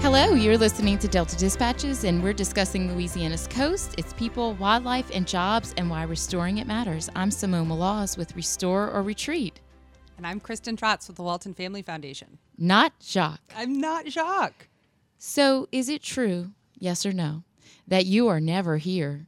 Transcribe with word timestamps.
Hello, 0.00 0.32
you're 0.32 0.56
listening 0.56 0.96
to 1.00 1.08
Delta 1.08 1.36
Dispatches, 1.36 2.04
and 2.04 2.22
we're 2.22 2.32
discussing 2.32 2.94
Louisiana's 2.94 3.48
coast, 3.48 3.96
its 3.98 4.12
people, 4.12 4.54
wildlife, 4.54 5.10
and 5.12 5.26
jobs, 5.26 5.74
and 5.76 5.90
why 5.90 6.04
restoring 6.04 6.58
it 6.58 6.68
matters. 6.68 7.10
I'm 7.16 7.32
Simone 7.32 7.66
Maloz 7.68 8.16
with 8.16 8.34
Restore 8.36 8.90
or 8.90 9.02
Retreat. 9.02 9.60
And 10.16 10.24
I'm 10.24 10.38
Kristen 10.38 10.76
Trotz 10.76 11.08
with 11.08 11.16
the 11.16 11.24
Walton 11.24 11.52
Family 11.52 11.82
Foundation. 11.82 12.38
Not 12.56 12.92
Jacques. 13.02 13.52
I'm 13.56 13.80
not 13.80 14.06
Jacques. 14.06 14.68
So, 15.18 15.68
is 15.72 15.88
it 15.88 16.00
true, 16.00 16.52
yes 16.78 17.04
or 17.04 17.12
no, 17.12 17.42
that 17.88 18.06
you 18.06 18.28
are 18.28 18.40
never 18.40 18.76
here 18.76 19.26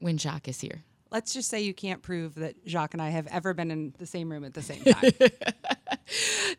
when 0.00 0.16
Jacques 0.16 0.48
is 0.48 0.62
here? 0.62 0.82
Let's 1.10 1.32
just 1.32 1.48
say 1.48 1.60
you 1.62 1.72
can't 1.74 2.02
prove 2.02 2.34
that 2.36 2.56
Jacques 2.66 2.94
and 2.94 3.00
I 3.02 3.10
have 3.10 3.26
ever 3.28 3.54
been 3.54 3.70
in 3.70 3.94
the 3.98 4.06
same 4.06 4.30
room 4.30 4.44
at 4.44 4.54
the 4.54 4.62
same 4.62 4.82
time. 4.82 5.12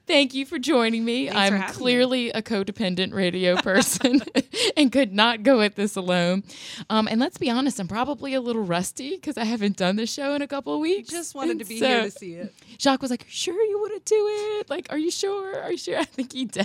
Thank 0.07 0.33
you 0.33 0.45
for 0.45 0.57
joining 0.57 1.03
me. 1.05 1.27
Thanks 1.29 1.53
I'm 1.53 1.73
clearly 1.73 2.31
a 2.31 2.41
codependent 2.41 3.13
radio 3.13 3.55
person 3.57 4.21
and 4.77 4.91
could 4.91 5.13
not 5.13 5.43
go 5.43 5.61
at 5.61 5.75
this 5.75 5.95
alone. 5.95 6.43
Um, 6.89 7.07
and 7.07 7.19
let's 7.19 7.37
be 7.37 7.49
honest, 7.49 7.79
I'm 7.79 7.87
probably 7.87 8.33
a 8.33 8.41
little 8.41 8.63
rusty 8.63 9.15
because 9.15 9.37
I 9.37 9.43
haven't 9.45 9.77
done 9.77 9.95
the 9.97 10.05
show 10.05 10.33
in 10.33 10.41
a 10.41 10.47
couple 10.47 10.73
of 10.73 10.79
weeks. 10.79 11.09
just 11.09 11.35
wanted 11.35 11.51
And 11.51 11.59
to 11.61 11.65
be 11.65 11.79
so 11.79 11.87
here 11.87 12.03
to 12.03 12.11
see 12.11 12.33
it. 12.33 12.53
Jacques 12.79 13.01
was 13.01 13.11
like, 13.11 13.25
"Sure, 13.29 13.61
you 13.61 13.79
want 13.79 14.05
to 14.05 14.13
do 14.15 14.27
it? 14.59 14.69
Like, 14.69 14.87
are 14.91 14.97
you 14.97 15.11
sure? 15.11 15.61
Are 15.61 15.71
you 15.71 15.77
sure?" 15.77 15.97
I 15.99 16.05
think 16.05 16.31
he, 16.33 16.45
dou- 16.45 16.63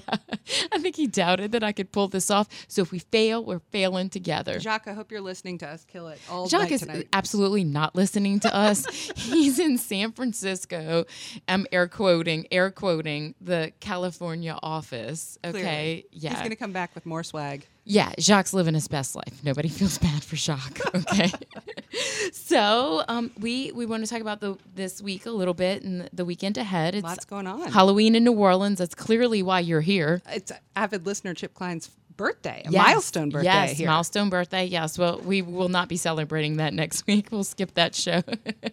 I 0.72 0.78
think 0.78 0.96
he 0.96 1.06
doubted 1.06 1.52
that 1.52 1.62
I 1.64 1.72
could 1.72 1.90
pull 1.92 2.08
this 2.08 2.30
off. 2.30 2.48
So 2.68 2.82
if 2.82 2.92
we 2.92 2.98
fail, 3.00 3.44
we're 3.44 3.60
failing 3.70 4.08
together. 4.08 4.58
Jacques, 4.60 4.86
I 4.88 4.92
hope 4.92 5.10
you're 5.10 5.20
listening 5.20 5.58
to 5.58 5.68
us. 5.68 5.84
Kill 5.84 6.08
it 6.08 6.20
all 6.30 6.46
Jacques 6.48 6.70
is 6.70 6.80
tonight. 6.82 7.08
absolutely 7.12 7.64
not 7.72 7.94
listening 7.96 8.40
to 8.40 8.54
us. 8.54 8.86
He's 9.16 9.58
in 9.58 9.78
San 9.78 10.12
Francisco. 10.12 11.04
I'm 11.48 11.66
air 11.72 11.88
quoting, 11.88 12.46
air 12.52 12.70
quoting 12.70 13.34
the 13.40 13.72
California 13.80 14.58
office. 14.62 15.38
Okay. 15.44 15.52
Clearly. 15.52 16.06
Yeah. 16.12 16.30
He's 16.30 16.38
going 16.38 16.50
to 16.50 16.56
come 16.56 16.72
back 16.72 16.94
with 16.94 17.06
more 17.06 17.22
swag. 17.22 17.66
yeah. 17.84 18.12
Jacques 18.18 18.52
living 18.52 18.74
his 18.74 18.88
best 18.88 19.16
life. 19.16 19.42
Nobody 19.42 19.68
feels 19.78 19.98
bad 19.98 20.22
for 20.22 20.36
Jacques. 20.36 20.80
Okay. 20.94 21.30
so 22.32 23.02
um, 23.08 23.30
we 23.38 23.72
we 23.72 23.86
want 23.86 24.04
to 24.04 24.10
talk 24.10 24.20
about 24.20 24.40
the 24.40 24.56
this 24.74 25.00
week 25.02 25.26
a 25.26 25.30
little 25.30 25.54
bit 25.54 25.82
and 25.82 26.08
the 26.12 26.24
weekend 26.24 26.58
ahead. 26.58 26.94
It's 26.94 27.04
Lots 27.04 27.24
going 27.24 27.46
on. 27.46 27.70
Halloween 27.72 28.14
in 28.14 28.24
New 28.24 28.32
Orleans. 28.32 28.78
That's 28.78 28.94
clearly 28.94 29.42
why 29.42 29.60
you're 29.60 29.80
here. 29.80 30.22
It's 30.28 30.52
avid 30.76 31.06
listener 31.06 31.34
Chip 31.34 31.54
Klein's 31.54 31.90
birthday, 32.16 32.62
a 32.66 32.70
Yes. 32.70 32.82
milestone 32.86 33.30
birthday 33.30 33.44
Yes, 33.50 33.78
here. 33.78 33.86
milestone 33.88 34.28
birthday. 34.30 34.64
Yes. 34.64 34.98
Well, 34.98 35.20
we 35.20 35.42
will 35.42 35.68
not 35.68 35.88
be 35.88 35.96
celebrating 35.96 36.56
that 36.58 36.72
next 36.82 37.06
week. 37.06 37.28
We'll 37.30 37.44
skip 37.44 37.74
that 37.74 37.94
show. 37.94 38.22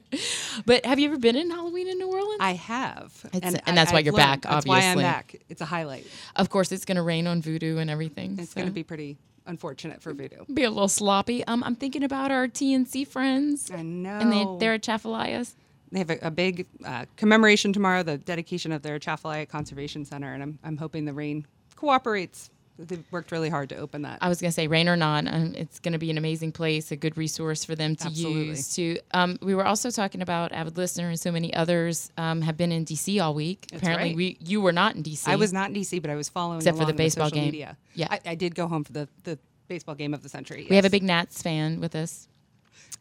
but 0.66 0.86
have 0.86 1.00
you 1.00 1.09
ever 1.09 1.18
been 1.18 1.36
in 1.36 1.50
Halloween 1.50 1.88
in 1.88 1.98
New 1.98 2.08
Orleans? 2.08 2.38
I 2.40 2.54
have. 2.54 3.26
It's- 3.34 3.56
and 3.66 3.78
that's 3.78 3.92
why 3.92 4.00
I've 4.00 4.06
you're 4.06 4.14
learned. 4.14 4.42
back, 4.42 4.52
That's 4.52 4.66
why 4.66 4.78
I'm 4.80 4.98
obviously. 4.98 5.04
back. 5.04 5.36
It's 5.50 5.62
a 5.62 5.66
highlight. 5.66 6.06
of 6.36 6.50
course, 6.50 6.72
it's 6.72 6.86
going 6.86 6.95
to 6.98 7.02
rain 7.04 7.28
on 7.28 7.42
Voodoo 7.42 7.78
and 7.78 7.90
everything. 7.90 8.38
It's 8.40 8.52
so 8.52 8.56
going 8.62 8.67
to 8.67 8.73
be 8.73 8.84
pretty 8.84 9.17
unfortunate 9.45 10.02
for 10.02 10.14
Voodoo. 10.14 10.45
be 10.54 10.64
a 10.64 10.70
little 10.70 10.88
sloppy. 10.88 11.44
Um, 11.45 11.64
I'm 11.64 11.76
thinking 11.76 12.04
about 12.04 12.32
our 12.32 12.48
TNC 12.48 13.08
friends. 13.08 13.72
I 13.73 13.82
know. 13.82 14.10
And 14.20 14.32
they, 14.32 14.45
they're 14.60 14.73
at 14.73 14.84
Chafalayas. 14.84 15.56
They 15.92 16.00
have 16.00 16.12
a, 16.12 16.20
a 16.22 16.32
big 16.32 16.67
uh, 16.86 17.06
commemoration 17.17 17.73
tomorrow, 17.73 18.04
the 18.04 18.17
dedication 18.20 18.72
of 18.72 18.84
their 18.84 18.95
Atchafalaya 19.00 19.48
Conservation 19.48 20.06
Center, 20.06 20.34
and 20.34 20.44
I'm, 20.44 20.60
I'm 20.64 20.78
hoping 20.78 21.06
the 21.06 21.14
rain 21.14 21.48
cooperates. 21.76 22.52
They've 22.88 23.04
worked 23.12 23.32
really 23.32 23.50
hard 23.50 23.70
to 23.70 23.76
open 23.76 24.04
that. 24.04 24.20
I 24.22 24.30
was 24.30 24.40
going 24.40 24.50
to 24.50 24.56
say, 24.56 24.68
rain 24.68 24.88
or 24.88 24.96
not, 24.96 25.28
um, 25.28 25.54
it's 25.56 25.80
going 25.80 25.92
to 25.92 26.00
be 26.00 26.10
an 26.10 26.18
amazing 26.18 26.54
place, 26.54 26.92
a 26.92 26.96
good 26.96 27.18
resource 27.18 27.66
for 27.66 27.76
them 27.76 27.96
to 27.98 28.06
Absolutely. 28.06 28.46
use. 28.48 28.76
To 28.76 28.98
um, 29.12 29.38
we 29.42 29.54
were 29.54 29.66
also 29.66 29.92
talking 29.92 30.22
about 30.22 30.54
avid 30.54 30.78
listener, 30.78 31.10
and 31.10 31.20
so 31.20 31.32
many 31.32 31.54
others 31.54 32.10
um, 32.18 32.42
have 32.42 32.56
been 32.56 32.72
in 32.72 32.86
DC 32.86 33.22
all 33.22 33.34
week. 33.34 33.68
That's 33.70 33.84
Apparently, 33.84 34.10
right. 34.10 34.16
we 34.16 34.38
you 34.40 34.62
were 34.62 34.72
not 34.72 34.96
in 34.96 35.04
DC. 35.04 35.28
I 35.28 35.36
was 35.36 35.52
not 35.52 35.70
in 35.70 35.76
DC, 35.76 36.02
but 36.02 36.10
I 36.10 36.16
was 36.16 36.30
following 36.30 36.58
Except 36.60 36.78
for 36.78 36.86
the 36.86 36.94
baseball 36.94 37.30
game. 37.30 37.46
Media. 37.46 37.78
Yeah. 37.96 38.08
I, 38.10 38.20
I 38.28 38.36
did 38.36 38.56
go 38.56 38.68
home 38.68 38.86
for 38.86 38.94
the, 38.94 39.10
the 39.24 39.38
baseball 39.68 39.96
game 39.96 40.14
of 40.14 40.24
the 40.24 40.30
century. 40.30 40.66
We 40.70 40.78
have 40.78 40.86
a 40.86 40.90
big 40.90 41.04
Nats 41.04 41.42
fan 41.42 41.82
with 41.82 41.96
us. 41.96 42.29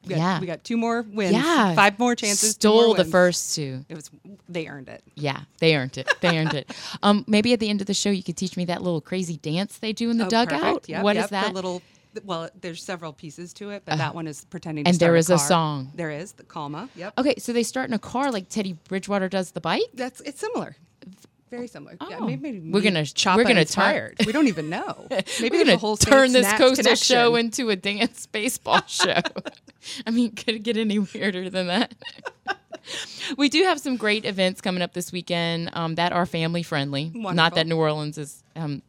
We 0.04 0.10
got, 0.14 0.19
yeah. 0.19 0.41
we 0.41 0.47
got 0.47 0.64
two 0.64 0.76
more 0.76 1.03
wins. 1.03 1.32
Yeah, 1.32 1.75
five 1.75 1.98
more 1.98 2.14
chances. 2.14 2.53
Stole 2.53 2.86
more 2.88 2.97
the 2.97 3.04
first 3.04 3.54
two. 3.54 3.84
It 3.88 3.94
was 3.94 4.10
they 4.48 4.66
earned 4.69 4.88
it. 4.88 5.03
Yeah, 5.14 5.41
they 5.59 5.76
earned 5.76 5.98
it. 5.98 6.09
They 6.20 6.38
earned 6.38 6.54
it. 6.54 6.70
Um, 7.03 7.25
maybe 7.28 7.53
at 7.53 7.60
the 7.60 7.69
end 7.69 7.81
of 7.81 7.86
the 7.86 7.94
show, 7.94 8.10
you 8.10 8.22
could 8.22 8.37
teach 8.37 8.56
me 8.56 8.64
that 8.66 8.82
little 8.82 9.00
crazy 9.00 9.37
dance 9.37 9.78
they 9.78 9.92
do 9.92 10.10
in 10.10 10.19
the 10.19 10.26
Oh, 10.26 10.28
dugout. 10.28 10.88
Yep, 10.88 11.03
What 11.04 11.16
is 11.16 11.22
yep, 11.22 11.31
that? 11.31 11.38
Uh-huh. 11.44 11.48
The 11.48 11.54
little. 11.54 11.82
Well, 12.25 12.48
there's 12.60 12.82
several 12.82 13.12
pieces 13.12 13.53
to 13.54 13.70
it, 13.70 13.82
but 13.84 13.98
that 13.98 14.14
one 14.14 14.26
is 14.26 14.44
pretending. 14.47 14.84
To 14.84 14.91
and 14.91 14.98
there 14.98 15.14
is 15.14 15.31
a 15.31 15.37
car. 15.37 15.47
song. 15.47 15.92
There 15.94 16.10
is 16.10 16.32
the 16.32 16.42
Calma. 16.42 16.88
Yep. 16.97 17.14
okay, 17.19 17.34
so 17.38 17.53
they 17.53 17.62
start 17.62 17.88
in 17.88 17.94
a 17.94 17.98
car 17.98 18.32
like 18.32 18.48
Teddy 18.48 18.72
Bridgewater 18.88 19.28
does 19.28 19.50
the 19.53 19.60
bike. 19.60 19.82
That's 19.94 20.20
it's 20.22 20.41
similar. 20.41 20.76
Very 21.50 21.66
similar. 21.69 21.97
Yeah, 22.09 22.19
Oh. 22.20 22.26
maybe 22.26 22.60
We're 22.60 22.81
gonna- 22.82 23.04
chop 23.06 23.36
we're 23.36 23.44
gonna 23.44 23.60
inspired. 23.60 24.16
we 24.26 24.32
don't 24.32 24.48
even 24.48 24.69
know. 24.69 25.06
Maybe 25.41 25.56
We're 25.56 25.64
gonna 25.64 25.75
a 25.75 25.78
whole 25.78 25.97
turn 25.97 26.32
this 26.32 26.42
Nats 26.44 26.59
coastal 26.59 26.84
connection. 26.84 27.14
show 27.16 27.34
into 27.36 27.70
a 27.70 27.76
dance 27.76 28.26
baseball 28.26 28.82
show. 28.86 29.20
I 30.06 30.10
mean, 30.10 30.32
could 30.34 30.54
it 30.56 30.62
get 30.62 30.76
any 30.76 30.98
weirder 30.98 31.48
than 31.50 31.66
that? 31.69 31.94
we 33.37 33.48
do 33.48 33.62
have 33.64 33.78
some 33.81 33.97
great 33.97 34.25
events 34.25 34.60
coming 34.60 34.82
up 34.82 34.92
this 34.94 35.12
weekend 35.12 35.70
um, 35.75 35.94
that 35.97 36.12
are 36.12 36.26
family 36.26 36.62
friendly. 36.62 37.10
Not 37.14 37.54
that 37.54 37.66
New 37.66 37.76
Orleans 37.76 38.19
is. 38.19 38.42
Um, 38.56 38.82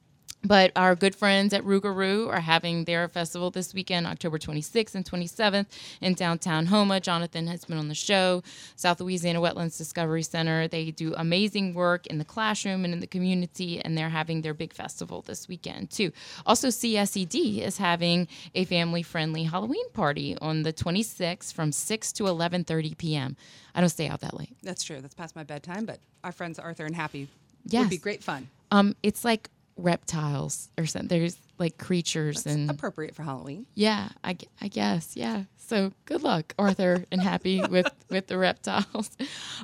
but 0.44 0.72
our 0.76 0.96
good 0.96 1.16
friends 1.16 1.54
at 1.54 1.64
Rougarou 1.64 2.30
are 2.30 2.40
having 2.40 2.86
their 2.86 3.08
festival 3.10 3.52
this 3.52 3.74
weekend, 3.74 4.08
October 4.08 4.38
26th 4.38 4.96
and 4.96 5.04
27th 5.04 5.66
in 6.02 6.14
downtown 6.14 6.68
Houma. 6.68 7.00
Jonathan 7.02 7.48
has 7.48 7.66
been 7.66 7.78
on 7.78 7.90
the 7.90 7.96
show. 7.96 8.42
South 8.78 9.02
Louisiana 9.02 9.42
Wetlands 9.42 9.78
Discovery 9.78 10.24
Center. 10.24 10.68
They 10.68 10.92
do 10.92 11.14
amazing 11.18 11.74
work 11.74 12.08
in 12.08 12.20
the 12.20 12.26
classroom 12.26 12.86
and 12.86 12.94
in 12.94 13.02
the 13.02 13.08
community, 13.08 13.82
and 13.82 13.98
they're 13.98 14.10
having 14.10 14.42
their 14.42 14.54
big 14.54 14.74
festival 14.74 15.22
this 15.22 15.48
weekend 15.50 15.92
too. 15.92 16.12
Also, 16.46 16.70
CSED 16.70 17.60
is 17.60 17.78
having 17.78 18.28
a 18.56 18.64
family-friendly 18.66 19.44
Halloween 19.44 19.90
party 19.92 20.38
on 20.42 20.64
the 20.64 20.72
26th 20.72 21.52
from 21.54 21.72
6 21.74 22.12
to 22.14 22.24
11:30 22.24 22.98
p.m. 22.98 23.36
I 23.76 23.82
don't 23.82 23.90
stay 23.90 24.08
out 24.08 24.22
that 24.22 24.38
late. 24.38 24.56
That's 24.64 24.84
true. 24.84 25.02
That's 25.02 25.14
past 25.16 25.36
my 25.36 25.44
bedtime, 25.44 25.86
but 25.86 26.00
our 26.24 26.32
friends 26.32 26.60
Arthur 26.60 26.86
and 26.86 26.96
Happy 26.96 27.28
Yes. 27.66 27.82
would 27.82 27.90
be 27.90 27.98
great 27.98 28.24
fun. 28.24 28.48
Um, 28.72 28.96
it's 29.04 29.26
like 29.26 29.50
reptiles 29.82 30.70
or 30.78 30.86
something. 30.86 31.08
There's 31.08 31.38
like 31.58 31.78
creatures 31.78 32.46
and 32.46 32.70
Appropriate 32.70 33.16
for 33.16 33.24
Halloween. 33.24 33.66
Yeah, 33.76 34.10
I, 34.24 34.38
I 34.62 34.68
guess. 34.68 35.16
Yeah. 35.16 35.44
So 35.58 35.92
good 36.06 36.24
luck, 36.24 36.54
Arthur, 36.58 37.06
and 37.12 37.22
happy 37.22 37.62
with 37.70 37.92
with 38.10 38.28
the 38.28 38.38
reptiles. 38.38 39.12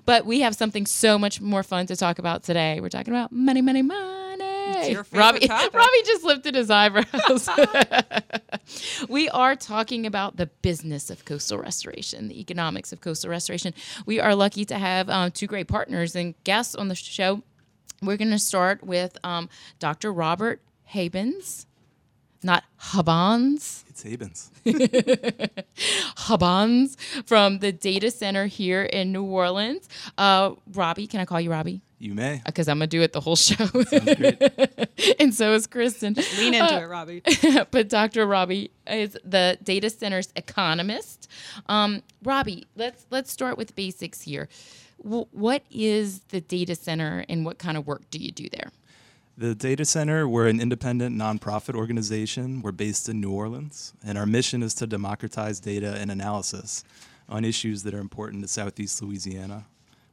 But 0.05 0.25
we 0.25 0.41
have 0.41 0.55
something 0.55 0.85
so 0.85 1.17
much 1.17 1.41
more 1.41 1.63
fun 1.63 1.87
to 1.87 1.95
talk 1.95 2.19
about 2.19 2.43
today. 2.43 2.79
We're 2.79 2.89
talking 2.89 3.13
about 3.13 3.31
money, 3.31 3.61
money, 3.61 3.81
money. 3.81 4.25
Robbie, 5.11 5.47
topic. 5.47 5.47
Robbie 5.73 6.03
just 6.05 6.23
lifted 6.23 6.55
his 6.55 6.69
eyebrows. 6.69 7.49
we 9.09 9.29
are 9.29 9.55
talking 9.55 10.05
about 10.05 10.37
the 10.37 10.47
business 10.61 11.09
of 11.09 11.25
coastal 11.25 11.57
restoration, 11.57 12.27
the 12.27 12.39
economics 12.39 12.91
of 12.91 13.01
coastal 13.01 13.29
restoration. 13.29 13.73
We 14.05 14.19
are 14.19 14.35
lucky 14.35 14.65
to 14.65 14.77
have 14.77 15.09
um, 15.09 15.31
two 15.31 15.47
great 15.47 15.67
partners 15.67 16.15
and 16.15 16.35
guests 16.43 16.75
on 16.75 16.87
the 16.87 16.95
show. 16.95 17.43
We're 18.05 18.17
going 18.17 18.31
to 18.31 18.39
start 18.39 18.83
with 18.83 19.17
um, 19.23 19.49
Dr. 19.79 20.13
Robert 20.13 20.61
Habens, 20.85 21.65
not 22.45 22.63
Habans. 22.79 23.83
It's 23.89 24.03
Habans. 24.03 24.51
Habans 26.17 26.95
from 27.25 27.59
the 27.59 27.71
data 27.71 28.11
center 28.11 28.45
here 28.45 28.83
in 28.83 29.11
New 29.11 29.23
Orleans. 29.23 29.87
Uh, 30.17 30.51
Robbie, 30.73 31.07
can 31.07 31.19
I 31.19 31.25
call 31.25 31.41
you 31.41 31.51
Robbie? 31.51 31.81
You 31.97 32.13
may. 32.13 32.41
Because 32.45 32.67
I'm 32.67 32.77
gonna 32.77 32.87
do 32.87 33.01
it 33.01 33.13
the 33.13 33.21
whole 33.21 33.35
show, 33.37 33.65
great. 33.67 34.41
and 35.19 35.33
so 35.33 35.53
is 35.53 35.65
Kristen. 35.65 36.13
Lean 36.37 36.53
into 36.53 36.75
Uh, 36.75 36.79
it, 36.81 36.83
Robbie. 36.83 37.21
but 37.71 37.89
Dr. 37.89 38.27
Robbie 38.27 38.71
is 38.85 39.17
the 39.23 39.57
data 39.63 39.89
center's 39.89 40.29
economist. 40.35 41.29
Um, 41.67 42.03
Robbie, 42.23 42.67
let's 42.75 43.05
let's 43.11 43.31
start 43.31 43.57
with 43.57 43.75
basics 43.75 44.21
here. 44.21 44.49
W- 45.03 45.25
what 45.31 45.63
is 45.71 46.19
the 46.29 46.41
data 46.41 46.75
center, 46.75 47.23
and 47.29 47.45
what 47.45 47.57
kind 47.59 47.77
of 47.77 47.87
work 47.87 48.03
do 48.11 48.19
you 48.19 48.31
do 48.31 48.49
there? 48.51 48.71
The 49.37 49.53
Data 49.53 49.83
Center, 49.83 50.29
we're 50.29 50.47
an 50.47 50.61
independent 50.61 51.13
nonprofit 51.13 51.75
organization. 51.75 52.61
We're 52.61 52.71
based 52.71 53.09
in 53.09 53.19
New 53.19 53.31
Orleans, 53.31 53.93
and 54.01 54.17
our 54.17 54.25
mission 54.25 54.63
is 54.63 54.73
to 54.75 54.87
democratize 54.87 55.59
data 55.59 55.97
and 55.99 56.09
analysis 56.09 56.85
on 57.27 57.43
issues 57.43 57.83
that 57.83 57.93
are 57.93 57.99
important 57.99 58.43
to 58.43 58.47
Southeast 58.47 59.01
Louisiana. 59.01 59.65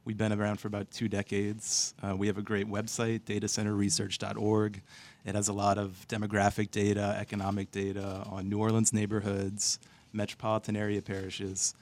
We've 0.03 0.17
been 0.17 0.33
around 0.33 0.57
for 0.57 0.67
about 0.67 0.91
two 0.91 1.07
decades. 1.07 1.93
Uh, 2.03 2.17
we 2.17 2.27
have 2.27 2.37
a 2.37 2.41
great 2.41 2.67
website, 2.69 3.21
datacenterresearch.org. 3.21 4.81
It 5.23 5.35
has 5.35 5.47
a 5.47 5.53
lot 5.53 5.77
of 5.77 6.05
demographic 6.09 6.71
data, 6.71 7.15
economic 7.17 7.71
data 7.71 8.25
on 8.29 8.49
New 8.49 8.59
Orleans 8.59 8.91
neighborhoods, 8.91 9.79
metropolitan 10.11 10.75
area 10.75 11.01
parishes. 11.01 11.75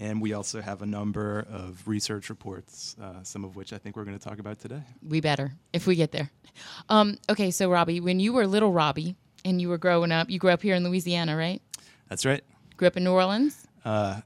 And 0.00 0.22
we 0.22 0.32
also 0.32 0.60
have 0.60 0.80
a 0.80 0.86
number 0.86 1.44
of 1.50 1.86
research 1.86 2.30
reports, 2.30 2.94
uh, 3.02 3.24
some 3.24 3.44
of 3.44 3.56
which 3.56 3.72
I 3.72 3.78
think 3.78 3.96
we're 3.96 4.04
going 4.04 4.18
to 4.18 4.24
talk 4.24 4.38
about 4.38 4.60
today. 4.60 4.80
We 5.06 5.20
better 5.20 5.52
if 5.72 5.88
we 5.88 5.96
get 5.96 6.12
there. 6.12 6.30
Um, 6.88 7.18
okay, 7.28 7.50
so 7.50 7.68
Robbie, 7.68 8.00
when 8.00 8.20
you 8.20 8.32
were 8.32 8.46
little 8.46 8.72
Robbie 8.72 9.16
and 9.44 9.60
you 9.60 9.68
were 9.68 9.78
growing 9.78 10.12
up, 10.12 10.30
you 10.30 10.38
grew 10.38 10.50
up 10.50 10.62
here 10.62 10.76
in 10.76 10.84
Louisiana, 10.84 11.36
right? 11.36 11.60
That's 12.08 12.24
right. 12.24 12.44
Grew 12.76 12.86
up 12.86 12.96
in 12.96 13.02
New 13.02 13.12
Orleans. 13.12 13.66
Uh, 13.84 14.20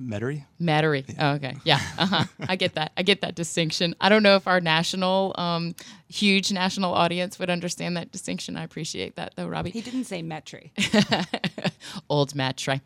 Metairie. 0.00 0.44
Metairie. 0.60 1.14
Oh, 1.18 1.32
okay. 1.32 1.56
Yeah. 1.64 1.80
Uh-huh. 1.98 2.24
I 2.48 2.56
get 2.56 2.74
that. 2.74 2.92
I 2.96 3.02
get 3.02 3.20
that 3.22 3.34
distinction. 3.34 3.96
I 4.00 4.08
don't 4.08 4.22
know 4.22 4.36
if 4.36 4.46
our 4.46 4.60
national, 4.60 5.34
um, 5.36 5.74
huge 6.08 6.52
national 6.52 6.94
audience 6.94 7.38
would 7.38 7.50
understand 7.50 7.96
that 7.96 8.12
distinction. 8.12 8.56
I 8.56 8.62
appreciate 8.62 9.16
that, 9.16 9.34
though, 9.36 9.48
Robbie. 9.48 9.70
He 9.70 9.80
didn't 9.80 10.04
say 10.04 10.22
Metri. 10.22 10.70
Old 12.08 12.32
Metri. 12.34 12.80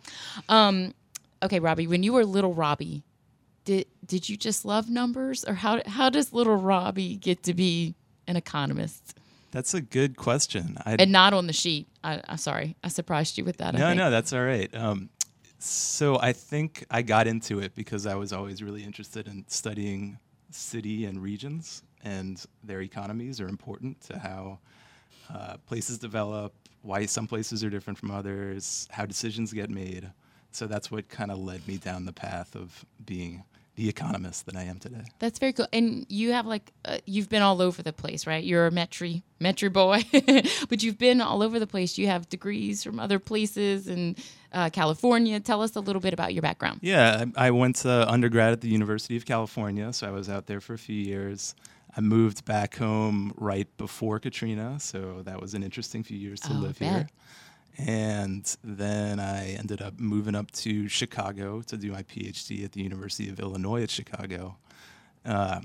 Um, 0.48 0.94
okay, 1.42 1.60
Robbie. 1.60 1.86
When 1.86 2.02
you 2.02 2.12
were 2.12 2.24
little 2.24 2.54
Robbie, 2.54 3.04
did 3.64 3.86
did 4.04 4.28
you 4.28 4.36
just 4.36 4.64
love 4.64 4.88
numbers, 4.88 5.44
or 5.44 5.54
how 5.54 5.80
how 5.86 6.10
does 6.10 6.32
little 6.32 6.56
Robbie 6.56 7.16
get 7.16 7.42
to 7.44 7.54
be 7.54 7.94
an 8.26 8.36
economist? 8.36 9.14
That's 9.50 9.74
a 9.74 9.82
good 9.82 10.16
question. 10.16 10.78
I, 10.84 10.96
And 10.98 11.12
not 11.12 11.34
on 11.34 11.46
the 11.46 11.52
sheet. 11.52 11.86
I, 12.02 12.22
I'm 12.26 12.38
sorry. 12.38 12.74
I 12.82 12.88
surprised 12.88 13.36
you 13.36 13.44
with 13.44 13.58
that. 13.58 13.74
No, 13.74 13.92
no, 13.92 14.10
that's 14.10 14.32
all 14.32 14.42
right. 14.42 14.74
Um, 14.74 15.10
so 15.58 16.18
I 16.18 16.32
think 16.32 16.86
I 16.90 17.02
got 17.02 17.26
into 17.26 17.60
it 17.60 17.74
because 17.74 18.06
I 18.06 18.14
was 18.14 18.32
always 18.32 18.62
really 18.62 18.82
interested 18.82 19.28
in 19.28 19.44
studying 19.48 20.18
city 20.50 21.04
and 21.04 21.22
regions, 21.22 21.82
and 22.02 22.42
their 22.64 22.80
economies 22.80 23.40
are 23.40 23.48
important 23.48 24.00
to 24.02 24.18
how 24.18 24.58
uh, 25.32 25.58
places 25.66 25.98
develop, 25.98 26.54
why 26.80 27.06
some 27.06 27.26
places 27.26 27.62
are 27.62 27.70
different 27.70 27.98
from 27.98 28.10
others, 28.10 28.88
how 28.90 29.04
decisions 29.06 29.52
get 29.52 29.70
made. 29.70 30.10
So 30.56 30.66
that's 30.66 30.90
what 30.90 31.08
kind 31.08 31.30
of 31.30 31.38
led 31.38 31.66
me 31.66 31.76
down 31.76 32.04
the 32.04 32.12
path 32.12 32.54
of 32.54 32.84
being 33.04 33.44
the 33.74 33.88
economist 33.88 34.44
that 34.44 34.54
I 34.54 34.64
am 34.64 34.78
today. 34.78 35.04
That's 35.18 35.38
very 35.38 35.54
cool. 35.54 35.66
And 35.72 36.04
you 36.10 36.32
have 36.32 36.44
like 36.44 36.70
uh, 36.84 36.98
you've 37.06 37.30
been 37.30 37.40
all 37.40 37.62
over 37.62 37.82
the 37.82 37.92
place, 37.92 38.26
right? 38.26 38.44
You're 38.44 38.66
a 38.66 38.70
Metri 38.70 39.22
Metri 39.40 39.72
boy, 39.72 40.04
but 40.68 40.82
you've 40.82 40.98
been 40.98 41.22
all 41.22 41.42
over 41.42 41.58
the 41.58 41.66
place. 41.66 41.96
You 41.96 42.06
have 42.08 42.28
degrees 42.28 42.84
from 42.84 43.00
other 43.00 43.18
places 43.18 43.88
in 43.88 44.16
uh, 44.52 44.68
California. 44.68 45.40
Tell 45.40 45.62
us 45.62 45.74
a 45.74 45.80
little 45.80 46.00
bit 46.02 46.12
about 46.12 46.34
your 46.34 46.42
background. 46.42 46.80
Yeah, 46.82 47.24
I, 47.36 47.46
I 47.46 47.50
went 47.50 47.76
to 47.76 48.06
undergrad 48.10 48.52
at 48.52 48.60
the 48.60 48.68
University 48.68 49.16
of 49.16 49.24
California, 49.24 49.90
so 49.94 50.06
I 50.06 50.10
was 50.10 50.28
out 50.28 50.46
there 50.46 50.60
for 50.60 50.74
a 50.74 50.78
few 50.78 51.00
years. 51.00 51.54
I 51.96 52.02
moved 52.02 52.44
back 52.44 52.76
home 52.76 53.32
right 53.36 53.68
before 53.78 54.18
Katrina, 54.18 54.80
so 54.80 55.22
that 55.24 55.40
was 55.40 55.54
an 55.54 55.62
interesting 55.62 56.02
few 56.02 56.18
years 56.18 56.40
to 56.40 56.52
Oh, 56.52 56.56
live 56.56 56.78
here. 56.78 57.08
And 57.78 58.56
then 58.62 59.18
I 59.18 59.54
ended 59.58 59.80
up 59.80 59.98
moving 59.98 60.34
up 60.34 60.50
to 60.52 60.88
Chicago 60.88 61.62
to 61.62 61.76
do 61.76 61.92
my 61.92 62.02
PhD 62.02 62.64
at 62.64 62.72
the 62.72 62.82
University 62.82 63.28
of 63.28 63.40
Illinois 63.40 63.82
at 63.82 63.90
Chicago. 63.90 64.56
Uh, 65.24 65.60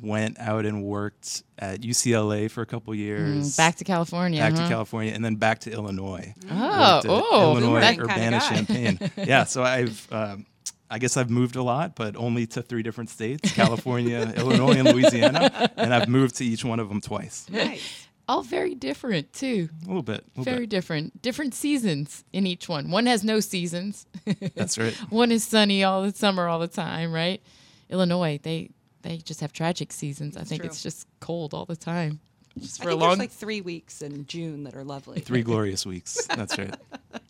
went 0.00 0.38
out 0.38 0.66
and 0.66 0.82
worked 0.82 1.42
at 1.58 1.80
UCLA 1.80 2.50
for 2.50 2.62
a 2.62 2.66
couple 2.66 2.94
years. 2.94 3.54
Mm, 3.54 3.56
back 3.56 3.76
to 3.76 3.84
California. 3.84 4.40
back 4.40 4.54
huh? 4.54 4.62
to 4.62 4.68
California, 4.68 5.12
and 5.12 5.24
then 5.24 5.36
back 5.36 5.60
to 5.60 5.70
Illinois. 5.70 6.34
Oh, 6.50 6.94
Worked 6.94 7.06
oh, 7.08 7.56
Illinois, 7.56 7.96
Urbana, 7.98 8.40
Champaign. 8.40 8.98
yeah, 9.16 9.44
so 9.44 9.62
I've, 9.62 10.12
um, 10.12 10.46
I 10.90 10.98
guess 10.98 11.16
I've 11.16 11.30
moved 11.30 11.56
a 11.56 11.62
lot, 11.62 11.94
but 11.94 12.16
only 12.16 12.46
to 12.48 12.62
three 12.62 12.82
different 12.82 13.10
states: 13.10 13.52
California, 13.52 14.32
Illinois, 14.36 14.76
and 14.76 14.92
Louisiana. 14.92 15.70
And 15.76 15.94
I've 15.94 16.08
moved 16.08 16.36
to 16.36 16.44
each 16.44 16.64
one 16.64 16.80
of 16.80 16.88
them 16.88 17.00
twice. 17.00 17.46
Nice. 17.50 18.05
All 18.28 18.42
very 18.42 18.74
different 18.74 19.32
too. 19.32 19.68
A 19.84 19.86
little 19.86 20.02
bit. 20.02 20.20
A 20.20 20.40
little 20.40 20.44
Very 20.44 20.60
bit. 20.60 20.70
different. 20.70 21.22
Different 21.22 21.54
seasons 21.54 22.24
in 22.32 22.46
each 22.46 22.68
one. 22.68 22.90
One 22.90 23.06
has 23.06 23.22
no 23.24 23.40
seasons. 23.40 24.06
That's 24.54 24.78
right. 24.78 24.94
one 25.10 25.30
is 25.30 25.44
sunny 25.44 25.84
all 25.84 26.02
the 26.02 26.12
summer 26.12 26.48
all 26.48 26.58
the 26.58 26.68
time, 26.68 27.12
right? 27.12 27.40
Illinois, 27.88 28.40
they 28.42 28.70
they 29.02 29.18
just 29.18 29.40
have 29.40 29.52
tragic 29.52 29.92
seasons. 29.92 30.36
I 30.36 30.42
think 30.42 30.62
true. 30.62 30.68
it's 30.70 30.82
just 30.82 31.06
cold 31.20 31.54
all 31.54 31.64
the 31.66 31.76
time. 31.76 32.20
Just 32.58 32.80
I 32.80 32.84
for 32.84 32.88
a 32.90 32.92
think 32.92 33.00
long 33.02 33.10
there's 33.10 33.18
like 33.20 33.30
three 33.30 33.60
weeks 33.60 34.02
in 34.02 34.26
June 34.26 34.64
that 34.64 34.74
are 34.74 34.82
lovely. 34.84 35.20
Three 35.20 35.42
glorious 35.50 35.86
weeks. 35.86 36.26
That's 36.26 36.58
right. 36.58 36.74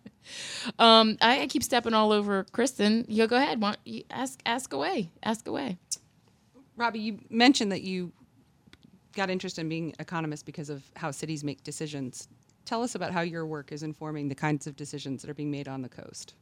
Um, 0.81 1.17
I, 1.21 1.43
I 1.43 1.47
keep 1.47 1.63
stepping 1.63 1.95
all 1.95 2.11
over 2.11 2.45
Kristen. 2.51 3.05
You 3.09 3.29
go 3.29 3.37
ahead. 3.37 3.61
Want 3.63 3.79
you 3.85 4.03
ask 4.11 4.41
ask 4.45 4.73
away. 4.73 5.13
Ask 5.23 5.47
away. 5.47 5.79
Robbie, 6.77 6.99
you 6.99 7.19
mentioned 7.31 7.71
that 7.71 7.83
you 7.83 8.13
got 9.17 9.31
interested 9.31 9.63
in 9.63 9.69
being 9.69 9.95
economist 9.99 10.47
because 10.47 10.71
of 10.71 10.85
how 10.95 11.11
cities 11.11 11.43
make 11.43 11.65
decisions. 11.65 12.29
Tell 12.65 12.83
us 12.83 12.95
about 12.95 13.13
how 13.13 13.23
your 13.23 13.47
work 13.47 13.73
is 13.73 13.83
informing 13.83 14.29
the 14.29 14.35
kinds 14.35 14.67
of 14.67 14.77
decisions 14.77 15.23
that 15.23 15.31
are 15.31 15.35
being 15.35 15.51
made 15.51 15.67
on 15.67 15.83
the 15.83 15.89
coast. 15.89 16.35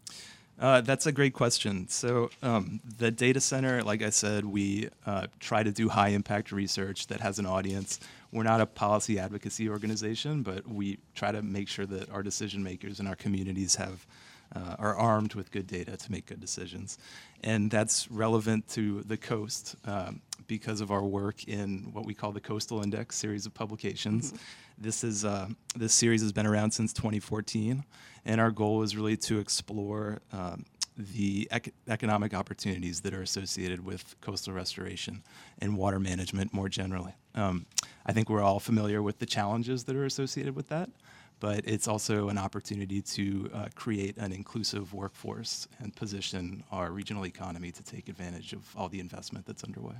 Uh, 0.58 0.80
that's 0.80 1.06
a 1.06 1.12
great 1.12 1.34
question. 1.34 1.88
So, 1.88 2.30
um, 2.42 2.80
the 2.98 3.10
data 3.10 3.40
center, 3.40 3.82
like 3.82 4.02
I 4.02 4.10
said, 4.10 4.44
we 4.44 4.88
uh, 5.04 5.26
try 5.40 5.64
to 5.64 5.72
do 5.72 5.88
high 5.88 6.08
impact 6.08 6.52
research 6.52 7.08
that 7.08 7.20
has 7.20 7.40
an 7.40 7.46
audience. 7.46 7.98
We're 8.30 8.44
not 8.44 8.60
a 8.60 8.66
policy 8.66 9.18
advocacy 9.18 9.68
organization, 9.68 10.42
but 10.42 10.66
we 10.68 10.98
try 11.14 11.32
to 11.32 11.42
make 11.42 11.68
sure 11.68 11.86
that 11.86 12.08
our 12.10 12.22
decision 12.22 12.62
makers 12.62 13.00
in 13.00 13.08
our 13.08 13.16
communities 13.16 13.74
have 13.76 14.06
uh, 14.54 14.76
are 14.78 14.94
armed 14.94 15.34
with 15.34 15.50
good 15.50 15.66
data 15.66 15.96
to 15.96 16.12
make 16.12 16.26
good 16.26 16.40
decisions, 16.40 16.98
and 17.44 17.70
that's 17.70 18.10
relevant 18.10 18.66
to 18.68 19.02
the 19.02 19.18
coast 19.18 19.76
um, 19.84 20.22
because 20.46 20.80
of 20.80 20.90
our 20.90 21.04
work 21.04 21.44
in 21.44 21.90
what 21.92 22.06
we 22.06 22.14
call 22.14 22.32
the 22.32 22.40
Coastal 22.40 22.82
Index 22.82 23.16
series 23.16 23.44
of 23.46 23.52
publications. 23.52 24.32
This 24.78 25.04
is 25.04 25.24
uh, 25.24 25.48
this 25.76 25.92
series 25.92 26.22
has 26.22 26.32
been 26.32 26.46
around 26.46 26.72
since 26.72 26.92
2014, 26.94 27.84
and 28.24 28.40
our 28.40 28.50
goal 28.50 28.82
is 28.82 28.96
really 28.96 29.16
to 29.18 29.38
explore 29.38 30.20
um, 30.32 30.64
the 30.96 31.46
ec- 31.50 31.74
economic 31.86 32.32
opportunities 32.32 33.02
that 33.02 33.12
are 33.12 33.22
associated 33.22 33.84
with 33.84 34.16
coastal 34.22 34.54
restoration 34.54 35.22
and 35.58 35.76
water 35.76 36.00
management 36.00 36.54
more 36.54 36.70
generally. 36.70 37.12
Um, 37.34 37.66
I 38.06 38.12
think 38.12 38.30
we're 38.30 38.42
all 38.42 38.60
familiar 38.60 39.02
with 39.02 39.18
the 39.18 39.26
challenges 39.26 39.84
that 39.84 39.96
are 39.96 40.06
associated 40.06 40.56
with 40.56 40.68
that, 40.68 40.88
but 41.40 41.60
it's 41.66 41.88
also 41.88 42.28
an 42.28 42.38
opportunity 42.38 43.02
to 43.02 43.50
uh, 43.52 43.66
create 43.74 44.16
an 44.16 44.32
inclusive 44.32 44.94
workforce 44.94 45.68
and 45.80 45.94
position 45.94 46.64
our 46.72 46.90
regional 46.90 47.26
economy 47.26 47.70
to 47.72 47.82
take 47.82 48.08
advantage 48.08 48.52
of 48.52 48.62
all 48.76 48.88
the 48.88 49.00
investment 49.00 49.46
that's 49.46 49.64
underway. 49.64 49.96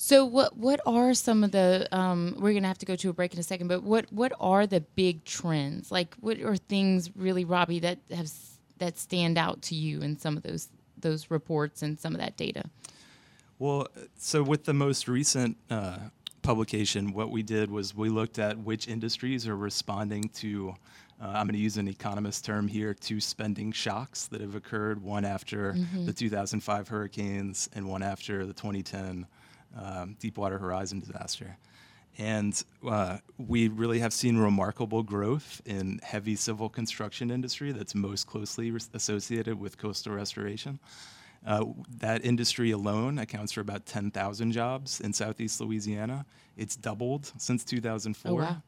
So 0.00 0.24
what 0.24 0.56
what 0.56 0.80
are 0.86 1.12
some 1.12 1.42
of 1.42 1.50
the 1.50 1.88
um, 1.90 2.36
we're 2.38 2.54
gonna 2.54 2.68
have 2.68 2.78
to 2.78 2.86
go 2.86 2.94
to 2.94 3.10
a 3.10 3.12
break 3.12 3.34
in 3.34 3.40
a 3.40 3.42
second, 3.42 3.66
but 3.66 3.82
what 3.82 4.06
what 4.12 4.32
are 4.38 4.64
the 4.64 4.80
big 4.80 5.24
trends? 5.24 5.90
Like 5.90 6.14
what 6.20 6.40
are 6.40 6.56
things 6.56 7.10
really, 7.16 7.44
Robbie, 7.44 7.80
that 7.80 7.98
have 8.14 8.30
that 8.78 8.96
stand 8.96 9.36
out 9.36 9.60
to 9.62 9.74
you 9.74 10.00
in 10.00 10.16
some 10.16 10.36
of 10.36 10.44
those 10.44 10.68
those 10.96 11.32
reports 11.32 11.82
and 11.82 11.98
some 11.98 12.14
of 12.14 12.20
that 12.20 12.36
data? 12.36 12.64
Well, 13.58 13.88
so 14.16 14.44
with 14.44 14.66
the 14.66 14.72
most 14.72 15.08
recent 15.08 15.56
uh, 15.68 15.98
publication, 16.48 17.12
what 17.12 17.30
we 17.30 17.42
did 17.42 17.70
was 17.70 17.94
we 17.94 18.08
looked 18.08 18.38
at 18.38 18.56
which 18.56 18.88
industries 18.88 19.46
are 19.46 19.54
responding 19.54 20.30
to, 20.30 20.74
uh, 21.20 21.26
I'm 21.26 21.46
going 21.46 21.52
to 21.52 21.58
use 21.58 21.76
an 21.76 21.88
economist 21.88 22.42
term 22.42 22.66
here, 22.66 22.94
to 22.94 23.20
spending 23.20 23.70
shocks 23.70 24.28
that 24.28 24.40
have 24.40 24.54
occurred, 24.54 25.02
one 25.02 25.26
after 25.26 25.76
the 26.06 26.12
2005 26.14 26.88
hurricanes 26.88 27.68
and 27.74 27.86
one 27.86 28.02
after 28.02 28.46
the 28.46 28.54
2010 28.54 29.26
um, 29.78 30.16
Deepwater 30.20 30.56
Horizon 30.56 31.00
disaster. 31.00 31.58
And 32.16 32.64
uh, 32.88 33.18
we 33.36 33.68
really 33.68 33.98
have 33.98 34.14
seen 34.14 34.38
remarkable 34.38 35.02
growth 35.02 35.60
in 35.66 36.00
heavy 36.02 36.34
civil 36.34 36.70
construction 36.70 37.30
industry 37.30 37.72
that's 37.72 37.94
most 37.94 38.26
closely 38.26 38.70
res- 38.70 38.88
associated 38.94 39.60
with 39.60 39.76
coastal 39.76 40.14
restoration. 40.14 40.78
Uh, 41.46 41.64
that 41.98 42.24
industry 42.24 42.72
alone 42.72 43.18
accounts 43.18 43.52
for 43.52 43.60
about 43.60 43.86
10,000 43.86 44.52
jobs 44.52 45.00
in 45.00 45.12
Southeast 45.12 45.60
Louisiana. 45.60 46.26
It's 46.56 46.76
doubled 46.76 47.32
since 47.38 47.64
2004. 47.64 48.30
Oh, 48.30 48.34
wow. 48.34 48.62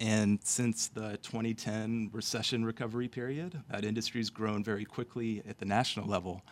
And 0.00 0.40
since 0.42 0.88
the 0.88 1.18
2010 1.22 2.10
recession 2.12 2.64
recovery 2.64 3.08
period, 3.08 3.62
that 3.70 3.84
industry's 3.84 4.30
grown 4.30 4.64
very 4.64 4.84
quickly 4.84 5.42
at 5.48 5.58
the 5.58 5.64
national 5.64 6.08
level. 6.08 6.42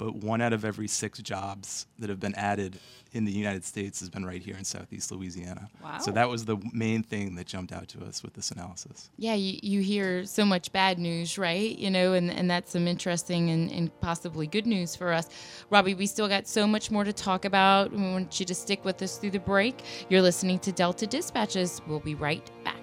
But 0.00 0.14
one 0.14 0.40
out 0.40 0.54
of 0.54 0.64
every 0.64 0.88
six 0.88 1.18
jobs 1.18 1.86
that 1.98 2.08
have 2.08 2.18
been 2.18 2.34
added 2.34 2.78
in 3.12 3.26
the 3.26 3.32
United 3.32 3.66
States 3.66 4.00
has 4.00 4.08
been 4.08 4.24
right 4.24 4.42
here 4.42 4.56
in 4.56 4.64
Southeast 4.64 5.12
Louisiana. 5.12 5.68
Wow. 5.84 5.98
So 5.98 6.10
that 6.12 6.26
was 6.26 6.46
the 6.46 6.56
main 6.72 7.02
thing 7.02 7.34
that 7.34 7.46
jumped 7.46 7.70
out 7.70 7.86
to 7.88 8.02
us 8.06 8.22
with 8.22 8.32
this 8.32 8.50
analysis. 8.50 9.10
Yeah, 9.18 9.34
you, 9.34 9.58
you 9.62 9.80
hear 9.82 10.24
so 10.24 10.46
much 10.46 10.72
bad 10.72 10.98
news, 10.98 11.36
right? 11.36 11.78
You 11.78 11.90
know, 11.90 12.14
and, 12.14 12.30
and 12.30 12.50
that's 12.50 12.72
some 12.72 12.88
interesting 12.88 13.50
and, 13.50 13.70
and 13.70 14.00
possibly 14.00 14.46
good 14.46 14.66
news 14.66 14.96
for 14.96 15.12
us. 15.12 15.28
Robbie, 15.68 15.92
we 15.92 16.06
still 16.06 16.28
got 16.28 16.48
so 16.48 16.66
much 16.66 16.90
more 16.90 17.04
to 17.04 17.12
talk 17.12 17.44
about. 17.44 17.92
We 17.92 18.00
want 18.00 18.40
you 18.40 18.46
to 18.46 18.54
stick 18.54 18.86
with 18.86 19.02
us 19.02 19.18
through 19.18 19.32
the 19.32 19.38
break. 19.38 19.82
You're 20.08 20.22
listening 20.22 20.60
to 20.60 20.72
Delta 20.72 21.06
Dispatches. 21.06 21.82
We'll 21.86 22.00
be 22.00 22.14
right 22.14 22.50
back. 22.64 22.79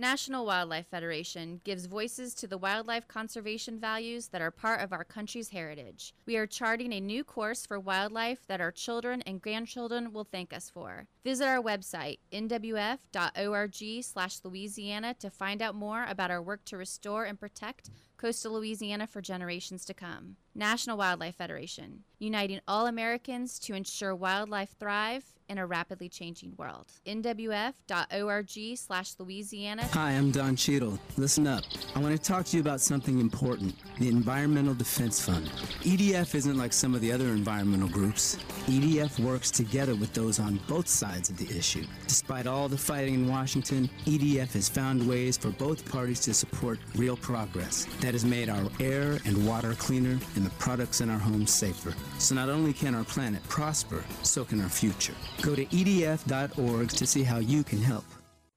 National 0.00 0.46
Wildlife 0.46 0.86
Federation 0.86 1.60
gives 1.64 1.86
voices 1.86 2.32
to 2.34 2.46
the 2.46 2.56
wildlife 2.56 3.08
conservation 3.08 3.80
values 3.80 4.28
that 4.28 4.40
are 4.40 4.52
part 4.52 4.80
of 4.80 4.92
our 4.92 5.02
country's 5.02 5.48
heritage. 5.48 6.14
We 6.24 6.36
are 6.36 6.46
charting 6.46 6.92
a 6.92 7.00
new 7.00 7.24
course 7.24 7.66
for 7.66 7.80
wildlife 7.80 8.46
that 8.46 8.60
our 8.60 8.70
children 8.70 9.22
and 9.22 9.42
grandchildren 9.42 10.12
will 10.12 10.22
thank 10.22 10.52
us 10.52 10.70
for. 10.70 11.08
Visit 11.24 11.48
our 11.48 11.60
website, 11.60 12.20
nwf.org 12.30 14.04
slash 14.04 14.38
Louisiana 14.44 15.14
to 15.14 15.30
find 15.30 15.60
out 15.60 15.74
more 15.74 16.06
about 16.08 16.30
our 16.30 16.42
work 16.42 16.64
to 16.66 16.76
restore 16.76 17.24
and 17.24 17.40
protect 17.40 17.90
coastal 18.16 18.52
Louisiana 18.52 19.08
for 19.08 19.20
generations 19.20 19.84
to 19.86 19.94
come. 19.94 20.36
National 20.54 20.96
Wildlife 20.96 21.34
Federation, 21.34 22.04
uniting 22.18 22.60
all 22.66 22.86
Americans 22.86 23.58
to 23.60 23.74
ensure 23.74 24.14
wildlife 24.14 24.74
thrive 24.78 25.24
in 25.48 25.58
a 25.58 25.66
rapidly 25.66 26.08
changing 26.08 26.54
world. 26.56 26.86
nwf.org 27.06 28.76
slash 28.76 29.14
Louisiana. 29.18 29.84
Hi, 29.92 30.10
I'm 30.10 30.30
Don 30.30 30.56
Cheadle. 30.56 30.98
Listen 31.16 31.46
up. 31.46 31.64
I 31.94 32.00
want 32.00 32.14
to 32.14 32.22
talk 32.22 32.44
to 32.46 32.56
you 32.56 32.60
about 32.60 32.80
something 32.80 33.18
important 33.18 33.74
the 33.98 34.08
Environmental 34.08 34.74
Defense 34.74 35.24
Fund. 35.24 35.46
EDF 35.80 36.34
isn't 36.34 36.56
like 36.56 36.72
some 36.72 36.94
of 36.94 37.00
the 37.00 37.10
other 37.10 37.28
environmental 37.28 37.88
groups. 37.88 38.36
EDF 38.66 39.18
works 39.18 39.50
together 39.50 39.94
with 39.94 40.12
those 40.12 40.38
on 40.38 40.60
both 40.68 40.86
sides 40.86 41.30
of 41.30 41.36
the 41.36 41.48
issue. 41.56 41.84
Despite 42.06 42.46
all 42.46 42.68
the 42.68 42.78
fighting 42.78 43.14
in 43.14 43.28
Washington, 43.28 43.88
EDF 44.04 44.52
has 44.52 44.68
found 44.68 45.08
ways 45.08 45.36
for 45.36 45.50
both 45.50 45.90
parties 45.90 46.20
to 46.20 46.34
support 46.34 46.78
real 46.94 47.16
progress 47.16 47.86
that 48.00 48.12
has 48.12 48.24
made 48.24 48.48
our 48.48 48.68
air 48.80 49.18
and 49.24 49.46
water 49.46 49.74
cleaner 49.74 50.18
and 50.36 50.46
the 50.46 50.50
products 50.58 51.00
in 51.00 51.10
our 51.10 51.18
homes 51.18 51.50
safer. 51.50 51.94
So 52.18 52.34
not 52.34 52.48
only 52.48 52.72
can 52.72 52.94
our 52.94 53.04
planet 53.04 53.42
prosper, 53.48 54.04
so 54.22 54.44
can 54.44 54.60
our 54.60 54.68
future. 54.68 55.14
Go 55.40 55.54
to 55.54 55.64
edf.org 55.66 56.88
to 56.90 57.06
see 57.06 57.22
how 57.22 57.38
you 57.38 57.64
can 57.64 57.80
help. 57.80 58.04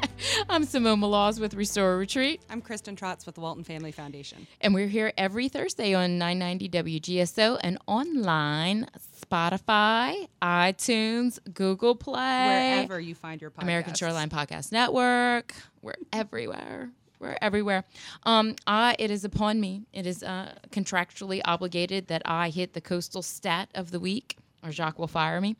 I'm 0.48 0.64
Simone 0.64 1.00
Maloz 1.00 1.38
with 1.38 1.52
Restore 1.54 1.98
Retreat, 1.98 2.40
I'm 2.48 2.62
Kristen 2.62 2.96
Trotz 2.96 3.26
with 3.26 3.34
the 3.34 3.42
Walton 3.42 3.62
Family 3.64 3.92
Foundation. 3.92 4.46
and 4.62 4.72
we're 4.74 4.88
here 4.88 5.12
every 5.18 5.50
Thursday 5.50 5.92
on 5.94 6.16
990 6.18 7.00
WGSO 7.00 7.60
and 7.62 7.76
online, 7.86 8.86
Spotify, 9.20 10.28
iTunes, 10.42 11.38
Google 11.52 11.94
Play, 11.94 12.72
Wherever 12.76 13.00
you 13.00 13.14
find 13.14 13.40
your 13.40 13.50
podcast. 13.50 13.62
American 13.62 13.94
Shoreline 13.94 14.30
Podcast 14.30 14.72
Network. 14.72 15.54
We're 15.82 15.94
everywhere. 16.12 16.90
We're 17.18 17.36
everywhere. 17.42 17.84
Um, 18.24 18.56
I, 18.66 18.96
it 18.98 19.10
is 19.10 19.24
upon 19.24 19.60
me. 19.60 19.82
It 19.92 20.06
is 20.06 20.22
uh, 20.22 20.54
contractually 20.70 21.40
obligated 21.44 22.08
that 22.08 22.22
I 22.24 22.48
hit 22.48 22.72
the 22.72 22.80
coastal 22.80 23.22
stat 23.22 23.68
of 23.74 23.90
the 23.90 24.00
week, 24.00 24.36
or 24.64 24.70
Jacques 24.72 24.98
will 24.98 25.06
fire 25.08 25.40
me. 25.40 25.56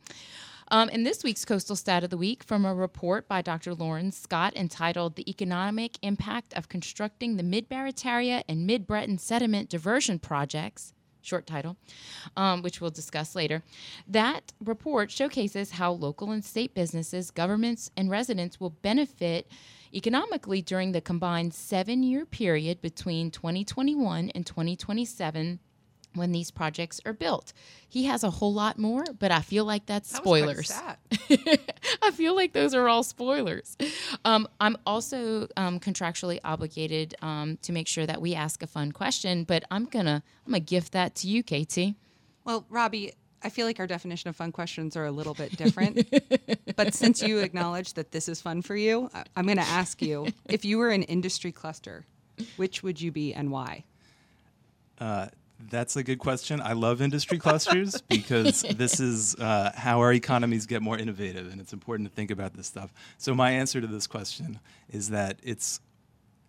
Um, 0.71 0.87
in 0.87 1.03
this 1.03 1.21
week's 1.21 1.43
Coastal 1.43 1.75
Stat 1.75 2.05
of 2.05 2.11
the 2.11 2.17
Week, 2.17 2.45
from 2.45 2.63
a 2.63 2.73
report 2.73 3.27
by 3.27 3.41
Dr. 3.41 3.73
Loren 3.73 4.13
Scott 4.13 4.55
entitled 4.55 5.17
The 5.17 5.29
Economic 5.29 5.97
Impact 6.01 6.53
of 6.53 6.69
Constructing 6.69 7.35
the 7.35 7.43
Mid 7.43 7.69
Barataria 7.69 8.43
and 8.47 8.65
Mid 8.65 8.87
Breton 8.87 9.17
Sediment 9.17 9.67
Diversion 9.67 10.17
Projects, 10.17 10.93
short 11.21 11.45
title, 11.47 11.77
um, 12.35 12.61
which 12.61 12.81
we'll 12.81 12.89
discuss 12.89 13.35
later. 13.35 13.63
That 14.07 14.53
report 14.63 15.11
showcases 15.11 15.71
how 15.71 15.91
local 15.91 16.31
and 16.31 16.43
state 16.43 16.73
businesses, 16.73 17.31
governments, 17.31 17.91
and 17.95 18.09
residents 18.09 18.59
will 18.59 18.71
benefit 18.71 19.47
economically 19.93 20.61
during 20.61 20.91
the 20.91 21.01
combined 21.01 21.53
seven 21.53 22.03
year 22.03 22.25
period 22.25 22.81
between 22.81 23.31
2021 23.31 24.29
and 24.29 24.45
2027 24.45 25.59
when 26.13 26.31
these 26.31 26.51
projects 26.51 26.99
are 27.05 27.13
built. 27.13 27.53
He 27.87 28.05
has 28.05 28.23
a 28.23 28.29
whole 28.29 28.53
lot 28.53 28.77
more, 28.77 29.03
but 29.19 29.31
I 29.31 29.41
feel 29.41 29.65
like 29.65 29.85
that's 29.85 30.11
That 30.11 30.25
was 30.25 30.41
quite 30.41 30.57
a 30.57 30.63
spoilers. 30.63 30.69
stat. 30.69 30.99
I 32.01 32.11
feel 32.11 32.35
like 32.35 32.53
those 32.53 32.73
are 32.73 32.87
all 32.87 33.03
spoilers. 33.03 33.77
Um, 34.25 34.47
I'm 34.59 34.77
also 34.85 35.47
um, 35.57 35.79
contractually 35.79 36.39
obligated 36.43 37.15
um, 37.21 37.57
to 37.63 37.71
make 37.71 37.87
sure 37.87 38.05
that 38.05 38.21
we 38.21 38.35
ask 38.35 38.61
a 38.63 38.67
fun 38.67 38.91
question, 38.91 39.43
but 39.43 39.63
I'm 39.71 39.85
gonna 39.85 40.23
I'm 40.45 40.51
gonna 40.53 40.59
gift 40.61 40.91
that 40.93 41.15
to 41.15 41.27
you, 41.27 41.43
Katie. 41.43 41.95
Well, 42.43 42.65
Robbie, 42.69 43.13
I 43.43 43.49
feel 43.49 43.65
like 43.65 43.79
our 43.79 43.87
definition 43.87 44.29
of 44.29 44.35
fun 44.35 44.51
questions 44.51 44.95
are 44.97 45.05
a 45.05 45.11
little 45.11 45.33
bit 45.33 45.55
different. 45.57 46.07
but 46.75 46.93
since 46.93 47.21
you 47.21 47.39
acknowledge 47.39 47.93
that 47.93 48.11
this 48.11 48.27
is 48.27 48.41
fun 48.41 48.61
for 48.61 48.75
you, 48.75 49.09
I- 49.13 49.23
I'm 49.35 49.45
going 49.45 49.57
to 49.57 49.63
ask 49.63 50.01
you 50.01 50.27
if 50.49 50.63
you 50.65 50.77
were 50.77 50.89
an 50.89 51.03
industry 51.03 51.51
cluster, 51.51 52.05
which 52.57 52.83
would 52.83 52.99
you 53.01 53.11
be 53.11 53.33
and 53.33 53.51
why? 53.51 53.83
Uh, 54.99 55.27
that's 55.69 55.95
a 55.95 56.03
good 56.03 56.19
question. 56.19 56.61
I 56.61 56.73
love 56.73 57.01
industry 57.01 57.37
clusters 57.39 58.01
because 58.09 58.61
this 58.63 58.99
is 58.99 59.35
uh, 59.35 59.71
how 59.75 59.99
our 59.99 60.13
economies 60.13 60.65
get 60.65 60.81
more 60.81 60.97
innovative, 60.97 61.51
and 61.51 61.61
it's 61.61 61.73
important 61.73 62.09
to 62.09 62.15
think 62.15 62.31
about 62.31 62.53
this 62.53 62.67
stuff. 62.67 62.93
So, 63.17 63.33
my 63.35 63.51
answer 63.51 63.79
to 63.81 63.87
this 63.87 64.07
question 64.07 64.59
is 64.89 65.09
that 65.09 65.39
it's 65.43 65.79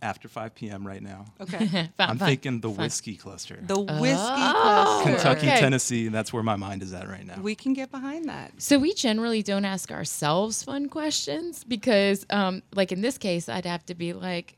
after 0.01 0.27
5 0.27 0.57
p.m. 0.57 0.85
right 0.85 1.01
now. 1.01 1.27
Okay. 1.41 1.67
Fun, 1.69 1.91
I'm 2.11 2.19
fun. 2.19 2.29
thinking 2.29 2.61
the 2.61 2.71
whiskey 2.71 3.15
cluster. 3.17 3.61
The 3.63 3.79
whiskey 3.79 4.17
Oh. 4.21 5.03
cluster. 5.05 5.11
Kentucky, 5.11 5.47
Okay. 5.49 5.61
Tennessee, 5.61 6.09
that's 6.09 6.33
where 6.33 6.43
my 6.43 6.57
mind 6.57 6.83
is 6.83 6.93
at 6.93 7.09
right 7.09 7.25
now. 7.25 7.41
We 7.41 7.55
can 7.55 7.73
get 7.73 7.93
behind 7.93 8.29
that. 8.29 8.51
So 8.61 8.81
we 8.81 8.95
generally 8.95 9.45
don't 9.45 9.65
ask 9.65 9.93
ourselves 9.93 10.65
fun 10.65 10.89
questions 10.89 11.63
because, 11.63 12.27
um, 12.31 12.63
like 12.75 12.91
in 12.91 13.01
this 13.01 13.17
case, 13.17 13.49
I'd 13.49 13.65
have 13.65 13.87
to 13.87 13.95
be 13.95 14.13
like, 14.13 14.57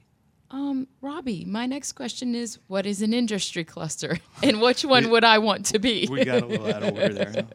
um, 0.54 0.87
Robbie, 1.00 1.44
my 1.44 1.66
next 1.66 1.92
question 1.92 2.34
is, 2.34 2.58
what 2.68 2.87
is 2.87 3.02
an 3.02 3.12
industry 3.12 3.64
cluster, 3.64 4.18
and 4.42 4.61
which 4.61 4.84
one 4.84 5.04
We- 5.04 5.11
would 5.11 5.25
I 5.25 5.38
want 5.38 5.66
to 5.66 5.78
be? 5.78 6.06
we 6.11 6.25
got 6.25 6.42
a 6.42 6.46
little 6.46 6.73
out 6.73 6.82
of 6.82 6.94
order 6.94 7.12
there. 7.12 7.46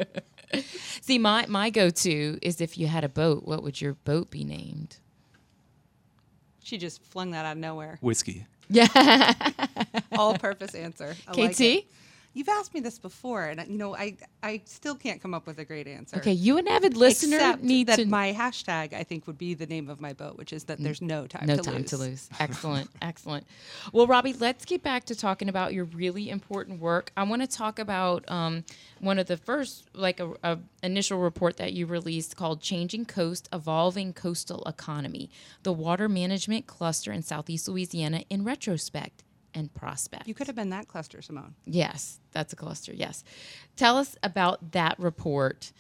huh? 0.53 0.61
See, 1.01 1.17
my 1.17 1.45
my 1.47 1.69
go 1.69 1.89
to 1.89 2.37
is 2.41 2.59
if 2.59 2.77
you 2.77 2.87
had 2.87 3.03
a 3.03 3.09
boat, 3.09 3.45
what 3.45 3.63
would 3.63 3.79
your 3.79 3.93
boat 3.93 4.29
be 4.31 4.43
named? 4.43 4.97
She 6.63 6.77
just 6.77 7.01
flung 7.03 7.31
that 7.31 7.45
out 7.45 7.53
of 7.53 7.57
nowhere. 7.57 7.97
Whiskey. 8.01 8.45
Yeah, 8.71 9.33
All 10.11 10.37
purpose 10.37 10.75
answer. 10.75 11.15
I 11.27 11.31
like 11.31 11.55
KT. 11.55 11.61
it. 11.61 11.85
You've 12.33 12.49
asked 12.49 12.75
me 12.75 12.79
this 12.79 12.99
before, 12.99 13.45
and 13.45 13.67
you 13.67 13.77
know, 13.77 13.95
I 13.95 14.15
I 14.43 14.61
still 14.65 14.95
can't 14.95 15.19
come 15.19 15.33
up 15.33 15.47
with 15.47 15.57
a 15.57 15.65
great 15.65 15.87
answer. 15.87 16.17
Okay, 16.17 16.31
you 16.31 16.59
an 16.59 16.67
avid 16.67 16.95
listener 16.95 17.37
Except 17.37 17.63
need 17.63 17.87
that 17.87 17.95
to 17.95 18.05
my 18.05 18.33
hashtag 18.33 18.93
I 18.93 19.03
think 19.03 19.25
would 19.25 19.37
be 19.37 19.55
the 19.55 19.65
name 19.65 19.89
of 19.89 19.99
my 19.99 20.13
boat, 20.13 20.37
which 20.37 20.53
is 20.53 20.65
that 20.65 20.77
there's 20.79 21.01
no 21.01 21.25
time 21.25 21.47
no 21.47 21.55
to 21.55 21.61
time 21.63 21.81
lose. 21.81 21.89
to 21.89 21.97
lose. 21.97 22.29
Excellent, 22.39 22.89
excellent. 23.01 23.47
Well, 23.93 24.05
Robbie, 24.05 24.33
let's 24.33 24.63
get 24.65 24.83
back 24.83 25.05
to 25.05 25.15
talking 25.15 25.49
about 25.49 25.73
your 25.73 25.85
really 25.85 26.29
important 26.29 26.79
work. 26.79 27.11
I 27.17 27.23
want 27.23 27.41
to 27.41 27.47
talk 27.47 27.79
about 27.79 28.29
um, 28.29 28.63
one 28.99 29.17
of 29.17 29.25
the 29.25 29.37
first, 29.37 29.89
like 29.95 30.19
a, 30.19 30.33
a 30.43 30.59
initial 30.83 31.17
report 31.17 31.57
that 31.57 31.73
you 31.73 31.87
released 31.87 32.35
called 32.35 32.61
"Changing 32.61 33.05
Coast: 33.05 33.49
Evolving 33.51 34.13
Coastal 34.13 34.63
Economy: 34.65 35.31
The 35.63 35.73
Water 35.73 36.07
Management 36.07 36.67
Cluster 36.67 37.11
in 37.11 37.23
Southeast 37.23 37.67
Louisiana 37.67 38.23
in 38.29 38.43
Retrospect 38.43 39.23
and 39.53 39.73
Prospect." 39.73 40.27
You 40.27 40.33
could 40.33 40.47
have 40.47 40.55
been 40.55 40.69
that 40.69 40.87
cluster, 40.87 41.21
Simone. 41.21 41.55
Yes, 41.65 42.19
that's 42.31 42.53
a 42.53 42.55
cluster. 42.55 42.93
Yes, 42.93 43.23
tell 43.75 43.97
us 43.97 44.15
about 44.23 44.71
that 44.71 44.99
report 44.99 45.71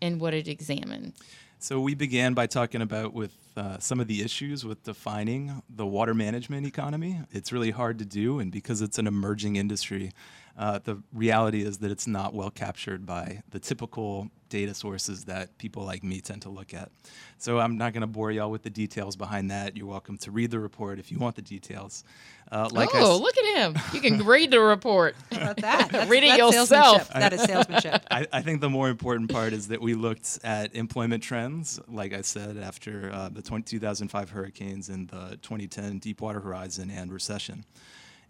and 0.00 0.20
what 0.20 0.34
it 0.34 0.48
examined. 0.48 1.14
So 1.58 1.80
we 1.80 1.94
began 1.94 2.34
by 2.34 2.46
talking 2.46 2.82
about 2.82 3.12
with 3.14 3.32
uh, 3.58 3.78
some 3.78 4.00
of 4.00 4.06
the 4.06 4.22
issues 4.22 4.64
with 4.64 4.82
defining 4.84 5.62
the 5.68 5.84
water 5.84 6.14
management 6.14 6.66
economy. 6.66 7.20
It's 7.30 7.52
really 7.52 7.70
hard 7.70 7.98
to 7.98 8.04
do, 8.04 8.38
and 8.38 8.52
because 8.52 8.80
it's 8.80 8.98
an 8.98 9.06
emerging 9.06 9.56
industry, 9.56 10.12
uh, 10.58 10.80
the 10.82 11.00
reality 11.12 11.62
is 11.62 11.78
that 11.78 11.90
it's 11.90 12.06
not 12.06 12.34
well 12.34 12.50
captured 12.50 13.06
by 13.06 13.42
the 13.50 13.60
typical 13.60 14.28
data 14.48 14.74
sources 14.74 15.26
that 15.26 15.56
people 15.58 15.84
like 15.84 16.02
me 16.02 16.20
tend 16.20 16.42
to 16.42 16.48
look 16.48 16.74
at. 16.74 16.90
So 17.36 17.60
I'm 17.60 17.76
not 17.76 17.92
going 17.92 18.00
to 18.00 18.06
bore 18.06 18.32
y'all 18.32 18.50
with 18.50 18.62
the 18.62 18.70
details 18.70 19.14
behind 19.14 19.50
that. 19.50 19.76
You're 19.76 19.86
welcome 19.86 20.18
to 20.18 20.30
read 20.30 20.50
the 20.50 20.58
report 20.58 20.98
if 20.98 21.12
you 21.12 21.18
want 21.18 21.36
the 21.36 21.42
details. 21.42 22.02
Uh, 22.50 22.68
like 22.72 22.88
oh, 22.94 23.18
look 23.18 23.36
at 23.36 23.56
him! 23.56 23.82
You 23.92 24.00
can 24.00 24.24
read 24.24 24.50
the 24.50 24.60
report. 24.60 25.14
How 25.32 25.36
about 25.36 25.56
that? 25.58 25.90
That's, 25.90 26.10
read 26.10 26.24
it 26.24 26.38
yourself. 26.38 26.68
Salesmanship. 26.68 27.12
That 27.12 27.32
is 27.34 27.42
salesmanship. 27.44 28.06
I, 28.10 28.26
I, 28.32 28.40
think 28.40 28.62
the 28.62 28.70
more 28.70 28.88
important 28.88 29.30
part 29.30 29.52
is 29.52 29.68
that 29.68 29.82
we 29.82 29.92
looked 29.92 30.38
at 30.42 30.74
employment 30.74 31.22
trends, 31.22 31.78
like 31.88 32.14
I 32.14 32.22
said, 32.22 32.56
after 32.56 33.10
uh, 33.12 33.28
the 33.28 33.42
20, 33.42 33.47
2005 33.48 34.30
hurricanes 34.30 34.88
and 34.88 35.08
the 35.08 35.38
2010 35.42 35.98
Deepwater 35.98 36.40
Horizon 36.40 36.90
and 36.90 37.12
recession 37.12 37.64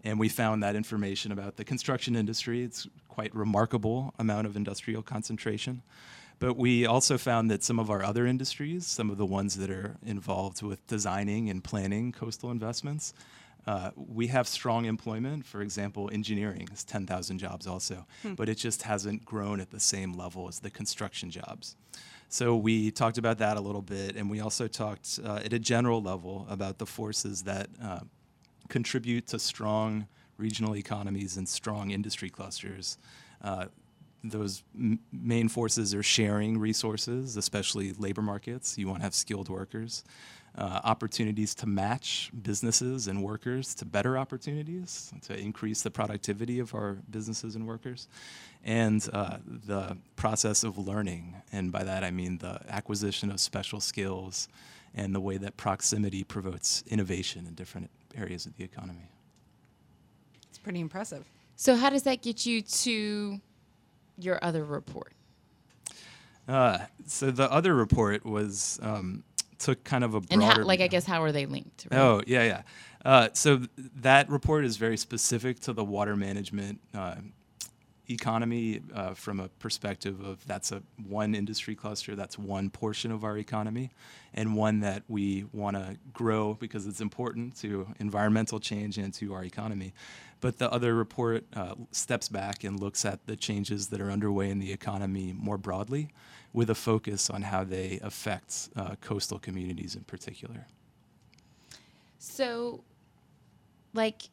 and 0.03 0.19
we 0.19 0.29
found 0.29 0.63
that 0.63 0.75
information 0.75 1.31
about 1.31 1.57
the 1.57 1.65
construction 1.65 2.15
industry. 2.15 2.63
It's 2.63 2.87
quite 3.07 3.33
remarkable 3.35 4.13
amount 4.17 4.47
of 4.47 4.55
industrial 4.55 5.01
concentration. 5.01 5.81
But 6.39 6.55
we 6.55 6.85
also 6.85 7.17
found 7.17 7.51
that 7.51 7.63
some 7.65 7.79
of 7.79 7.89
our 7.89 8.01
other 8.01 8.25
industries, 8.25 8.87
some 8.87 9.09
of 9.09 9.17
the 9.17 9.25
ones 9.25 9.57
that 9.57 9.69
are 9.69 9.97
involved 10.05 10.61
with 10.61 10.85
designing 10.87 11.49
and 11.49 11.61
planning 11.61 12.13
coastal 12.13 12.49
investments, 12.49 13.13
uh, 13.67 13.91
we 13.97 14.27
have 14.27 14.47
strong 14.47 14.85
employment. 14.85 15.45
For 15.45 15.61
example, 15.61 16.09
engineering 16.13 16.69
is 16.71 16.85
10,000 16.85 17.39
jobs 17.39 17.67
also, 17.67 18.05
hmm. 18.21 18.35
but 18.35 18.47
it 18.47 18.55
just 18.55 18.83
hasn't 18.83 19.25
grown 19.25 19.59
at 19.59 19.71
the 19.71 19.81
same 19.81 20.13
level 20.13 20.47
as 20.47 20.61
the 20.61 20.69
construction 20.69 21.29
jobs. 21.29 21.75
So 22.31 22.55
we 22.55 22.91
talked 22.91 23.17
about 23.17 23.39
that 23.39 23.57
a 23.57 23.59
little 23.59 23.81
bit, 23.81 24.15
and 24.15 24.29
we 24.29 24.39
also 24.39 24.67
talked 24.67 25.19
uh, 25.25 25.41
at 25.43 25.51
a 25.51 25.57
general 25.57 25.99
level 25.99 26.45
about 26.47 26.77
the 26.77 26.85
forces 26.85 27.41
that 27.43 27.69
uh, 27.83 28.01
contribute 28.67 29.25
to 29.27 29.39
strong 29.39 30.07
regional 30.37 30.75
economies 30.75 31.37
and 31.37 31.49
strong 31.49 31.89
industry 31.89 32.29
clusters. 32.29 32.99
Those 34.23 34.63
m- 34.75 34.99
main 35.11 35.47
forces 35.47 35.93
are 35.95 36.03
sharing 36.03 36.57
resources, 36.57 37.37
especially 37.37 37.93
labor 37.93 38.21
markets. 38.21 38.77
You 38.77 38.87
want 38.87 38.99
to 38.99 39.03
have 39.03 39.15
skilled 39.15 39.49
workers. 39.49 40.03
Uh, 40.57 40.81
opportunities 40.83 41.53
to 41.55 41.67
match 41.67 42.31
businesses 42.41 43.07
and 43.07 43.23
workers 43.23 43.75
to 43.75 43.85
better 43.85 44.17
opportunities 44.17 45.13
to 45.21 45.37
increase 45.37 45.83
the 45.83 45.91
productivity 45.91 46.59
of 46.59 46.73
our 46.73 46.97
businesses 47.11 47.55
and 47.55 47.67
workers, 47.67 48.07
and 48.65 49.07
uh, 49.13 49.37
the 49.67 49.95
process 50.15 50.63
of 50.63 50.77
learning. 50.77 51.35
And 51.51 51.71
by 51.71 51.83
that 51.83 52.03
I 52.03 52.09
mean 52.09 52.39
the 52.39 52.59
acquisition 52.67 53.31
of 53.31 53.39
special 53.39 53.79
skills 53.79 54.49
and 54.95 55.13
the 55.13 55.19
way 55.19 55.37
that 55.37 55.55
proximity 55.55 56.23
promotes 56.23 56.83
innovation 56.87 57.45
in 57.47 57.53
different 57.53 57.89
areas 58.17 58.47
of 58.47 58.57
the 58.57 58.63
economy. 58.63 59.07
It's 60.49 60.57
pretty 60.57 60.79
impressive. 60.79 61.25
So, 61.55 61.75
how 61.75 61.89
does 61.89 62.03
that 62.03 62.21
get 62.21 62.45
you 62.45 62.61
to 62.61 63.39
your 64.23 64.39
other 64.43 64.63
report? 64.63 65.13
Uh, 66.47 66.79
so 67.05 67.29
the 67.31 67.51
other 67.51 67.75
report 67.75 68.25
was 68.25 68.79
um, 68.81 69.23
took 69.59 69.83
kind 69.83 70.03
of 70.03 70.15
a 70.15 70.21
broader. 70.21 70.33
And 70.33 70.43
how, 70.43 70.63
like, 70.63 70.81
I 70.81 70.87
guess, 70.87 71.05
how 71.05 71.21
are 71.23 71.31
they 71.31 71.45
linked? 71.45 71.87
Right? 71.91 71.99
Oh 71.99 72.21
yeah, 72.25 72.43
yeah. 72.43 72.61
Uh, 73.05 73.29
so 73.33 73.57
th- 73.57 73.69
that 73.97 74.29
report 74.29 74.65
is 74.65 74.77
very 74.77 74.97
specific 74.97 75.59
to 75.61 75.73
the 75.73 75.83
water 75.83 76.15
management 76.15 76.81
uh, 76.93 77.15
economy 78.09 78.81
uh, 78.93 79.13
from 79.13 79.39
a 79.39 79.47
perspective 79.59 80.19
of 80.21 80.45
that's 80.47 80.71
a 80.71 80.81
one 81.07 81.35
industry 81.35 81.75
cluster, 81.75 82.15
that's 82.15 82.37
one 82.37 82.69
portion 82.69 83.11
of 83.11 83.23
our 83.23 83.37
economy, 83.37 83.91
and 84.33 84.55
one 84.55 84.79
that 84.81 85.03
we 85.07 85.45
want 85.53 85.77
to 85.77 85.97
grow 86.13 86.55
because 86.55 86.87
it's 86.87 87.01
important 87.01 87.55
to 87.57 87.87
environmental 87.99 88.59
change 88.59 88.97
and 88.97 89.13
to 89.13 89.33
our 89.33 89.43
economy. 89.43 89.93
But 90.41 90.57
the 90.57 90.71
other 90.71 90.95
report 90.95 91.43
uh, 91.53 91.75
steps 91.91 92.29
back 92.29 92.63
and 92.63 92.79
looks 92.79 93.05
at 93.05 93.25
the 93.25 93.35
changes 93.35 93.89
that 93.89 93.99
are 93.99 94.09
underway 94.09 94.49
in 94.49 94.59
the 94.59 94.71
economy 94.71 95.33
more 95.37 95.57
broadly, 95.57 96.09
with 96.53 96.69
a 96.69 96.75
focus 96.75 97.29
on 97.29 97.43
how 97.43 97.63
they 97.63 97.99
affect 98.01 98.69
uh, 98.75 98.95
coastal 99.01 99.37
communities 99.37 99.95
in 99.95 100.03
particular. 100.03 100.65
So, 102.17 102.83
like, 103.93 104.29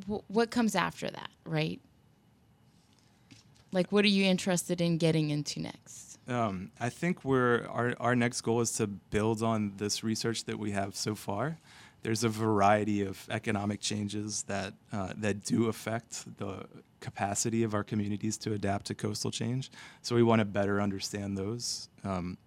w- 0.00 0.22
what 0.28 0.50
comes 0.50 0.74
after 0.74 1.10
that, 1.10 1.30
right? 1.44 1.80
Like, 3.72 3.92
what 3.92 4.04
are 4.04 4.08
you 4.08 4.24
interested 4.24 4.80
in 4.80 4.98
getting 4.98 5.30
into 5.30 5.60
next? 5.60 6.18
Um, 6.28 6.70
I 6.78 6.88
think 6.88 7.24
we're 7.24 7.66
our, 7.66 7.94
our 7.98 8.16
next 8.16 8.40
goal 8.42 8.60
is 8.60 8.72
to 8.72 8.86
build 8.86 9.42
on 9.42 9.74
this 9.76 10.04
research 10.04 10.44
that 10.44 10.58
we 10.58 10.70
have 10.72 10.94
so 10.94 11.14
far. 11.14 11.58
There's 12.02 12.24
a 12.24 12.28
variety 12.28 13.02
of 13.02 13.26
economic 13.30 13.80
changes 13.80 14.44
that 14.44 14.74
uh, 14.92 15.12
that 15.18 15.44
do 15.44 15.68
affect 15.68 16.38
the 16.38 16.66
capacity 17.00 17.62
of 17.62 17.74
our 17.74 17.84
communities 17.84 18.38
to 18.38 18.52
adapt 18.52 18.86
to 18.86 18.94
coastal 18.94 19.30
change. 19.30 19.70
So 20.02 20.14
we 20.14 20.22
want 20.22 20.40
to 20.40 20.44
better 20.44 20.80
understand 20.80 21.36
those. 21.36 21.88
Um, 22.04 22.38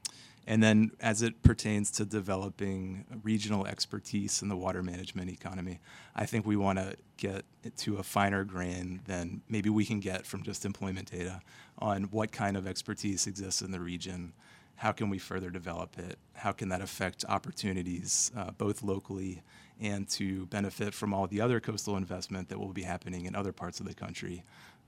and 0.46 0.62
then, 0.62 0.92
as 1.00 1.22
it 1.22 1.42
pertains 1.42 1.90
to 1.92 2.06
developing 2.06 3.06
regional 3.24 3.66
expertise 3.66 4.42
in 4.42 4.50
the 4.50 4.58
water 4.58 4.84
management 4.84 5.30
economy, 5.30 5.80
I 6.16 6.26
think 6.26 6.46
we 6.46 6.58
want 6.58 6.80
to 6.80 6.98
get 7.16 7.46
to 7.78 7.98
a 7.98 8.04
finer 8.04 8.44
grain 8.44 9.02
than 9.06 9.42
maybe 9.48 9.70
we 9.70 9.86
can 9.86 10.02
get 10.02 10.26
from 10.26 10.44
just 10.44 10.66
employment 10.66 11.12
data 11.12 11.42
on 11.80 12.04
what 12.06 12.32
kind 12.32 12.58
of 12.58 12.68
expertise 12.68 13.26
exists 13.26 13.62
in 13.62 13.72
the 13.72 13.80
region. 13.80 14.34
How 14.76 14.92
can 14.92 15.10
we 15.10 15.18
further 15.18 15.50
develop 15.50 15.98
it? 15.98 16.18
How 16.34 16.52
can 16.52 16.68
that 16.70 16.82
affect 16.82 17.24
opportunities, 17.30 18.32
uh, 18.36 18.52
both 18.52 18.84
locally 18.84 19.44
and 19.80 20.08
to 20.10 20.46
benefit 20.48 20.94
from 20.94 21.14
all 21.14 21.26
the 21.26 21.40
other 21.40 21.60
coastal 21.60 21.96
investment 21.96 22.50
that 22.50 22.60
will 22.60 22.74
be 22.74 22.84
happening 22.84 23.26
in 23.26 23.36
other 23.36 23.54
parts 23.54 23.80
of 23.80 23.88
the 23.88 23.94
country? 23.94 24.44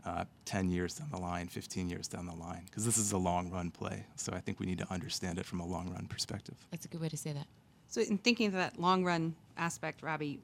Uh, 0.06 0.26
10 0.46 0.70
years 0.70 0.96
down 0.96 1.10
the 1.12 1.18
line, 1.18 1.48
15 1.48 1.90
years 1.90 2.08
down 2.08 2.26
the 2.26 2.36
line, 2.36 2.64
because 2.66 2.86
this 2.86 2.98
is 2.98 3.12
a 3.12 3.18
long 3.18 3.50
run 3.50 3.72
play. 3.72 4.06
So 4.16 4.34
I 4.34 4.40
think 4.40 4.60
we 4.60 4.66
need 4.66 4.78
to 4.78 4.92
understand 4.92 5.40
it 5.40 5.46
from 5.46 5.60
a 5.60 5.66
long 5.66 5.90
run 5.90 6.08
perspective. 6.08 6.56
That's 6.72 6.86
a 6.86 6.90
good 6.90 7.02
way 7.02 7.10
to 7.10 7.18
say 7.18 7.34
that. 7.34 7.48
So, 7.88 8.02
in 8.02 8.18
thinking 8.18 8.48
of 8.48 8.54
that 8.54 8.80
long 8.80 9.04
run 9.04 9.36
aspect, 9.58 10.02
Robbie, 10.02 10.40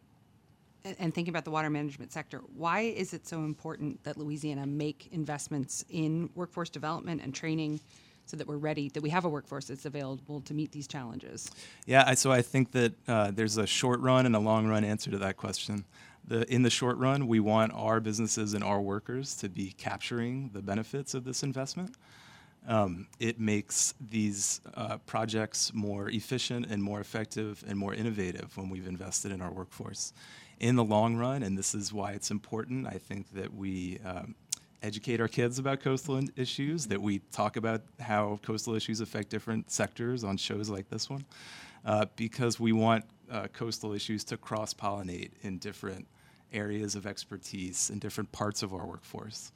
and, 0.85 0.95
and 0.99 1.13
thinking 1.13 1.31
about 1.31 1.43
the 1.43 1.51
water 1.51 1.69
management 1.69 2.11
sector, 2.11 2.41
why 2.55 2.81
is 2.81 3.13
it 3.13 3.27
so 3.27 3.39
important 3.39 4.03
that 4.03 4.17
Louisiana 4.17 4.65
make 4.65 5.09
investments 5.11 5.83
in 5.89 6.29
workforce 6.35 6.69
development 6.69 7.21
and 7.23 7.33
training? 7.33 7.79
so 8.27 8.37
that 8.37 8.47
we're 8.47 8.55
ready, 8.55 8.87
that 8.89 9.03
we 9.03 9.09
have 9.09 9.25
a 9.25 9.29
workforce 9.29 9.65
that's 9.65 9.85
available 9.85 10.39
to 10.41 10.53
meet 10.53 10.71
these 10.71 10.87
challenges? 10.87 11.51
Yeah, 11.85 12.13
so 12.13 12.31
I 12.31 12.41
think 12.41 12.71
that 12.71 12.93
uh, 13.05 13.31
there's 13.31 13.57
a 13.57 13.67
short 13.67 13.99
run 13.99 14.25
and 14.25 14.35
a 14.35 14.39
long 14.39 14.67
run 14.67 14.85
answer 14.85 15.11
to 15.11 15.17
that 15.17 15.35
question 15.35 15.83
the, 16.31 16.53
in 16.53 16.61
the 16.61 16.69
short 16.69 16.97
run, 16.97 17.27
we 17.27 17.41
want 17.41 17.73
our 17.75 17.99
businesses 17.99 18.53
and 18.53 18.63
our 18.63 18.79
workers 18.79 19.35
to 19.35 19.49
be 19.49 19.73
capturing 19.73 20.49
the 20.53 20.61
benefits 20.61 21.13
of 21.13 21.25
this 21.25 21.43
investment. 21.43 21.95
Um, 22.65 23.07
it 23.19 23.37
makes 23.37 23.93
these 24.09 24.61
uh, 24.75 24.97
projects 24.99 25.73
more 25.73 26.09
efficient 26.09 26.67
and 26.69 26.81
more 26.81 27.01
effective 27.01 27.65
and 27.67 27.77
more 27.77 27.93
innovative 27.93 28.55
when 28.55 28.69
we've 28.69 28.87
invested 28.87 29.33
in 29.33 29.41
our 29.41 29.51
workforce. 29.51 30.13
In 30.61 30.77
the 30.77 30.85
long 30.85 31.17
run, 31.17 31.43
and 31.43 31.57
this 31.57 31.75
is 31.75 31.91
why 31.91 32.11
it's 32.13 32.31
important, 32.31 32.87
I 32.87 32.97
think 32.97 33.33
that 33.33 33.53
we 33.53 33.99
um, 34.05 34.35
educate 34.81 35.19
our 35.19 35.27
kids 35.27 35.59
about 35.59 35.81
coastal 35.81 36.21
issues, 36.37 36.87
that 36.87 37.01
we 37.01 37.19
talk 37.33 37.57
about 37.57 37.81
how 37.99 38.39
coastal 38.41 38.73
issues 38.73 39.01
affect 39.01 39.29
different 39.29 39.69
sectors 39.69 40.23
on 40.23 40.37
shows 40.37 40.69
like 40.69 40.87
this 40.87 41.09
one, 41.09 41.25
uh, 41.83 42.05
because 42.15 42.57
we 42.57 42.71
want 42.71 43.03
uh, 43.29 43.47
coastal 43.51 43.91
issues 43.91 44.23
to 44.23 44.37
cross 44.37 44.73
pollinate 44.73 45.31
in 45.41 45.57
different 45.57 46.07
areas 46.53 46.95
of 46.95 47.05
expertise 47.05 47.89
in 47.89 47.99
different 47.99 48.31
parts 48.31 48.63
of 48.63 48.73
our 48.73 48.85
workforce. 48.85 49.51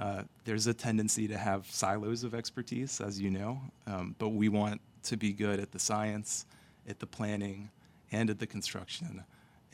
Uh, 0.00 0.22
there's 0.44 0.66
a 0.66 0.74
tendency 0.74 1.26
to 1.26 1.36
have 1.36 1.66
silos 1.66 2.22
of 2.24 2.34
expertise, 2.34 3.00
as 3.00 3.20
you 3.20 3.30
know, 3.30 3.60
um, 3.86 4.14
but 4.18 4.28
we 4.28 4.48
want 4.48 4.80
to 5.02 5.16
be 5.16 5.32
good 5.32 5.58
at 5.58 5.72
the 5.72 5.78
science, 5.78 6.46
at 6.88 7.00
the 7.00 7.06
planning, 7.06 7.68
and 8.12 8.30
at 8.30 8.38
the 8.38 8.46
construction, 8.46 9.24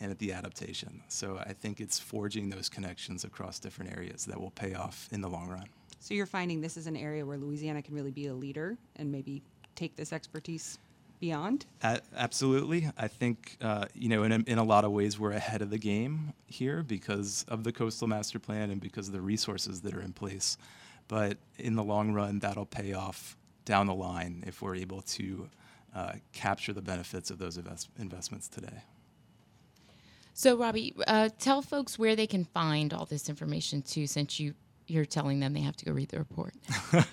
and 0.00 0.10
at 0.10 0.18
the 0.18 0.32
adaptation. 0.32 1.02
So 1.08 1.38
I 1.38 1.52
think 1.52 1.80
it's 1.80 1.98
forging 1.98 2.48
those 2.48 2.68
connections 2.68 3.24
across 3.24 3.58
different 3.58 3.92
areas 3.92 4.24
that 4.24 4.40
will 4.40 4.50
pay 4.50 4.74
off 4.74 5.08
in 5.12 5.20
the 5.20 5.28
long 5.28 5.48
run. 5.48 5.66
So 6.00 6.14
you're 6.14 6.26
finding 6.26 6.60
this 6.60 6.76
is 6.76 6.86
an 6.86 6.96
area 6.96 7.24
where 7.24 7.38
Louisiana 7.38 7.82
can 7.82 7.94
really 7.94 8.10
be 8.10 8.26
a 8.26 8.34
leader 8.34 8.76
and 8.96 9.12
maybe 9.12 9.42
take 9.74 9.96
this 9.96 10.12
expertise 10.12 10.78
beyond? 11.20 11.66
absolutely. 12.16 12.90
I 12.96 13.08
think, 13.08 13.56
uh, 13.60 13.86
you 13.94 14.08
know, 14.08 14.22
in 14.22 14.32
a, 14.32 14.38
in 14.46 14.58
a 14.58 14.64
lot 14.64 14.84
of 14.84 14.92
ways, 14.92 15.18
we're 15.18 15.32
ahead 15.32 15.62
of 15.62 15.70
the 15.70 15.78
game 15.78 16.32
here 16.46 16.82
because 16.82 17.44
of 17.48 17.64
the 17.64 17.72
Coastal 17.72 18.08
Master 18.08 18.38
Plan 18.38 18.70
and 18.70 18.80
because 18.80 19.08
of 19.08 19.14
the 19.14 19.20
resources 19.20 19.80
that 19.82 19.94
are 19.94 20.00
in 20.02 20.12
place. 20.12 20.56
But 21.08 21.38
in 21.58 21.74
the 21.74 21.84
long 21.84 22.12
run, 22.12 22.38
that'll 22.38 22.66
pay 22.66 22.92
off 22.92 23.36
down 23.64 23.86
the 23.86 23.94
line 23.94 24.44
if 24.46 24.62
we're 24.62 24.76
able 24.76 25.02
to 25.02 25.48
uh, 25.94 26.12
capture 26.32 26.72
the 26.72 26.82
benefits 26.82 27.30
of 27.30 27.38
those 27.38 27.56
invest- 27.56 27.88
investments 27.98 28.48
today. 28.48 28.82
So, 30.32 30.56
Robbie, 30.56 30.94
uh, 31.06 31.28
tell 31.38 31.62
folks 31.62 31.98
where 31.98 32.16
they 32.16 32.26
can 32.26 32.44
find 32.44 32.92
all 32.92 33.06
this 33.06 33.28
information 33.28 33.82
too, 33.82 34.08
since 34.08 34.40
you 34.40 34.54
you're 34.86 35.04
telling 35.04 35.40
them 35.40 35.52
they 35.54 35.60
have 35.60 35.76
to 35.76 35.84
go 35.84 35.92
read 35.92 36.10
the 36.10 36.18
report. 36.18 36.54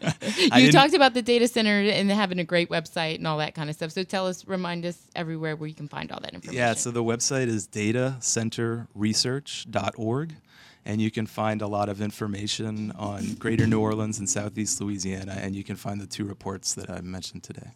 You 0.55 0.71
talked 0.71 0.93
about 0.93 1.13
the 1.13 1.21
data 1.21 1.47
center 1.47 1.79
and 1.79 2.09
having 2.11 2.39
a 2.39 2.43
great 2.43 2.69
website 2.69 3.15
and 3.15 3.27
all 3.27 3.37
that 3.39 3.55
kind 3.55 3.69
of 3.69 3.75
stuff. 3.75 3.91
So 3.91 4.03
tell 4.03 4.27
us, 4.27 4.47
remind 4.47 4.85
us 4.85 4.97
everywhere 5.15 5.55
where 5.55 5.67
you 5.67 5.75
can 5.75 5.87
find 5.87 6.11
all 6.11 6.19
that 6.21 6.33
information. 6.33 6.57
Yeah, 6.57 6.73
so 6.73 6.91
the 6.91 7.03
website 7.03 7.47
is 7.47 7.67
datacenterresearch.org, 7.67 10.35
and 10.85 11.01
you 11.01 11.11
can 11.11 11.25
find 11.25 11.61
a 11.61 11.67
lot 11.67 11.89
of 11.89 12.01
information 12.01 12.91
on 12.97 13.33
Greater 13.35 13.67
New 13.67 13.79
Orleans 13.79 14.19
and 14.19 14.29
Southeast 14.29 14.81
Louisiana, 14.81 15.37
and 15.41 15.55
you 15.55 15.63
can 15.63 15.75
find 15.75 16.01
the 16.01 16.07
two 16.07 16.25
reports 16.25 16.73
that 16.75 16.89
I 16.89 17.01
mentioned 17.01 17.43
today. 17.43 17.71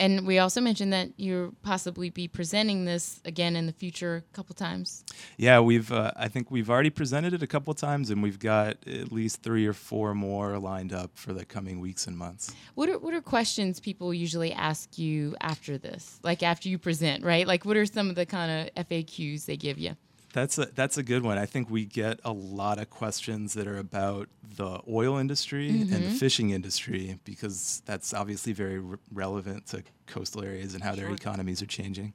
And 0.00 0.26
we 0.26 0.38
also 0.38 0.60
mentioned 0.60 0.92
that 0.92 1.10
you'll 1.16 1.54
possibly 1.62 2.10
be 2.10 2.28
presenting 2.28 2.84
this 2.84 3.20
again 3.24 3.56
in 3.56 3.66
the 3.66 3.72
future 3.72 4.16
a 4.16 4.34
couple 4.34 4.54
times. 4.54 5.04
Yeah, 5.36 5.60
we've 5.60 5.90
uh, 5.92 6.12
I 6.16 6.28
think 6.28 6.50
we've 6.50 6.70
already 6.70 6.90
presented 6.90 7.32
it 7.32 7.42
a 7.42 7.46
couple 7.46 7.72
times, 7.74 8.10
and 8.10 8.22
we've 8.22 8.38
got 8.38 8.76
at 8.86 9.12
least 9.12 9.42
three 9.42 9.66
or 9.66 9.72
four 9.72 10.14
more 10.14 10.58
lined 10.58 10.92
up 10.92 11.10
for 11.14 11.32
the 11.32 11.44
coming 11.44 11.80
weeks 11.80 12.06
and 12.06 12.16
months. 12.16 12.54
What 12.74 12.88
are 12.88 12.98
what 12.98 13.14
are 13.14 13.20
questions 13.20 13.80
people 13.80 14.12
usually 14.12 14.52
ask 14.52 14.98
you 14.98 15.36
after 15.40 15.78
this? 15.78 16.18
Like 16.22 16.42
after 16.42 16.68
you 16.68 16.78
present, 16.78 17.24
right? 17.24 17.46
Like 17.46 17.64
what 17.64 17.76
are 17.76 17.86
some 17.86 18.08
of 18.10 18.16
the 18.16 18.26
kind 18.26 18.68
of 18.76 18.88
FAQs 18.88 19.46
they 19.46 19.56
give 19.56 19.78
you? 19.78 19.96
That's 20.34 20.58
a 20.58 20.66
that's 20.74 20.98
a 20.98 21.04
good 21.04 21.22
one. 21.22 21.38
I 21.38 21.46
think 21.46 21.70
we 21.70 21.84
get 21.84 22.18
a 22.24 22.32
lot 22.32 22.80
of 22.80 22.90
questions 22.90 23.54
that 23.54 23.68
are 23.68 23.78
about 23.78 24.28
the 24.56 24.80
oil 24.90 25.16
industry 25.16 25.68
and 25.70 25.90
the 25.90 26.10
fishing 26.10 26.50
industry 26.50 27.20
because 27.24 27.82
that's 27.86 28.12
obviously 28.12 28.52
very 28.52 28.80
re- 28.80 28.96
relevant 29.12 29.66
to 29.68 29.84
coastal 30.08 30.42
areas 30.42 30.74
and 30.74 30.82
how 30.82 30.96
their 30.96 31.10
economies 31.10 31.62
are 31.62 31.66
changing. 31.66 32.14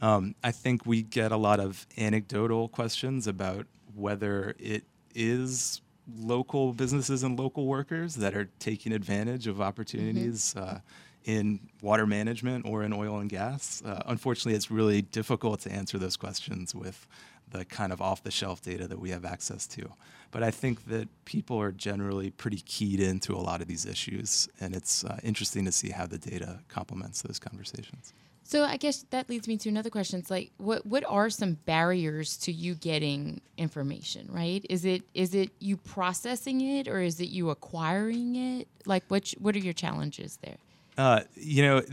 Um, 0.00 0.34
I 0.42 0.52
think 0.52 0.86
we 0.86 1.02
get 1.02 1.32
a 1.32 1.36
lot 1.36 1.60
of 1.60 1.86
anecdotal 1.98 2.68
questions 2.68 3.26
about 3.26 3.66
whether 3.94 4.54
it 4.58 4.84
is 5.14 5.82
local 6.16 6.72
businesses 6.72 7.22
and 7.22 7.38
local 7.38 7.66
workers 7.66 8.14
that 8.14 8.34
are 8.34 8.48
taking 8.58 8.92
advantage 8.92 9.46
of 9.46 9.60
opportunities 9.60 10.56
uh, 10.56 10.80
in 11.24 11.60
water 11.82 12.06
management 12.06 12.64
or 12.64 12.82
in 12.82 12.94
oil 12.94 13.18
and 13.18 13.28
gas. 13.28 13.82
Uh, 13.84 14.02
unfortunately, 14.06 14.54
it's 14.54 14.70
really 14.70 15.02
difficult 15.02 15.60
to 15.60 15.70
answer 15.70 15.98
those 15.98 16.16
questions 16.16 16.74
with 16.74 17.06
the 17.50 17.64
kind 17.64 17.92
of 17.92 18.00
off 18.00 18.22
the 18.22 18.30
shelf 18.30 18.62
data 18.62 18.86
that 18.88 18.98
we 18.98 19.10
have 19.10 19.24
access 19.24 19.66
to. 19.68 19.90
But 20.30 20.42
I 20.42 20.50
think 20.50 20.86
that 20.86 21.08
people 21.24 21.60
are 21.60 21.72
generally 21.72 22.30
pretty 22.30 22.58
keyed 22.58 23.00
into 23.00 23.34
a 23.34 23.38
lot 23.38 23.60
of 23.60 23.66
these 23.66 23.84
issues, 23.84 24.48
and 24.60 24.76
it's 24.76 25.04
uh, 25.04 25.18
interesting 25.24 25.64
to 25.64 25.72
see 25.72 25.90
how 25.90 26.06
the 26.06 26.18
data 26.18 26.60
complements 26.68 27.22
those 27.22 27.38
conversations. 27.38 28.12
So 28.50 28.64
I 28.64 28.78
guess 28.78 29.04
that 29.10 29.28
leads 29.28 29.46
me 29.46 29.56
to 29.58 29.68
another 29.68 29.90
question. 29.90 30.18
It's 30.18 30.30
like 30.30 30.50
what 30.56 30.84
what 30.84 31.04
are 31.06 31.30
some 31.30 31.54
barriers 31.66 32.36
to 32.38 32.52
you 32.52 32.74
getting 32.74 33.40
information, 33.56 34.26
right? 34.28 34.66
Is 34.68 34.84
it 34.84 35.02
is 35.14 35.36
it 35.36 35.50
you 35.60 35.76
processing 35.76 36.60
it 36.60 36.88
or 36.88 37.00
is 37.00 37.20
it 37.20 37.28
you 37.28 37.50
acquiring 37.50 38.34
it? 38.34 38.66
Like 38.86 39.04
what 39.06 39.32
what 39.38 39.54
are 39.54 39.60
your 39.60 39.72
challenges 39.72 40.38
there? 40.42 40.56
Uh, 40.98 41.20
you 41.34 41.62
know, 41.62 41.80
th- 41.80 41.92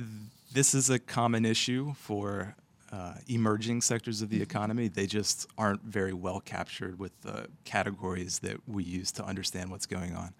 this 0.52 0.74
is 0.74 0.90
a 0.90 0.98
common 0.98 1.46
issue 1.46 1.94
for 1.94 2.56
uh, 2.92 3.16
emerging 3.28 3.82
sectors 3.82 4.22
of 4.22 4.30
the 4.30 4.42
economy. 4.42 4.88
They 4.88 5.08
just 5.08 5.48
aren't 5.58 5.84
very 5.84 6.14
well 6.14 6.40
captured 6.40 7.00
with 7.00 7.20
the 7.22 7.48
categories 7.66 8.40
that 8.40 8.68
we 8.68 8.84
use 8.84 9.12
to 9.14 9.24
understand 9.24 9.72
what's 9.72 9.86
going 9.86 10.16
on. 10.16 10.34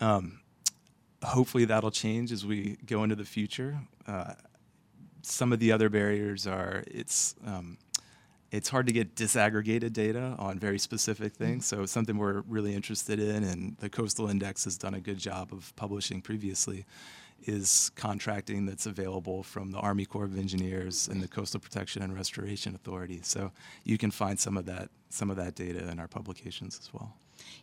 Um, 0.00 0.40
hopefully, 1.22 1.64
that'll 1.64 1.90
change 1.90 2.32
as 2.32 2.44
we 2.44 2.76
go 2.86 3.02
into 3.04 3.16
the 3.16 3.24
future. 3.24 3.80
Uh, 4.06 4.34
some 5.22 5.52
of 5.52 5.60
the 5.60 5.72
other 5.72 5.88
barriers 5.88 6.46
are 6.46 6.82
it's 6.86 7.34
um, 7.46 7.78
it's 8.50 8.68
hard 8.68 8.86
to 8.86 8.92
get 8.92 9.14
disaggregated 9.14 9.94
data 9.94 10.36
on 10.38 10.58
very 10.58 10.78
specific 10.78 11.32
things. 11.32 11.64
So 11.64 11.86
something 11.86 12.18
we're 12.18 12.42
really 12.42 12.74
interested 12.74 13.18
in, 13.18 13.44
and 13.44 13.76
the 13.78 13.88
Coastal 13.88 14.28
Index 14.28 14.64
has 14.64 14.76
done 14.76 14.92
a 14.92 15.00
good 15.00 15.18
job 15.18 15.52
of 15.52 15.74
publishing 15.74 16.20
previously, 16.20 16.84
is 17.46 17.90
contracting 17.94 18.66
that's 18.66 18.86
available 18.86 19.42
from 19.42 19.70
the 19.70 19.78
Army 19.78 20.04
Corps 20.04 20.24
of 20.24 20.38
Engineers 20.38 21.08
and 21.08 21.22
the 21.22 21.28
Coastal 21.28 21.60
Protection 21.60 22.02
and 22.02 22.14
Restoration 22.14 22.74
Authority. 22.74 23.20
So 23.22 23.52
you 23.84 23.98
can 23.98 24.10
find 24.10 24.38
some 24.38 24.56
of 24.56 24.66
that 24.66 24.90
some 25.08 25.30
of 25.30 25.36
that 25.36 25.54
data 25.54 25.88
in 25.90 25.98
our 25.98 26.08
publications 26.08 26.78
as 26.80 26.92
well. 26.92 27.14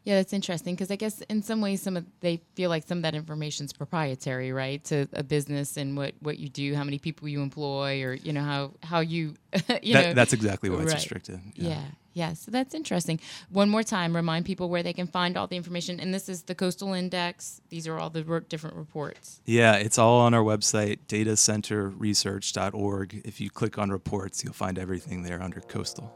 Yeah, 0.04 0.16
that's 0.16 0.34
interesting 0.34 0.76
because 0.76 0.92
I 0.92 0.96
guess 0.96 1.22
in 1.30 1.42
some 1.44 1.62
ways, 1.62 1.82
some 1.82 1.98
of 1.98 2.06
they 2.22 2.42
feel 2.56 2.70
like 2.70 2.88
some 2.88 3.00
of 3.00 3.02
that 3.04 3.16
information 3.16 3.66
is 3.66 3.74
proprietary, 3.74 4.52
right, 4.52 4.84
to 4.86 5.08
a 5.14 5.24
business 5.24 5.78
and 5.78 5.96
what 5.98 6.14
what 6.22 6.40
you 6.40 6.50
do, 6.50 6.76
how 6.76 6.84
many 6.84 7.00
people 7.00 7.28
you 7.28 7.42
employ, 7.42 8.04
or 8.04 8.14
you 8.14 8.34
know 8.34 8.44
how 8.44 8.72
how 8.84 9.00
you 9.00 9.36
you 9.82 9.94
That- 9.94 10.06
know 10.08 10.14
that's 10.14 10.34
exactly 10.34 10.70
why 10.70 10.78
it's 10.78 10.86
Right. 10.88 10.96
restricted. 10.96 11.40
Yeah. 11.56 11.82
yeah, 12.14 12.34
So 12.34 12.52
that's 12.52 12.74
interesting. 12.74 13.20
One 13.50 13.70
more 13.70 13.84
time, 13.84 14.16
remind 14.16 14.46
people 14.46 14.70
where 14.70 14.84
they 14.84 14.94
can 14.94 15.08
find 15.08 15.38
all 15.38 15.48
the 15.48 15.56
information. 15.58 16.00
And 16.00 16.14
this 16.14 16.30
is 16.30 16.44
the 16.44 16.56
Coastal 16.56 16.94
Index. 16.94 17.62
These 17.70 17.88
are 17.88 17.98
all 18.00 18.10
the 18.10 18.24
re- 18.24 18.42
different 18.50 18.76
reports. 18.76 19.42
Yeah, 19.46 19.76
it's 19.76 19.98
all 19.98 20.20
on 20.22 20.34
our 20.34 20.44
website, 20.44 21.00
datacenterresearch.org. 21.08 23.22
If 23.26 23.40
you 23.42 23.50
click 23.50 23.78
on 23.78 23.90
reports, 23.90 24.44
you'll 24.44 24.54
find 24.54 24.78
everything 24.78 25.24
there 25.24 25.42
under 25.42 25.62
coastal. 25.62 26.12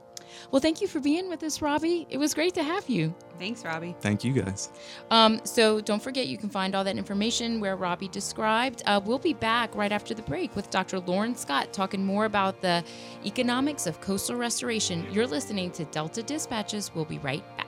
Well, 0.51 0.59
thank 0.59 0.81
you 0.81 0.87
for 0.87 0.99
being 0.99 1.29
with 1.29 1.43
us, 1.43 1.61
Robbie. 1.61 2.07
It 2.09 2.17
was 2.17 2.33
great 2.33 2.53
to 2.55 2.63
have 2.63 2.89
you. 2.89 3.13
Thanks, 3.39 3.63
Robbie. 3.65 3.95
Thank 4.01 4.23
you 4.23 4.33
guys. 4.33 4.71
Um, 5.11 5.41
so 5.43 5.81
don't 5.81 6.01
forget, 6.01 6.27
you 6.27 6.37
can 6.37 6.49
find 6.49 6.75
all 6.75 6.83
that 6.83 6.97
information 6.97 7.59
where 7.59 7.75
Robbie 7.75 8.07
described. 8.07 8.83
Uh, 8.85 9.01
we'll 9.03 9.19
be 9.19 9.33
back 9.33 9.73
right 9.75 9.91
after 9.91 10.13
the 10.13 10.21
break 10.21 10.55
with 10.55 10.69
Dr. 10.69 10.99
Loren 10.99 11.35
Scott 11.35 11.73
talking 11.73 12.05
more 12.05 12.25
about 12.25 12.61
the 12.61 12.83
economics 13.25 13.87
of 13.87 13.99
coastal 14.01 14.35
restoration. 14.35 15.05
You're 15.11 15.27
listening 15.27 15.71
to 15.71 15.85
Delta 15.85 16.23
Dispatches. 16.23 16.93
We'll 16.93 17.05
be 17.05 17.19
right 17.19 17.43
back. 17.57 17.67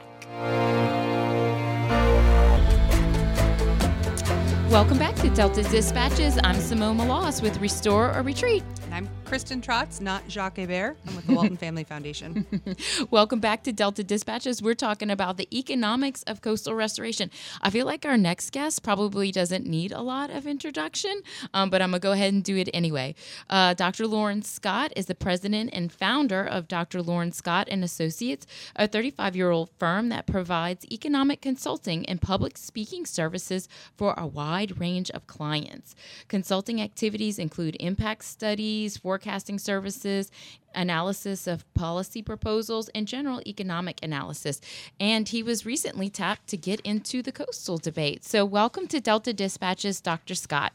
Welcome 4.69 4.97
back 4.97 5.15
to 5.17 5.29
Delta 5.29 5.63
Dispatches. 5.63 6.37
I'm 6.43 6.59
Simone 6.59 6.97
Maloz 6.97 7.41
with 7.41 7.61
Restore 7.61 8.13
or 8.13 8.23
Retreat. 8.23 8.61
And 8.83 8.93
I'm 8.93 9.09
Kristen 9.25 9.59
Trotz, 9.59 9.99
not 9.99 10.29
Jacques 10.29 10.57
Hebert. 10.57 10.97
I'm 11.07 11.15
with 11.15 11.25
the 11.25 11.33
Walton 11.33 11.57
Family 11.57 11.83
Foundation. 11.83 12.45
Welcome 13.11 13.39
back 13.39 13.63
to 13.63 13.73
Delta 13.73 14.03
Dispatches. 14.03 14.61
We're 14.61 14.75
talking 14.75 15.09
about 15.09 15.37
the 15.37 15.47
economics 15.57 16.21
of 16.23 16.41
coastal 16.41 16.75
restoration. 16.75 17.31
I 17.59 17.71
feel 17.71 17.87
like 17.87 18.05
our 18.05 18.17
next 18.17 18.51
guest 18.51 18.83
probably 18.83 19.31
doesn't 19.31 19.65
need 19.65 19.91
a 19.91 20.01
lot 20.01 20.29
of 20.29 20.45
introduction, 20.45 21.21
um, 21.55 21.71
but 21.71 21.81
I'm 21.81 21.89
going 21.89 22.01
to 22.01 22.05
go 22.05 22.11
ahead 22.11 22.33
and 22.33 22.43
do 22.43 22.55
it 22.55 22.69
anyway. 22.71 23.15
Uh, 23.49 23.73
Dr. 23.73 24.05
Loren 24.05 24.43
Scott 24.43 24.93
is 24.95 25.07
the 25.07 25.15
president 25.15 25.71
and 25.73 25.91
founder 25.91 26.43
of 26.43 26.67
Dr. 26.67 27.01
Loren 27.01 27.31
Scott 27.31 27.67
and 27.71 27.83
Associates, 27.83 28.45
a 28.75 28.87
35 28.87 29.35
year 29.35 29.49
old 29.49 29.71
firm 29.79 30.09
that 30.09 30.27
provides 30.27 30.85
economic 30.91 31.41
consulting 31.41 32.05
and 32.05 32.21
public 32.21 32.59
speaking 32.59 33.07
services 33.07 33.67
for 33.97 34.13
a 34.17 34.27
wide 34.27 34.79
range 34.79 35.09
of 35.11 35.25
clients. 35.25 35.95
Consulting 36.27 36.79
activities 36.79 37.39
include 37.39 37.75
impact 37.79 38.23
studies, 38.23 39.03
forecasting 39.15 39.57
services, 39.57 40.29
analysis 40.73 41.47
of 41.47 41.63
policy 41.73 42.21
proposals, 42.21 42.89
and 42.93 43.07
general 43.07 43.41
economic 43.47 43.97
analysis. 44.03 44.59
And 44.99 45.29
he 45.29 45.41
was 45.41 45.65
recently 45.65 46.09
tapped 46.09 46.47
to 46.47 46.57
get 46.57 46.81
into 46.81 47.21
the 47.21 47.31
coastal 47.31 47.77
debate. 47.77 48.25
So, 48.25 48.43
welcome 48.43 48.87
to 48.87 48.99
Delta 48.99 49.31
Dispatches, 49.31 50.01
Dr. 50.01 50.35
Scott. 50.35 50.73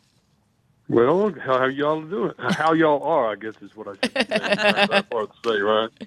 Well, 0.88 1.34
how, 1.38 1.66
y'all 1.66 2.00
doing? 2.00 2.32
How 2.38 2.72
y'all 2.72 3.02
are, 3.02 3.30
I 3.30 3.34
guess, 3.34 3.56
is 3.60 3.76
what 3.76 3.88
I 3.88 3.92
should 3.92 4.12
say. 4.16 4.24
That's 4.88 5.08
hard 5.12 5.28
to 5.30 5.50
say, 5.50 5.60
right? 5.60 5.90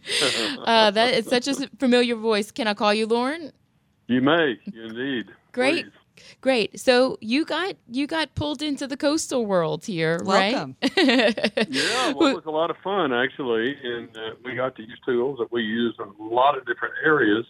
Uh, 0.66 0.90
that 0.92 1.14
is 1.14 1.28
such 1.28 1.48
a 1.48 1.70
familiar 1.78 2.16
voice. 2.16 2.50
Can 2.50 2.68
I 2.68 2.74
call 2.74 2.94
you 2.96 3.06
Loren? 3.06 3.52
you 4.08 4.22
may, 4.22 4.58
indeed. 4.74 5.28
Great. 5.52 5.86
Please. 5.86 5.94
Great. 6.42 6.80
So 6.80 7.18
you 7.22 7.46
got 7.46 7.76
you 7.90 8.08
got 8.08 8.36
pulled 8.36 8.62
into 8.62 8.88
the 8.88 8.98
coastal 8.98 9.46
world 9.46 9.86
here, 9.86 10.22
Welcome. 10.24 10.76
right? 10.82 10.98
Yeah, 11.70 12.14
well, 12.14 12.30
it 12.30 12.36
was 12.36 12.46
a 12.46 12.52
lot 12.52 12.70
of 12.70 12.78
fun, 12.84 13.14
actually, 13.14 13.76
and 13.84 14.10
uh, 14.16 14.36
we 14.44 14.56
got 14.56 14.76
to 14.76 14.82
use 14.84 15.00
tools 15.06 15.40
that 15.40 15.52
we 15.52 15.62
use 15.64 15.96
in 16.00 16.06
a 16.08 16.34
lot 16.34 16.58
of 16.58 16.66
different 16.66 16.94
areas 17.06 17.46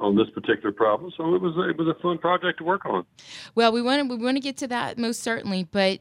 on 0.00 0.16
this 0.16 0.28
particular 0.30 0.72
problem. 0.72 1.12
So 1.16 1.34
it 1.34 1.40
was 1.40 1.54
it 1.68 1.76
was 1.76 1.88
a 1.88 2.00
fun 2.00 2.18
project 2.18 2.58
to 2.58 2.64
work 2.64 2.84
on. 2.86 3.04
Well, 3.54 3.72
we 3.72 3.82
want 3.82 4.08
to 4.08 4.16
we 4.16 4.22
want 4.22 4.36
to 4.36 4.40
get 4.42 4.56
to 4.58 4.68
that 4.68 4.98
most 4.98 5.22
certainly, 5.22 5.64
but 5.64 6.00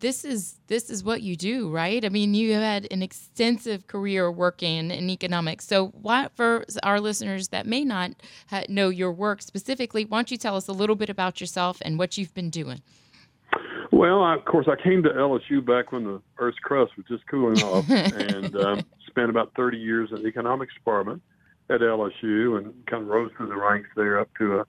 this 0.00 0.24
is 0.24 0.58
this 0.66 0.90
is 0.90 1.02
what 1.02 1.22
you 1.22 1.36
do, 1.36 1.70
right? 1.70 2.04
I 2.04 2.08
mean, 2.08 2.34
you 2.34 2.52
had 2.52 2.86
an 2.90 3.02
extensive 3.02 3.86
career 3.86 4.30
working 4.30 4.90
in 4.90 5.10
economics. 5.10 5.66
So, 5.66 5.88
why 5.88 6.28
for 6.34 6.64
our 6.82 7.00
listeners 7.00 7.48
that 7.48 7.66
may 7.66 7.84
not 7.84 8.12
ha- 8.48 8.64
know 8.68 8.88
your 8.88 9.12
work 9.12 9.42
specifically, 9.42 10.04
why 10.04 10.18
don't 10.18 10.30
you 10.30 10.36
tell 10.36 10.56
us 10.56 10.68
a 10.68 10.72
little 10.72 10.96
bit 10.96 11.10
about 11.10 11.40
yourself 11.40 11.78
and 11.82 11.98
what 11.98 12.16
you've 12.16 12.34
been 12.34 12.50
doing? 12.50 12.82
Well, 13.90 14.22
I, 14.22 14.34
of 14.34 14.44
course, 14.44 14.66
I 14.68 14.80
came 14.82 15.02
to 15.04 15.10
LSU 15.10 15.64
back 15.64 15.92
when 15.92 16.04
the 16.04 16.20
Earth's 16.38 16.58
crust 16.58 16.92
was 16.96 17.06
just 17.06 17.26
cooling 17.28 17.62
off, 17.62 17.88
and 17.90 18.56
um, 18.56 18.82
spent 19.06 19.30
about 19.30 19.52
30 19.56 19.78
years 19.78 20.10
in 20.10 20.22
the 20.22 20.28
economics 20.28 20.74
department 20.74 21.22
at 21.70 21.80
LSU, 21.80 22.58
and 22.58 22.74
kind 22.86 23.04
of 23.04 23.08
rose 23.08 23.30
through 23.36 23.48
the 23.48 23.56
ranks 23.56 23.88
there 23.96 24.18
up 24.18 24.28
to 24.38 24.60
a, 24.60 24.66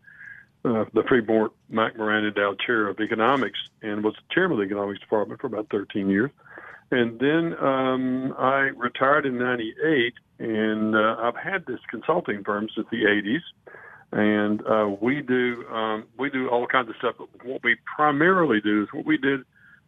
uh, 0.66 0.86
the 0.94 1.04
Freeport 1.08 1.52
McMoran 1.72 2.34
Dow 2.36 2.56
Chair 2.66 2.88
of 2.88 3.00
Economics, 3.00 3.60
and 3.82 4.04
was 4.04 4.16
chairman 4.32 4.54
of 4.54 4.58
the 4.60 4.66
economics 4.66 5.00
department 5.00 5.40
for 5.40 5.48
about 5.48 5.68
13 5.70 6.10
years. 6.10 6.32
And 6.92 7.20
then 7.20 7.56
um, 7.60 8.34
I 8.38 8.72
retired 8.76 9.26
in 9.26 9.38
'98, 9.38 10.14
and 10.40 10.96
uh, 10.96 11.16
I've 11.20 11.36
had 11.36 11.66
this 11.66 11.80
consulting 11.90 12.44
firm 12.44 12.68
since 12.76 12.88
the 12.92 13.04
'80s. 13.04 13.42
and 14.12 14.66
uh, 14.68 14.96
we 15.02 15.22
do 15.22 15.66
um, 15.70 16.06
we 16.18 16.30
do 16.30 16.48
all 16.48 16.68
kinds 16.68 16.90
of 16.90 16.96
stuff. 16.98 17.16
But 17.18 17.30
what 17.44 17.64
we 17.64 17.76
primarily 17.96 18.62
do 18.62 18.84
is 18.84 18.90
what 18.94 19.06
we 19.06 19.18
did 19.18 19.42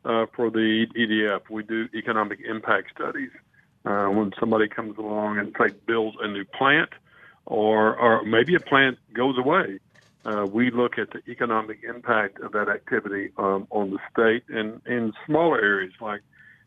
uh, 0.06 0.26
for 0.36 0.50
the 0.50 0.88
EDF. 0.96 1.42
We 1.50 1.64
do 1.64 1.88
economic 1.94 2.40
impact 2.42 2.92
studies. 2.96 3.32
Uh, 3.86 4.08
when 4.08 4.34
somebody 4.40 4.68
comes 4.68 4.98
along 4.98 5.38
and 5.38 5.56
say 5.58 5.74
builds 5.86 6.18
a 6.20 6.28
new 6.28 6.46
plant, 6.46 6.90
or 7.46 7.96
or 7.96 8.24
maybe 8.24 8.56
a 8.56 8.60
plant 8.60 8.98
goes 9.14 9.38
away, 9.38 9.80
uh, 10.28 10.46
we 10.52 10.70
look 10.72 10.98
at 10.98 11.10
the 11.12 11.22
economic 11.32 11.80
impact 11.88 12.42
of 12.42 12.52
that 12.52 12.68
activity 12.68 13.32
um, 13.38 13.66
on 13.70 13.92
the 13.92 14.00
state 14.12 14.44
and 14.50 14.82
in 14.86 15.14
smaller 15.26 15.60
areas, 15.60 15.94
like 16.02 16.22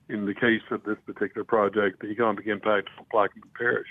in 0.08 0.24
the 0.24 0.34
case 0.34 0.62
of 0.70 0.82
this 0.84 0.96
particular 1.04 1.44
project, 1.44 2.00
the 2.00 2.08
economic 2.08 2.46
impact 2.46 2.88
on 2.98 3.04
Plaquemine 3.12 3.52
Parish. 3.56 3.88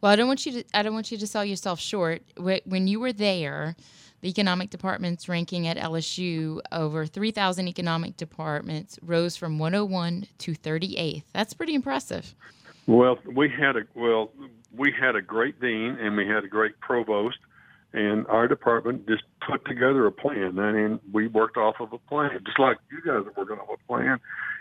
Well, 0.00 0.10
I 0.10 0.16
don't 0.16 0.26
want 0.26 0.44
you 0.44 0.52
to. 0.52 0.64
I 0.74 0.82
don't 0.82 0.92
want 0.92 1.10
you 1.10 1.18
to 1.18 1.26
sell 1.26 1.44
yourself 1.44 1.78
short. 1.80 2.22
When 2.36 2.88
you 2.88 3.00
were 3.00 3.12
there, 3.12 3.76
the 4.20 4.28
economic 4.28 4.70
department's 4.70 5.28
ranking 5.28 5.66
at 5.68 5.76
LSU 5.76 6.60
over 6.72 7.06
3,000 7.06 7.68
economic 7.68 8.16
departments 8.16 8.98
rose 9.02 9.36
from 9.36 9.58
101 9.58 10.26
to 10.38 10.52
38th. 10.52 11.24
That's 11.32 11.54
pretty 11.54 11.74
impressive. 11.74 12.34
Well, 12.86 13.18
we 13.24 13.48
had 13.48 13.76
a 13.76 13.82
well, 13.94 14.32
we 14.76 14.92
had 14.92 15.16
a 15.16 15.22
great 15.22 15.60
dean 15.60 15.96
and 16.00 16.16
we 16.16 16.26
had 16.26 16.44
a 16.44 16.48
great 16.48 16.78
provost, 16.80 17.38
and 17.96 18.26
our 18.26 18.46
department 18.46 19.08
just 19.08 19.22
put 19.40 19.64
together 19.64 20.06
a 20.06 20.12
plan. 20.12 20.58
I 20.58 20.70
mean, 20.70 21.00
we 21.12 21.28
worked 21.28 21.56
off 21.56 21.76
of 21.80 21.94
a 21.94 21.98
plan, 21.98 22.38
just 22.44 22.58
like 22.58 22.76
you 22.92 22.98
guys 22.98 23.26
are 23.26 23.32
working 23.34 23.56
off 23.56 23.78
a 23.82 23.86
plan. 23.86 24.20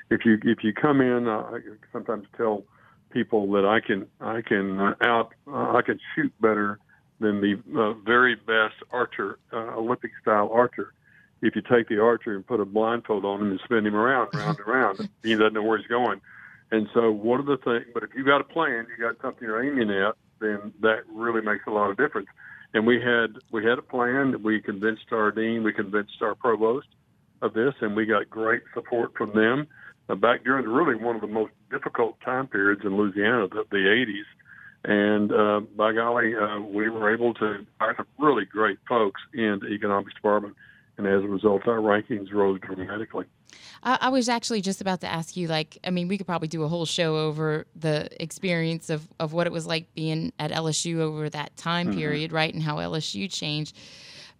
If 0.09 0.21
you 0.25 0.39
if 0.43 0.63
you 0.63 0.71
come 0.73 1.01
in, 1.01 1.27
uh, 1.27 1.41
I 1.41 1.59
sometimes 1.91 2.27
tell 2.37 2.63
people 3.11 3.51
that 3.51 3.65
I 3.65 3.85
can 3.85 4.07
I 4.21 4.41
can 4.41 4.79
uh, 4.79 4.95
out 5.01 5.33
uh, 5.47 5.75
I 5.75 5.81
can 5.85 5.99
shoot 6.15 6.31
better 6.39 6.79
than 7.19 7.41
the 7.41 7.61
uh, 7.77 7.93
very 8.05 8.35
best 8.35 8.75
archer, 8.91 9.37
uh, 9.51 9.75
Olympic 9.75 10.11
style 10.21 10.49
archer. 10.53 10.93
If 11.41 11.55
you 11.57 11.61
take 11.61 11.89
the 11.89 12.01
archer 12.01 12.35
and 12.35 12.47
put 12.47 12.61
a 12.61 12.65
blindfold 12.65 13.25
on 13.25 13.41
him 13.41 13.51
and 13.51 13.59
spin 13.65 13.85
him 13.85 13.95
around, 13.95 14.29
round 14.33 14.57
and 14.59 14.67
round, 14.67 15.09
he 15.23 15.35
doesn't 15.35 15.53
know 15.53 15.63
where 15.63 15.77
he's 15.77 15.87
going. 15.87 16.21
And 16.71 16.87
so, 16.93 17.11
one 17.11 17.41
of 17.41 17.47
the 17.47 17.57
things, 17.57 17.85
but 17.93 18.03
if 18.03 18.11
you 18.15 18.23
got 18.23 18.39
a 18.39 18.45
plan, 18.45 18.87
you 18.89 19.03
got 19.03 19.21
something 19.21 19.45
you're 19.45 19.61
aiming 19.61 19.91
at, 19.91 20.15
then 20.39 20.73
that 20.79 20.99
really 21.11 21.41
makes 21.41 21.67
a 21.67 21.71
lot 21.71 21.89
of 21.89 21.97
difference. 21.97 22.27
And 22.75 22.85
we 22.85 23.01
had 23.01 23.37
we 23.51 23.63
had 23.63 23.79
a 23.79 23.81
plan. 23.81 24.43
We 24.43 24.59
convinced 24.59 25.05
our 25.13 25.31
dean, 25.31 25.63
we 25.63 25.71
convinced 25.71 26.21
our 26.21 26.35
provost 26.35 26.87
of 27.41 27.53
this, 27.53 27.73
and 27.79 27.95
we 27.95 28.05
got 28.05 28.29
great 28.29 28.63
support 28.73 29.13
from 29.17 29.33
them 29.33 29.67
uh, 30.09 30.15
back 30.15 30.43
during 30.43 30.67
really 30.67 31.01
one 31.01 31.15
of 31.15 31.21
the 31.21 31.27
most 31.27 31.53
difficult 31.71 32.19
time 32.19 32.47
periods 32.47 32.81
in 32.83 32.97
Louisiana, 32.97 33.47
the, 33.47 33.63
the 33.71 33.77
80s. 33.77 34.25
And 34.83 35.31
uh, 35.31 35.61
by 35.77 35.93
golly, 35.93 36.35
uh, 36.35 36.59
we 36.59 36.89
were 36.89 37.13
able 37.13 37.33
to 37.35 37.65
hire 37.79 37.93
some 37.95 38.07
really 38.19 38.43
great 38.43 38.77
folks 38.89 39.21
in 39.33 39.59
the 39.61 39.69
economics 39.69 40.13
department. 40.13 40.55
And 40.97 41.07
as 41.07 41.23
a 41.23 41.27
result, 41.27 41.65
our 41.67 41.79
rankings 41.79 42.33
rose 42.33 42.59
dramatically. 42.59 43.25
I, 43.83 43.97
I, 44.01 44.09
was 44.09 44.29
actually 44.29 44.61
just 44.61 44.81
about 44.81 45.01
to 45.01 45.07
ask 45.07 45.37
you, 45.37 45.47
like, 45.47 45.77
I 45.83 45.89
mean, 45.89 46.07
we 46.07 46.17
could 46.17 46.27
probably 46.27 46.47
do 46.47 46.63
a 46.63 46.67
whole 46.67 46.85
show 46.85 47.17
over 47.17 47.65
the 47.75 48.09
experience 48.21 48.89
of, 48.89 49.07
of 49.19 49.33
what 49.33 49.47
it 49.47 49.53
was 49.53 49.65
like 49.67 49.93
being 49.93 50.33
at 50.39 50.51
LSU 50.51 50.99
over 50.99 51.29
that 51.29 51.55
time 51.55 51.89
mm-hmm. 51.89 51.99
period, 51.99 52.31
right? 52.31 52.53
And 52.53 52.63
how 52.63 52.77
LSU 52.77 53.31
changed. 53.31 53.77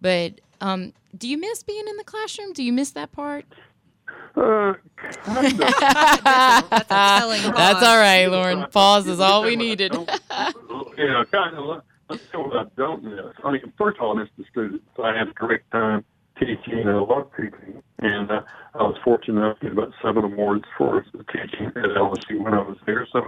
But 0.00 0.40
um, 0.60 0.92
do 1.16 1.28
you 1.28 1.38
miss 1.38 1.62
being 1.62 1.86
in 1.86 1.96
the 1.96 2.04
classroom? 2.04 2.52
Do 2.52 2.62
you 2.62 2.72
miss 2.72 2.90
that 2.92 3.12
part? 3.12 3.44
Uh, 4.34 4.74
That's, 5.26 5.52
That's 6.68 7.82
all 7.82 7.98
right, 7.98 8.26
Loren. 8.26 8.66
Pause 8.70 9.08
is 9.08 9.20
all 9.20 9.42
we 9.44 9.56
needed. 9.56 9.92
yeah, 9.92 11.24
kind 11.30 11.56
of. 11.56 11.82
Let's 12.08 12.22
see 12.30 12.38
what 12.38 12.56
I 12.56 12.64
don't 12.76 13.02
miss. 13.02 13.34
I 13.42 13.50
mean, 13.50 13.72
first 13.76 13.98
of 13.98 14.04
all, 14.04 14.16
I 14.16 14.22
miss 14.22 14.30
the 14.38 14.44
students. 14.50 14.84
I 15.02 15.16
had 15.16 15.28
a 15.28 15.32
great 15.32 15.68
time 15.72 16.04
teaching. 16.38 16.84
I 16.86 16.92
love 16.92 17.30
teaching, 17.36 17.82
and 18.00 18.30
uh, 18.30 18.40
I 18.74 18.82
was 18.82 18.96
fortunate 19.04 19.40
enough 19.40 19.58
to 19.60 19.66
get 19.66 19.72
about 19.72 19.92
seven 20.02 20.24
awards 20.24 20.64
for 20.76 21.02
teaching 21.32 21.66
at 21.66 21.74
LSU 21.74 22.42
when 22.42 22.54
I 22.54 22.62
was 22.62 22.76
there. 22.86 23.06
So 23.12 23.22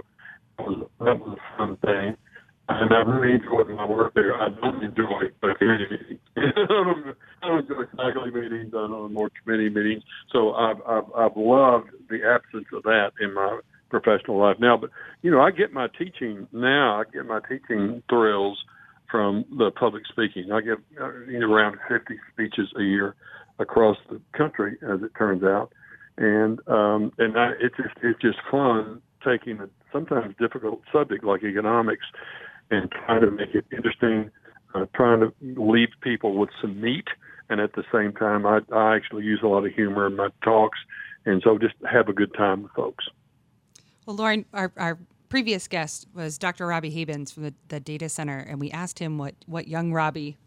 that 0.57 0.67
was, 0.67 0.89
that 0.99 1.19
was 1.19 1.37
a 1.37 1.57
fun 1.57 1.77
thing 1.77 2.17
and 2.69 2.93
I 2.93 2.97
really 2.99 3.35
enjoyed 3.35 3.67
my 3.69 3.85
work 3.85 4.13
there. 4.13 4.39
I 4.39 4.49
don't 4.49 4.83
enjoy 4.83 5.31
committee 5.41 5.87
meetings. 5.89 6.19
I, 6.37 7.47
don't, 7.47 7.59
enjoy 7.59 7.83
faculty 7.97 8.31
meetings. 8.31 8.73
I 8.75 8.87
don't 8.87 9.11
more 9.11 9.31
committee 9.43 9.69
meetings. 9.69 10.03
So 10.31 10.53
I've, 10.53 10.77
I've 10.87 11.11
I've 11.15 11.35
loved 11.35 11.89
the 12.09 12.19
absence 12.23 12.67
of 12.73 12.83
that 12.83 13.11
in 13.19 13.33
my 13.33 13.59
professional 13.89 14.37
life 14.37 14.57
now. 14.59 14.77
But 14.77 14.91
you 15.23 15.31
know, 15.31 15.41
I 15.41 15.49
get 15.49 15.73
my 15.73 15.87
teaching 15.97 16.47
now. 16.51 17.01
I 17.01 17.03
get 17.11 17.25
my 17.25 17.39
teaching 17.49 18.03
thrills 18.07 18.63
from 19.09 19.45
the 19.57 19.71
public 19.71 20.03
speaking. 20.07 20.51
I 20.51 20.61
give 20.61 20.79
uh, 20.99 21.05
around 21.05 21.77
50 21.87 22.15
speeches 22.33 22.69
a 22.77 22.83
year 22.83 23.15
across 23.57 23.97
the 24.09 24.21
country, 24.37 24.77
as 24.81 25.01
it 25.01 25.11
turns 25.17 25.43
out, 25.43 25.71
and 26.17 26.59
um, 26.67 27.11
and 27.17 27.37
I, 27.37 27.51
it's 27.59 27.75
just 27.75 27.95
it's 28.01 28.21
just 28.21 28.37
fun 28.49 29.01
taking 29.23 29.59
a 29.59 29.69
sometimes 29.91 30.35
difficult 30.39 30.81
subject 30.91 31.23
like 31.23 31.43
economics 31.43 32.05
and 32.71 32.91
trying 32.91 33.21
to 33.21 33.31
make 33.31 33.55
it 33.55 33.65
interesting, 33.71 34.29
uh, 34.75 34.85
trying 34.95 35.19
to 35.19 35.33
leave 35.41 35.89
people 36.01 36.37
with 36.37 36.49
some 36.61 36.79
meat. 36.79 37.07
And 37.49 37.59
at 37.59 37.73
the 37.73 37.83
same 37.91 38.13
time, 38.13 38.45
I, 38.45 38.59
I 38.71 38.95
actually 38.95 39.23
use 39.23 39.39
a 39.43 39.47
lot 39.47 39.65
of 39.65 39.73
humor 39.73 40.05
in 40.05 40.15
my 40.15 40.29
talks. 40.43 40.77
And 41.25 41.41
so 41.43 41.57
just 41.57 41.73
have 41.91 42.07
a 42.07 42.13
good 42.13 42.33
time 42.35 42.63
with 42.63 42.71
folks. 42.73 43.05
Well, 44.05 44.15
Loren, 44.15 44.45
our, 44.53 44.71
our 44.77 44.97
previous 45.29 45.67
guest 45.67 46.07
was 46.13 46.37
Dr. 46.37 46.67
Robbie 46.67 46.91
Habans 46.91 47.31
from 47.31 47.43
the, 47.43 47.53
the 47.69 47.79
Data 47.79 48.09
Center, 48.09 48.37
and 48.39 48.59
we 48.59 48.71
asked 48.71 48.99
him 48.99 49.17
what, 49.17 49.35
what 49.45 49.67
young 49.67 49.93
Robbie 49.93 50.37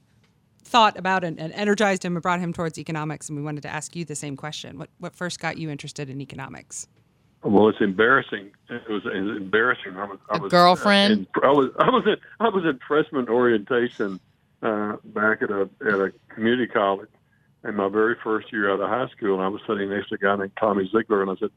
thought 0.64 0.98
about 0.98 1.24
and, 1.24 1.40
and, 1.40 1.52
energized 1.54 2.04
him 2.04 2.14
and 2.16 2.22
brought 2.22 2.40
him 2.40 2.52
towards 2.52 2.78
economics. 2.78 3.28
And 3.28 3.36
we 3.36 3.44
wanted 3.44 3.62
to 3.62 3.68
ask 3.68 3.96
you 3.96 4.04
the 4.04 4.14
same 4.14 4.36
question. 4.36 4.78
What, 4.78 4.90
what 4.98 5.14
first 5.14 5.40
got 5.40 5.58
you 5.58 5.70
interested 5.70 6.08
in 6.08 6.20
economics? 6.20 6.88
Well, 7.42 7.68
it's 7.68 7.80
embarrassing. 7.80 8.52
It 8.68 8.88
was, 8.88 9.02
it 9.04 9.20
was 9.20 9.36
embarrassing. 9.36 9.96
I 9.96 10.04
was, 10.04 10.18
I 10.30 10.38
was 10.38 10.50
girlfriend. 10.50 11.26
Uh, 11.36 11.48
I 11.48 11.50
was 11.50 11.70
I 11.80 11.90
was 11.90 12.04
in, 12.06 12.16
I 12.38 12.48
was 12.48 12.64
in 12.64 12.78
freshman 12.86 13.28
orientation 13.28 14.20
uh, 14.62 14.96
back 15.06 15.42
at 15.42 15.50
a 15.50 15.68
at 15.84 15.94
a 15.94 16.12
community 16.28 16.68
college, 16.68 17.08
in 17.64 17.74
my 17.74 17.88
very 17.88 18.14
first 18.22 18.52
year 18.52 18.70
out 18.72 18.80
of 18.80 18.88
high 18.88 19.08
school, 19.08 19.34
and 19.34 19.42
I 19.42 19.48
was 19.48 19.60
sitting 19.66 19.90
next 19.90 20.10
to 20.10 20.14
a 20.14 20.18
guy 20.18 20.36
named 20.36 20.52
Tommy 20.58 20.88
Ziegler, 20.92 21.22
and 21.22 21.32
I 21.32 21.34
said, 21.34 21.50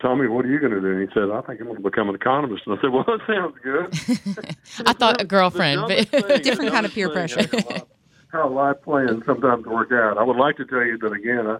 "Tommy, 0.00 0.28
what 0.28 0.44
are 0.44 0.48
you 0.48 0.60
going 0.60 0.72
to 0.72 0.80
do?" 0.80 0.92
And 0.92 1.08
he 1.08 1.14
said, 1.14 1.30
"I 1.30 1.40
think 1.42 1.60
I'm 1.60 1.66
going 1.66 1.76
to 1.76 1.82
become 1.82 2.08
an 2.08 2.14
economist." 2.14 2.64
And 2.66 2.78
I 2.78 2.80
said, 2.80 2.90
"Well, 2.90 3.04
that 3.04 3.20
sounds 3.26 3.56
good." 3.62 4.56
I 4.86 4.92
thought 4.92 5.20
a 5.20 5.24
girlfriend, 5.24 5.82
but 5.88 6.08
thing, 6.08 6.42
different 6.42 6.72
kind 6.72 6.86
of 6.86 6.92
peer 6.92 7.10
pressure. 7.10 7.46
How 8.32 8.48
life 8.48 8.76
plans 8.82 9.22
sometimes 9.24 9.64
work 9.66 9.90
out. 9.92 10.18
I 10.18 10.22
would 10.22 10.36
like 10.36 10.56
to 10.58 10.66
tell 10.66 10.84
you 10.84 10.98
that 10.98 11.12
again. 11.12 11.46
I, 11.46 11.58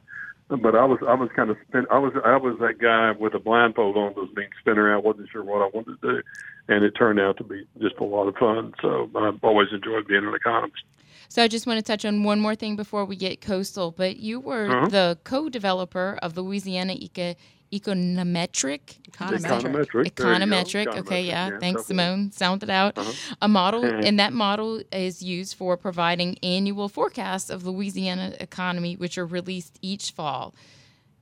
but 0.56 0.74
I 0.74 0.84
was 0.84 0.98
I 1.06 1.14
was 1.14 1.28
kind 1.36 1.50
of 1.50 1.56
spin 1.68 1.86
I 1.90 1.98
was 1.98 2.12
I 2.24 2.36
was 2.36 2.58
that 2.60 2.78
guy 2.78 3.12
with 3.18 3.34
a 3.34 3.38
blindfold 3.38 3.96
on 3.96 4.14
was 4.14 4.30
being 4.34 4.48
spin 4.60 4.78
around 4.78 5.04
wasn't 5.04 5.28
sure 5.30 5.44
what 5.44 5.60
I 5.60 5.68
wanted 5.74 6.00
to 6.00 6.12
do 6.12 6.22
and 6.68 6.84
it 6.84 6.92
turned 6.92 7.18
out 7.18 7.36
to 7.38 7.44
be 7.44 7.66
just 7.80 7.96
a 7.98 8.04
lot 8.04 8.28
of 8.28 8.36
fun. 8.36 8.74
So 8.80 9.10
I've 9.16 9.42
always 9.42 9.68
enjoyed 9.72 10.06
being 10.06 10.24
an 10.24 10.34
economist. 10.34 10.82
So 11.30 11.42
I 11.42 11.48
just 11.48 11.66
want 11.66 11.78
to 11.78 11.82
touch 11.82 12.04
on 12.04 12.24
one 12.24 12.40
more 12.40 12.54
thing 12.54 12.76
before 12.76 13.04
we 13.04 13.16
get 13.16 13.40
coastal 13.40 13.90
but 13.90 14.16
you 14.16 14.40
were 14.40 14.70
uh-huh. 14.70 14.88
the 14.88 15.18
co-developer 15.24 16.18
of 16.22 16.34
the 16.34 16.42
Louisiana 16.42 16.94
Eco 16.94 17.34
econometric? 17.70 18.98
Econometric. 19.10 20.10
Econometric, 20.10 20.96
okay 20.96 21.22
yeah, 21.22 21.50
yeah 21.50 21.58
thanks 21.58 21.84
simone. 21.84 22.32
Sound 22.32 22.62
it 22.62 22.70
out. 22.70 22.96
Uh-huh. 22.96 23.34
a 23.42 23.48
model 23.48 23.84
and 23.84 24.18
that 24.18 24.32
model 24.32 24.80
is 24.90 25.22
used 25.22 25.54
for 25.54 25.76
providing 25.76 26.38
annual 26.42 26.88
forecasts 26.88 27.50
of 27.50 27.66
louisiana 27.66 28.34
economy 28.40 28.96
which 28.96 29.18
are 29.18 29.26
released 29.26 29.78
each 29.82 30.12
fall. 30.12 30.54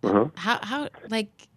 Uh-huh. 0.04 0.26
how, 0.36 0.60
how 0.62 0.88
like 1.08 1.48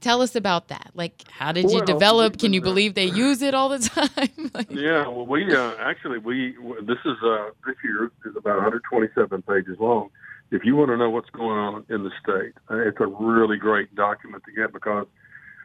tell 0.00 0.22
us 0.22 0.34
about 0.34 0.68
that 0.68 0.90
like 0.94 1.22
how 1.30 1.52
did 1.52 1.70
you 1.70 1.84
develop 1.84 2.38
can 2.38 2.52
you 2.52 2.60
believe 2.60 2.94
they 2.94 3.04
use 3.04 3.42
it 3.42 3.54
all 3.54 3.68
the 3.68 3.78
time 3.88 4.50
like, 4.54 4.70
yeah 4.70 5.06
well 5.08 5.26
we 5.26 5.54
uh, 5.54 5.74
actually 5.80 6.18
we 6.18 6.54
this 6.82 6.98
is 7.04 7.16
uh 7.24 7.50
this 7.66 7.76
year 7.84 8.10
is 8.24 8.36
about 8.36 8.56
127 8.56 9.42
pages 9.42 9.76
long 9.78 10.10
if 10.50 10.64
you 10.64 10.76
want 10.76 10.90
to 10.90 10.96
know 10.96 11.10
what's 11.10 11.30
going 11.30 11.58
on 11.58 11.84
in 11.88 12.04
the 12.04 12.10
state, 12.22 12.54
uh, 12.70 12.76
it's 12.76 12.98
a 13.00 13.06
really 13.06 13.56
great 13.56 13.94
document 13.94 14.44
to 14.44 14.52
get 14.52 14.72
because 14.72 15.06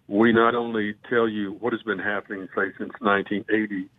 we 0.07 0.33
not 0.33 0.55
only 0.55 0.95
tell 1.09 1.27
you 1.27 1.53
what 1.59 1.73
has 1.73 1.81
been 1.83 1.99
happening, 1.99 2.47
say, 2.55 2.73
since 2.77 2.91
1980 2.99 3.89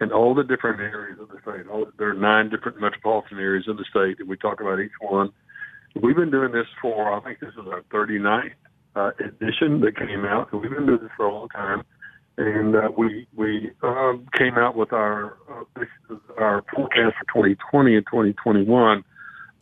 in 0.00 0.12
all 0.12 0.34
the 0.34 0.42
different 0.42 0.80
areas 0.80 1.18
of 1.20 1.28
the 1.28 1.38
state. 1.42 1.66
All, 1.70 1.86
there 1.98 2.08
are 2.08 2.14
nine 2.14 2.48
different 2.48 2.80
metropolitan 2.80 3.38
areas 3.38 3.68
of 3.68 3.76
the 3.76 3.84
state, 3.90 4.18
and 4.18 4.28
we 4.28 4.36
talk 4.36 4.60
about 4.60 4.80
each 4.80 4.96
one. 5.00 5.30
We've 6.00 6.16
been 6.16 6.30
doing 6.30 6.52
this 6.52 6.66
for, 6.80 7.12
I 7.12 7.20
think 7.20 7.40
this 7.40 7.50
is 7.50 7.66
our 7.68 7.82
39th 7.92 8.52
uh, 8.96 9.10
edition 9.18 9.80
that 9.80 9.96
came 9.96 10.24
out, 10.24 10.52
we've 10.52 10.70
been 10.70 10.86
doing 10.86 11.00
this 11.02 11.10
for 11.16 11.26
a 11.26 11.34
long 11.34 11.48
time. 11.48 11.82
And 12.36 12.74
uh, 12.74 12.88
we 12.96 13.26
we 13.36 13.70
um, 13.82 14.26
came 14.36 14.56
out 14.56 14.74
with 14.74 14.92
our 14.92 15.36
uh, 15.50 15.84
our 16.38 16.64
forecast 16.74 17.16
for 17.18 17.42
2020 17.42 17.96
and 17.96 18.06
2021 18.06 19.04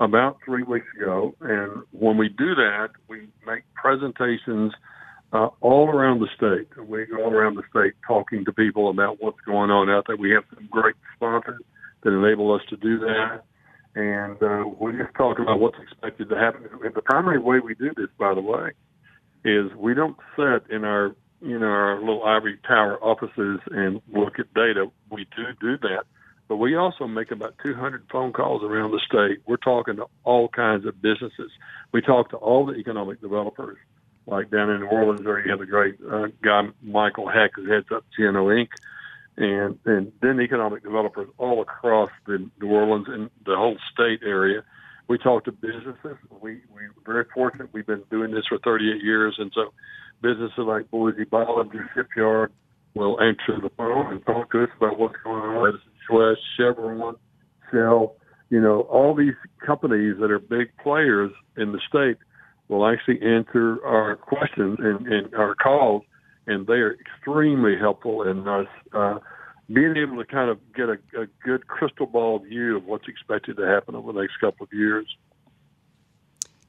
about 0.00 0.38
three 0.44 0.62
weeks 0.62 0.86
ago. 0.96 1.34
And 1.40 1.82
when 1.90 2.16
we 2.18 2.28
do 2.28 2.54
that, 2.54 2.90
we 3.08 3.28
make 3.46 3.64
presentations 3.74 4.72
uh, 5.32 5.48
all 5.60 5.88
around 5.88 6.20
the 6.20 6.28
state. 6.36 6.68
We 6.80 7.06
go 7.06 7.24
all 7.24 7.32
around 7.32 7.56
the 7.56 7.64
state 7.70 7.94
talking 8.06 8.44
to 8.44 8.52
people 8.52 8.90
about 8.90 9.20
what's 9.20 9.40
going 9.44 9.70
on 9.70 9.90
out 9.90 10.04
there. 10.06 10.16
We 10.16 10.30
have 10.30 10.44
some 10.54 10.68
great 10.70 10.94
sponsors 11.16 11.60
that 12.02 12.10
enable 12.10 12.54
us 12.54 12.62
to 12.70 12.76
do 12.76 12.98
that. 13.00 13.42
And 13.94 14.40
uh, 14.42 14.64
we 14.78 14.92
just 14.92 15.14
talk 15.16 15.38
about 15.38 15.58
what's 15.58 15.78
expected 15.82 16.28
to 16.28 16.36
happen. 16.36 16.68
And 16.84 16.94
the 16.94 17.02
primary 17.02 17.40
way 17.40 17.58
we 17.58 17.74
do 17.74 17.90
this, 17.96 18.08
by 18.18 18.34
the 18.34 18.40
way, 18.40 18.70
is 19.48 19.74
we 19.76 19.94
don't 19.94 20.16
sit 20.36 20.70
in 20.70 20.84
our 20.84 21.14
you 21.40 21.58
know 21.58 21.66
our 21.66 22.00
little 22.00 22.24
ivory 22.24 22.58
tower 22.66 23.02
offices 23.02 23.60
and 23.70 24.00
look 24.12 24.38
at 24.38 24.52
data. 24.54 24.90
We 25.10 25.26
do 25.36 25.44
do 25.60 25.78
that, 25.78 26.04
but 26.48 26.56
we 26.56 26.76
also 26.76 27.06
make 27.06 27.30
about 27.30 27.54
200 27.64 28.04
phone 28.10 28.32
calls 28.32 28.62
around 28.62 28.90
the 28.92 29.00
state. 29.06 29.40
We're 29.46 29.56
talking 29.56 29.96
to 29.96 30.06
all 30.24 30.48
kinds 30.48 30.86
of 30.86 31.00
businesses. 31.00 31.50
We 31.92 32.02
talk 32.02 32.30
to 32.30 32.36
all 32.36 32.66
the 32.66 32.74
economic 32.74 33.20
developers, 33.20 33.78
like 34.26 34.50
down 34.50 34.70
in 34.70 34.80
New 34.80 34.86
Orleans, 34.86 35.22
where 35.22 35.44
you 35.44 35.50
have 35.50 35.60
a 35.60 35.66
great 35.66 35.96
uh, 36.10 36.28
guy, 36.42 36.68
Michael 36.82 37.28
Hecht, 37.28 37.54
who 37.56 37.70
heads 37.70 37.86
up 37.92 38.04
GNO 38.18 38.46
Inc 38.46 38.68
and 39.38 39.78
and 39.84 40.12
then 40.20 40.40
economic 40.40 40.82
developers 40.82 41.28
all 41.38 41.62
across 41.62 42.10
the 42.26 42.50
New 42.60 42.68
Orleans 42.68 43.06
and 43.08 43.30
the 43.46 43.56
whole 43.56 43.78
state 43.92 44.20
area. 44.24 44.64
We 45.08 45.18
talk 45.18 45.44
to 45.44 45.52
businesses. 45.52 46.18
We 46.40 46.60
we're 46.70 46.92
very 47.06 47.24
fortunate. 47.32 47.70
We've 47.72 47.86
been 47.86 48.04
doing 48.10 48.30
this 48.32 48.44
for 48.48 48.58
38 48.58 49.02
years, 49.02 49.36
and 49.38 49.50
so 49.54 49.72
businesses 50.22 50.58
like 50.58 50.90
Boise 50.90 51.24
Bollinger 51.24 51.86
Shipyard 51.94 52.52
will 52.94 53.20
answer 53.20 53.60
the 53.60 53.70
phone 53.76 54.12
and 54.12 54.24
talk 54.26 54.50
to 54.52 54.64
us 54.64 54.70
about 54.76 54.98
what's 54.98 55.14
going 55.24 55.42
on. 55.42 55.68
Edison 55.68 55.92
Chouest, 56.10 56.36
Chevron, 56.56 57.16
Shell, 57.70 58.16
you 58.50 58.60
know, 58.60 58.82
all 58.82 59.14
these 59.14 59.34
companies 59.64 60.16
that 60.20 60.30
are 60.30 60.38
big 60.38 60.68
players 60.82 61.30
in 61.56 61.72
the 61.72 61.80
state 61.88 62.18
will 62.68 62.86
actually 62.86 63.20
answer 63.22 63.78
our 63.84 64.16
questions 64.16 64.78
and, 64.80 65.06
and 65.06 65.34
our 65.34 65.54
calls 65.54 66.02
and 66.48 66.66
they 66.66 66.74
are 66.74 66.96
extremely 66.98 67.76
helpful 67.78 68.22
in 68.22 68.48
us 68.48 68.66
uh, 68.94 69.18
being 69.72 69.96
able 69.96 70.16
to 70.16 70.24
kind 70.24 70.50
of 70.50 70.58
get 70.72 70.88
a, 70.88 70.98
a 71.20 71.26
good 71.44 71.66
crystal 71.66 72.06
ball 72.06 72.38
view 72.38 72.76
of 72.76 72.84
what's 72.86 73.06
expected 73.06 73.56
to 73.56 73.66
happen 73.66 73.94
over 73.94 74.12
the 74.12 74.20
next 74.20 74.38
couple 74.40 74.64
of 74.64 74.72
years. 74.72 75.06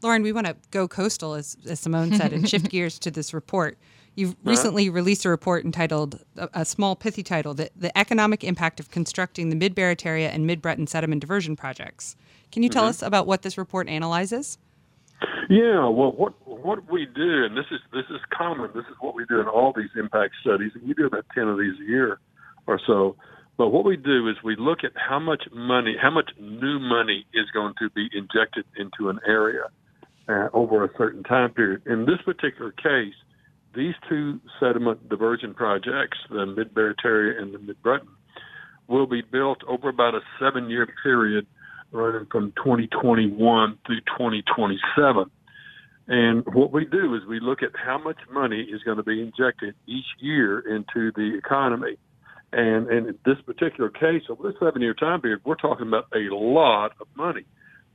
Loren, 0.02 0.24
we 0.24 0.32
want 0.32 0.48
to 0.48 0.56
go 0.72 0.88
coastal, 0.88 1.34
as, 1.34 1.58
as 1.68 1.80
Simone 1.80 2.14
said, 2.14 2.32
and 2.32 2.50
shift 2.50 2.70
gears 2.70 3.00
to 3.00 3.12
this 3.12 3.34
report. 3.34 3.78
You've 4.16 4.32
uh-huh. 4.32 4.50
recently 4.50 4.90
released 4.90 5.26
a 5.26 5.30
report 5.30 5.66
entitled, 5.66 6.20
a, 6.38 6.50
a, 6.54 6.66
small, 6.66 6.96
pithy 6.96 7.24
title, 7.24 7.54
the, 7.54 7.70
the 7.76 7.98
Economic 7.98 8.44
Impact 8.44 8.80
of 8.80 8.92
Constructing 8.92 9.50
the 9.50 9.56
Mid 9.56 9.76
Barataria 9.76 10.34
and 10.34 10.46
Mid 10.46 10.62
Breton 10.62 10.88
Sediment 10.88 11.22
Diversion 11.22 11.56
Projects. 11.56 12.16
Can 12.52 12.64
you 12.64 12.70
tell 12.70 12.84
mm-hmm. 12.84 12.90
us 12.90 13.02
about 13.02 13.28
what 13.28 13.44
this 13.44 13.58
report 13.58 13.88
analyzes? 13.88 14.58
Yeah, 15.50 15.88
well, 15.90 16.12
what 16.12 16.34
what 16.46 16.90
we 16.90 17.06
do, 17.06 17.44
and 17.44 17.58
this 17.58 17.66
is 17.72 17.80
this 17.92 18.06
is 18.10 18.22
common. 18.30 18.70
This 18.74 18.86
is 18.86 18.96
what 19.02 19.16
we 19.16 19.26
do 19.26 19.42
in 19.42 19.48
all 19.48 19.74
these 19.76 19.90
impact 19.98 20.36
studies, 20.40 20.72
and 20.76 20.88
we 20.88 20.94
do 20.94 21.08
about 21.08 21.26
ten 21.34 21.48
of 21.48 21.58
these 21.58 21.74
a 21.82 21.84
year 21.84 22.20
or 22.70 22.80
so. 22.86 23.16
But 23.58 23.70
what 23.70 23.84
we 23.84 23.98
do 23.98 24.30
is 24.30 24.36
we 24.44 24.56
look 24.56 24.84
at 24.84 24.92
how 24.96 25.20
much 25.20 25.44
money, 25.52 25.96
how 26.02 26.12
much 26.12 26.30
new 26.40 26.80
money 26.80 27.26
is 27.34 27.46
going 27.54 27.74
to 27.80 27.90
be 27.90 28.08
injected 28.14 28.66
into 28.78 29.10
an 29.10 29.20
area 29.28 29.64
uh, 30.30 30.48
over 30.54 30.86
a 30.86 30.90
certain 30.98 31.24
time 31.24 31.52
period. 31.52 31.82
In 31.86 32.06
this 32.06 32.22
particular 32.24 32.72
case, 32.72 33.16
these 33.76 33.96
two 34.08 34.40
sediment 34.60 35.10
diversion 35.10 35.54
projects, 35.54 36.18
the 36.30 36.46
Mid 36.46 36.74
Barataria 36.74 37.42
and 37.42 37.54
the 37.54 37.60
Mid 37.60 37.82
Breton, 37.82 38.08
will 38.88 39.08
be 39.08 39.22
built 39.22 39.60
over 39.68 39.90
about 39.90 40.16
a 40.16 40.22
seven-year 40.40 40.88
period 41.04 41.46
running 41.92 42.28
from 42.32 42.52
2021 42.56 43.78
through 43.86 44.00
2027. 44.02 45.30
And 46.08 46.44
what 46.54 46.72
we 46.72 46.86
do 46.86 47.14
is 47.16 47.22
we 47.28 47.40
look 47.40 47.62
at 47.62 47.72
how 47.76 47.98
much 47.98 48.18
money 48.32 48.62
is 48.62 48.82
going 48.84 48.98
to 48.98 49.04
be 49.04 49.22
injected 49.22 49.76
each 49.86 50.08
year 50.20 50.60
into 50.60 51.12
the 51.16 51.38
economy. 51.38 51.98
And, 52.52 52.88
and 52.88 53.08
in 53.08 53.20
this 53.26 53.40
particular 53.46 53.90
case, 53.90 54.24
over 54.30 54.52
this 54.52 54.60
seven 54.60 54.82
year 54.82 54.94
time 54.94 55.22
period, 55.22 55.42
we're 55.46 55.56
talking 55.56 55.88
about 55.88 56.08
a 56.14 56.34
lot 56.34 56.94
of 57.00 57.08
money. 57.16 57.46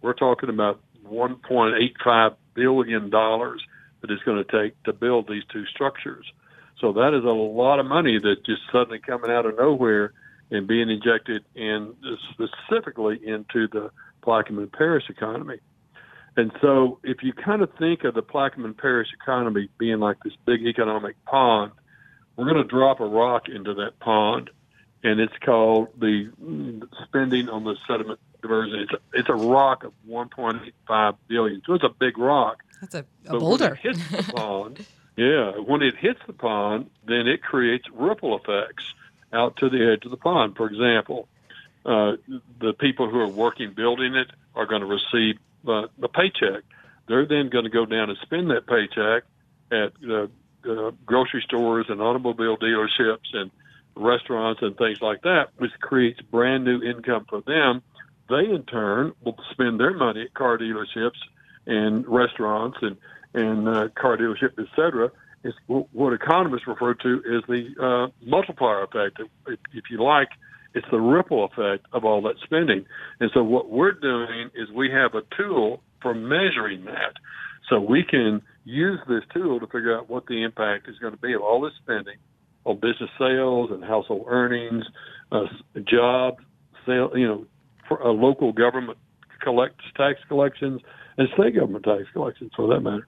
We're 0.01 0.15
talking 0.15 0.49
about 0.49 0.81
$1.85 1.07 2.37
billion 2.55 3.11
that 3.11 4.11
it's 4.11 4.23
going 4.23 4.45
to 4.45 4.63
take 4.63 4.81
to 4.85 4.93
build 4.93 5.29
these 5.29 5.43
two 5.53 5.65
structures. 5.67 6.27
So 6.81 6.93
that 6.93 7.15
is 7.15 7.25
a 7.25 7.29
lot 7.29 7.79
of 7.79 7.87
money 7.87 8.19
that 8.19 8.45
just 8.45 8.63
suddenly 8.71 8.99
coming 8.99 9.31
out 9.31 9.47
of 9.47 9.57
nowhere 9.57 10.13
and 10.51 10.67
being 10.67 10.91
injected 10.91 11.45
in 11.55 11.95
specifically 12.33 13.19
into 13.25 13.67
the 13.69 13.91
Plaquemines 14.23 14.73
Parish 14.73 15.05
economy. 15.09 15.59
And 16.37 16.51
so, 16.61 16.99
if 17.05 17.23
you 17.23 17.33
kind 17.33 17.63
of 17.63 17.71
think 17.79 18.03
of 18.03 18.15
the 18.15 18.23
Plaquemines 18.23 18.77
Parish 18.77 19.09
economy 19.15 19.69
being 19.79 20.01
like 20.01 20.17
this 20.25 20.33
big 20.45 20.67
economic 20.67 21.15
pond, 21.25 21.73
we're 22.37 22.45
going 22.45 22.63
to 22.63 22.69
drop 22.69 23.01
a 23.01 23.07
rock 23.07 23.49
into 23.49 23.75
that 23.75 23.99
pond, 24.01 24.51
and 25.03 25.21
it's 25.21 25.37
called 25.45 25.89
the 25.99 26.31
spending 27.05 27.49
on 27.49 27.65
the 27.65 27.77
sediment 27.87 28.19
diversion. 28.43 28.81
It's 28.81 28.93
a, 28.93 29.19
it's 29.19 29.29
a 29.29 29.35
rock 29.35 29.85
of 29.85 29.93
1.85 30.09 31.17
billion, 31.29 31.63
so 31.67 31.75
it's 31.75 31.85
a 31.85 31.89
big 31.89 32.19
rock. 32.19 32.63
That's 32.81 32.95
a, 32.95 33.07
a 33.27 33.39
boulder. 33.39 33.79
When 33.83 33.95
it 33.95 33.99
hits 33.99 34.27
the 34.27 34.33
pond, 34.37 34.87
yeah, 35.17 35.53
when 35.53 35.83
it 35.83 35.97
hits 35.97 36.21
the 36.27 36.33
pond, 36.33 36.91
then 37.07 37.29
it 37.29 37.43
creates 37.43 37.87
ripple 37.93 38.37
effects 38.37 38.85
out 39.33 39.57
to 39.59 39.69
the 39.69 39.93
edge 39.93 40.05
of 40.05 40.11
the 40.11 40.17
pond. 40.17 40.57
For 40.57 40.67
example, 40.67 41.29
uh, 41.85 42.13
the 42.61 42.73
people 42.73 43.11
who 43.11 43.21
are 43.21 43.29
working 43.29 43.73
building 43.73 44.15
it 44.15 44.29
are 44.55 44.67
going 44.67 44.81
to 44.81 44.87
receive 44.87 45.39
uh, 45.67 45.87
a 46.03 46.09
paycheck. 46.09 46.65
They're 47.07 47.27
then 47.27 47.49
going 47.49 47.65
to 47.65 47.71
go 47.71 47.85
down 47.85 48.11
and 48.11 48.19
spend 48.23 48.51
that 48.51 48.67
paycheck 48.67 49.25
at 49.71 49.93
uh, 50.11 50.27
uh, 50.69 50.91
grocery 51.07 51.43
stores 51.47 51.87
and 51.89 52.01
automobile 52.01 52.57
dealerships 52.57 53.29
and 53.33 53.51
restaurants 53.97 54.61
and 54.63 54.77
things 54.77 54.99
like 55.01 55.23
that, 55.23 55.51
which 55.59 55.71
creates 55.81 56.21
brand 56.23 56.65
new 56.65 56.83
income 56.83 57.27
for 57.29 57.41
them. 57.43 57.83
They 58.29 58.51
in 58.53 58.65
turn 58.65 59.13
will 59.25 59.37
spend 59.53 59.79
their 59.79 59.95
money 59.95 60.23
at 60.23 60.35
car 60.35 60.59
dealerships 60.59 61.19
and 61.67 62.07
restaurants 62.07 62.79
and 62.83 62.97
and 63.35 63.69
uh, 63.69 63.89
car 64.01 64.17
dealership, 64.17 64.53
et 64.59 64.67
cetera, 64.77 65.11
is 65.43 65.55
what 65.67 66.13
economists 66.13 66.69
refer 66.69 66.95
to 66.95 67.17
as 67.37 67.43
the 67.49 67.75
uh, 67.83 68.13
multiplier 68.25 68.85
effect. 68.85 69.21
If, 69.49 69.59
if 69.73 69.85
you 69.91 70.01
like, 70.01 70.29
it's 70.73 70.87
the 70.93 71.01
ripple 71.01 71.45
effect 71.45 71.85
of 71.93 72.05
all 72.05 72.23
that 72.23 72.37
spending. 72.45 72.87
And 73.19 73.31
so 73.35 73.43
what 73.43 73.71
we're 73.71 73.93
doing 73.93 74.51
is 74.55 74.71
we 74.71 74.89
have 74.91 75.15
a 75.15 75.23
tool 75.37 75.83
for 76.01 76.15
measuring 76.15 76.85
that. 76.85 77.15
So 77.69 77.81
we 77.81 78.05
can 78.05 78.41
use 78.65 78.99
this 79.09 79.23
tool 79.33 79.61
to 79.61 79.67
figure 79.67 79.97
out 79.97 80.09
what 80.09 80.27
the 80.27 80.43
impact 80.43 80.89
is 80.89 80.99
going 80.99 81.13
to 81.13 81.21
be 81.21 81.35
of 81.35 81.43
all 81.43 81.61
this 81.61 81.73
spending 81.83 82.17
on 82.65 82.77
business 82.77 83.11
sales 83.19 83.71
and 83.71 83.85
household 83.85 84.27
earnings, 84.29 84.85
uh, 85.33 85.45
jobs, 85.87 86.39
sale, 86.87 87.11
you 87.15 87.27
know, 87.27 87.47
for, 87.89 88.03
uh, 88.03 88.11
local 88.11 88.53
government 88.53 88.99
collects 89.43 89.85
tax 89.97 90.19
collections 90.29 90.81
and 91.19 91.29
state 91.35 91.55
government 91.55 91.85
tax 91.85 92.05
collections 92.13 92.51
for 92.57 92.69
that 92.69 92.81
matter. 92.81 93.07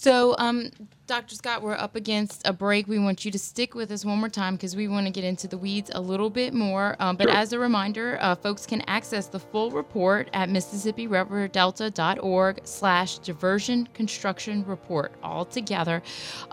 So, 0.00 0.36
um, 0.38 0.70
Dr. 1.08 1.34
Scott, 1.34 1.60
we're 1.60 1.74
up 1.74 1.96
against 1.96 2.46
a 2.46 2.52
break. 2.52 2.86
We 2.86 3.00
want 3.00 3.24
you 3.24 3.32
to 3.32 3.38
stick 3.38 3.74
with 3.74 3.90
us 3.90 4.04
one 4.04 4.20
more 4.20 4.28
time 4.28 4.54
because 4.54 4.76
we 4.76 4.86
want 4.86 5.08
to 5.08 5.12
get 5.12 5.24
into 5.24 5.48
the 5.48 5.58
weeds 5.58 5.90
a 5.92 6.00
little 6.00 6.30
bit 6.30 6.54
more. 6.54 6.94
Um, 7.00 7.16
but 7.16 7.24
sure. 7.24 7.36
as 7.36 7.52
a 7.52 7.58
reminder, 7.58 8.16
uh, 8.20 8.36
folks 8.36 8.64
can 8.64 8.82
access 8.82 9.26
the 9.26 9.40
full 9.40 9.72
report 9.72 10.30
at 10.34 10.50
MississippiRiverDelta.org 10.50 12.60
slash 12.62 13.18
diversion 13.18 13.88
construction 13.92 14.64
report 14.66 15.10
all 15.20 15.44
together. 15.44 16.00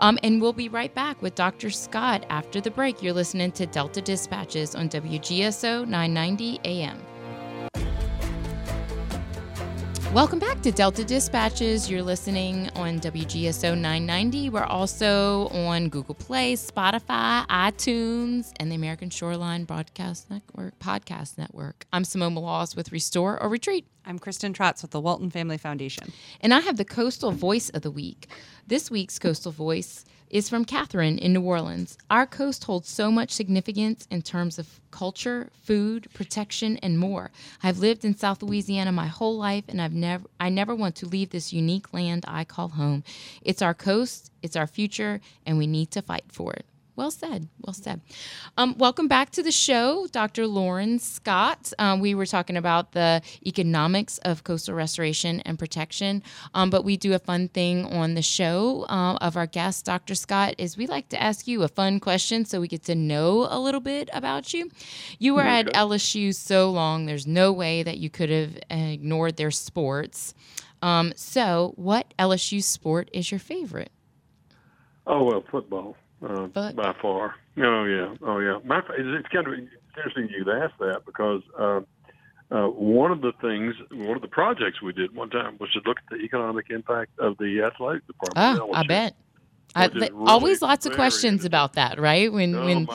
Um, 0.00 0.18
and 0.24 0.42
we'll 0.42 0.52
be 0.52 0.68
right 0.68 0.92
back 0.92 1.22
with 1.22 1.36
Dr. 1.36 1.70
Scott 1.70 2.26
after 2.28 2.60
the 2.60 2.72
break. 2.72 3.00
You're 3.00 3.14
listening 3.14 3.52
to 3.52 3.66
Delta 3.66 4.00
Dispatches 4.00 4.74
on 4.74 4.88
WGSO 4.88 5.86
990 5.86 6.58
AM. 6.64 7.00
Welcome 10.16 10.38
back 10.38 10.62
to 10.62 10.72
Delta 10.72 11.04
Dispatches. 11.04 11.90
You're 11.90 12.02
listening 12.02 12.70
on 12.74 13.00
WGSO 13.00 13.74
990. 13.74 14.48
We're 14.48 14.62
also 14.62 15.48
on 15.48 15.90
Google 15.90 16.14
Play, 16.14 16.54
Spotify, 16.54 17.46
iTunes, 17.48 18.50
and 18.58 18.70
the 18.70 18.76
American 18.76 19.10
Shoreline 19.10 19.64
Broadcast 19.64 20.30
Network 20.30 20.78
Podcast 20.78 21.36
Network. 21.36 21.84
I'm 21.92 22.04
Simone 22.04 22.34
Maloz 22.34 22.74
with 22.74 22.92
Restore 22.92 23.38
or 23.42 23.50
Retreat. 23.50 23.84
I'm 24.08 24.20
Kristin 24.20 24.54
Tracz 24.54 24.82
with 24.82 24.92
the 24.92 25.00
Walton 25.00 25.30
Family 25.30 25.58
Foundation. 25.58 26.12
And 26.40 26.54
I 26.54 26.60
have 26.60 26.76
the 26.76 26.84
Coastal 26.84 27.32
Voice 27.32 27.70
of 27.70 27.82
the 27.82 27.90
Week. 27.90 28.28
This 28.64 28.88
week's 28.88 29.18
Coastal 29.18 29.50
Voice 29.50 30.04
is 30.30 30.48
from 30.48 30.64
Catherine 30.64 31.18
in 31.18 31.32
New 31.32 31.40
Orleans. 31.40 31.98
Our 32.08 32.24
coast 32.24 32.62
holds 32.62 32.88
so 32.88 33.10
much 33.10 33.32
significance 33.32 34.06
in 34.08 34.22
terms 34.22 34.60
of 34.60 34.80
culture, 34.92 35.50
food, 35.64 36.06
protection, 36.14 36.76
and 36.84 37.00
more. 37.00 37.32
I've 37.64 37.80
lived 37.80 38.04
in 38.04 38.16
South 38.16 38.44
Louisiana 38.44 38.92
my 38.92 39.08
whole 39.08 39.36
life, 39.36 39.64
and 39.66 39.82
I've 39.82 39.92
never 39.92 40.24
I 40.38 40.50
never 40.50 40.74
want 40.76 40.94
to 40.96 41.06
leave 41.06 41.30
this 41.30 41.52
unique 41.52 41.92
land 41.92 42.24
I 42.28 42.44
call 42.44 42.68
home. 42.68 43.02
It's 43.42 43.62
our 43.62 43.74
coast, 43.74 44.30
it's 44.40 44.54
our 44.54 44.68
future, 44.68 45.20
and 45.44 45.58
we 45.58 45.66
need 45.66 45.90
to 45.92 46.02
fight 46.02 46.26
for 46.28 46.52
it. 46.52 46.66
Well 46.96 47.10
said. 47.10 47.50
Well 47.60 47.74
said. 47.74 48.00
Um, 48.56 48.74
welcome 48.78 49.06
back 49.06 49.28
to 49.32 49.42
the 49.42 49.52
show, 49.52 50.06
Dr. 50.12 50.46
Loren 50.46 50.98
Scott. 50.98 51.74
Um, 51.78 52.00
we 52.00 52.14
were 52.14 52.24
talking 52.24 52.56
about 52.56 52.92
the 52.92 53.20
economics 53.44 54.16
of 54.18 54.44
coastal 54.44 54.74
restoration 54.74 55.40
and 55.40 55.58
protection, 55.58 56.22
um, 56.54 56.70
but 56.70 56.84
we 56.86 56.96
do 56.96 57.12
a 57.12 57.18
fun 57.18 57.48
thing 57.48 57.84
on 57.84 58.14
the 58.14 58.22
show 58.22 58.86
uh, 58.88 59.18
of 59.20 59.36
our 59.36 59.46
guest, 59.46 59.84
Dr. 59.84 60.14
Scott, 60.14 60.54
is 60.56 60.78
we 60.78 60.86
like 60.86 61.10
to 61.10 61.22
ask 61.22 61.46
you 61.46 61.64
a 61.64 61.68
fun 61.68 62.00
question 62.00 62.46
so 62.46 62.62
we 62.62 62.66
get 62.68 62.84
to 62.84 62.94
know 62.94 63.46
a 63.50 63.60
little 63.60 63.82
bit 63.82 64.08
about 64.14 64.54
you. 64.54 64.70
You 65.18 65.34
were 65.34 65.42
at 65.42 65.66
LSU 65.66 66.34
so 66.34 66.70
long, 66.70 67.04
there's 67.04 67.26
no 67.26 67.52
way 67.52 67.82
that 67.82 67.98
you 67.98 68.08
could 68.08 68.30
have 68.30 68.58
ignored 68.70 69.36
their 69.36 69.50
sports. 69.50 70.32
Um, 70.80 71.12
so, 71.14 71.74
what 71.76 72.14
LSU 72.18 72.62
sport 72.62 73.10
is 73.12 73.30
your 73.30 73.40
favorite? 73.40 73.90
Oh 75.06 75.24
well, 75.24 75.44
football 75.50 75.94
uh, 76.24 76.46
by 76.72 76.94
far. 77.00 77.34
Oh 77.58 77.84
yeah, 77.84 78.14
oh 78.22 78.38
yeah. 78.38 78.58
My, 78.64 78.80
it's 78.98 79.28
kind 79.28 79.46
of 79.46 79.54
interesting 79.54 80.28
you'd 80.36 80.48
ask 80.48 80.72
that 80.78 81.02
because 81.06 81.42
uh, 81.58 81.80
uh, 82.50 82.68
one 82.68 83.10
of 83.10 83.20
the 83.22 83.32
things, 83.40 83.74
one 83.92 84.16
of 84.16 84.22
the 84.22 84.28
projects 84.28 84.82
we 84.82 84.92
did 84.92 85.14
one 85.14 85.30
time 85.30 85.56
was 85.58 85.70
to 85.72 85.80
look 85.86 85.98
at 85.98 86.04
the 86.18 86.24
economic 86.24 86.66
impact 86.70 87.18
of 87.18 87.36
the 87.38 87.62
athletic 87.62 88.06
department. 88.06 88.60
Oh, 88.62 88.72
I 88.72 88.82
bet. 88.86 89.14
I, 89.74 89.88
really 89.88 90.08
always 90.10 90.62
lots 90.62 90.86
of 90.86 90.92
questions 90.94 91.44
about 91.44 91.74
that, 91.74 92.00
right? 92.00 92.32
When 92.32 92.54
oh 92.54 92.64
when 92.64 92.86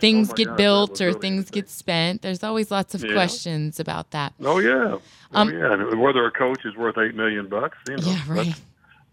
things 0.00 0.30
oh 0.30 0.34
get 0.34 0.48
gosh, 0.48 0.56
built 0.58 1.00
or 1.00 1.06
really 1.06 1.20
things 1.20 1.50
get 1.50 1.70
spent, 1.70 2.20
there's 2.20 2.44
always 2.44 2.70
lots 2.70 2.94
of 2.94 3.02
Yeah. 3.02 3.12
questions 3.12 3.80
about 3.80 4.10
that. 4.10 4.34
Oh 4.44 4.58
yeah, 4.58 4.98
Um, 5.32 5.48
oh 5.48 5.52
yeah. 5.52 5.72
And 5.72 6.00
whether 6.00 6.26
a 6.26 6.30
coach 6.30 6.60
is 6.66 6.76
worth 6.76 6.98
eight 6.98 7.14
million 7.14 7.48
bucks, 7.48 7.78
you 7.86 7.96
know, 7.96 8.02
Yeah, 8.02 8.20
right. 8.28 8.54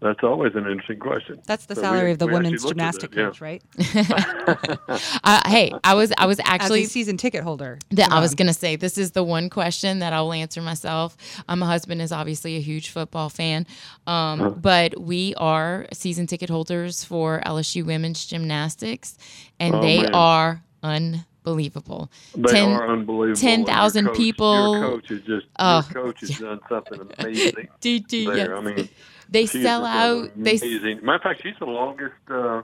That's, 0.04 0.16
that's 0.20 0.24
always 0.24 0.54
an 0.54 0.66
interesting 0.66 0.98
question. 0.98 1.40
That's 1.46 1.66
the 1.66 1.74
So 1.74 1.80
we- 1.80 1.86
salary 1.86 2.10
of 2.12 2.18
the 2.18 2.26
women's 2.26 2.62
looked 2.64 2.78
at 2.80 3.00
gymnastic 3.00 3.10
that, 3.12 3.18
yeah. 3.20 3.26
coach, 3.26 3.40
right? 3.40 3.62
Uh, 5.24 5.40
hey, 5.48 5.72
I 5.82 5.94
was 5.94 6.12
I 6.18 6.26
was 6.26 6.38
As 6.40 6.44
actually 6.46 6.82
a 6.84 6.86
season 6.86 7.16
ticket 7.16 7.42
holder. 7.42 7.78
That 7.90 8.12
I 8.12 8.20
was 8.20 8.34
going 8.34 8.46
to 8.48 8.52
say, 8.54 8.76
this 8.76 8.98
is 8.98 9.12
the 9.12 9.24
one 9.24 9.48
question 9.50 10.00
that 10.00 10.12
I'll 10.12 10.32
answer 10.32 10.60
myself. 10.60 11.16
Um, 11.48 11.60
my 11.60 11.66
husband 11.66 12.02
is 12.02 12.12
obviously 12.12 12.56
a 12.56 12.60
huge 12.60 12.90
football 12.90 13.28
fan, 13.30 13.66
um, 14.06 14.40
Uh-huh. 14.40 14.50
but 14.50 15.00
we 15.00 15.34
are 15.36 15.86
season 15.92 16.26
ticket 16.26 16.50
holders 16.50 17.02
for 17.04 17.40
LSU 17.46 17.84
women's 17.84 18.26
gymnastics, 18.26 19.16
and 19.58 19.76
Oh, 19.76 19.80
they 19.80 20.02
man. 20.02 20.14
are 20.14 20.62
unbelievable. 20.82 22.10
They 22.36 22.52
Ten- 22.52 22.70
are 22.72 22.88
unbelievable. 22.92 23.40
10,000 23.40 23.98
And 23.98 24.04
your 24.06 24.14
coach- 24.14 24.18
people- 24.22 24.74
Your 24.78 24.90
coach 24.90 25.10
is 25.10 25.20
just. 25.22 25.46
Oh. 25.58 25.88
Your 25.94 26.04
coach 26.04 26.20
has 26.20 26.38
done 26.38 26.60
something 26.68 27.00
amazing. 27.18 27.68
D-D, 27.80 28.26
there. 28.26 28.36
yes. 28.36 28.48
I 28.54 28.60
mean, 28.60 28.88
they 29.28 29.46
she 29.46 29.62
sell 29.62 29.84
out. 29.84 30.30
They, 30.36 30.56
Amazing. 30.56 31.00
Matter 31.02 31.16
of 31.16 31.22
fact, 31.22 31.42
she's 31.42 31.54
the 31.58 31.66
longest 31.66 32.14
uh, 32.30 32.62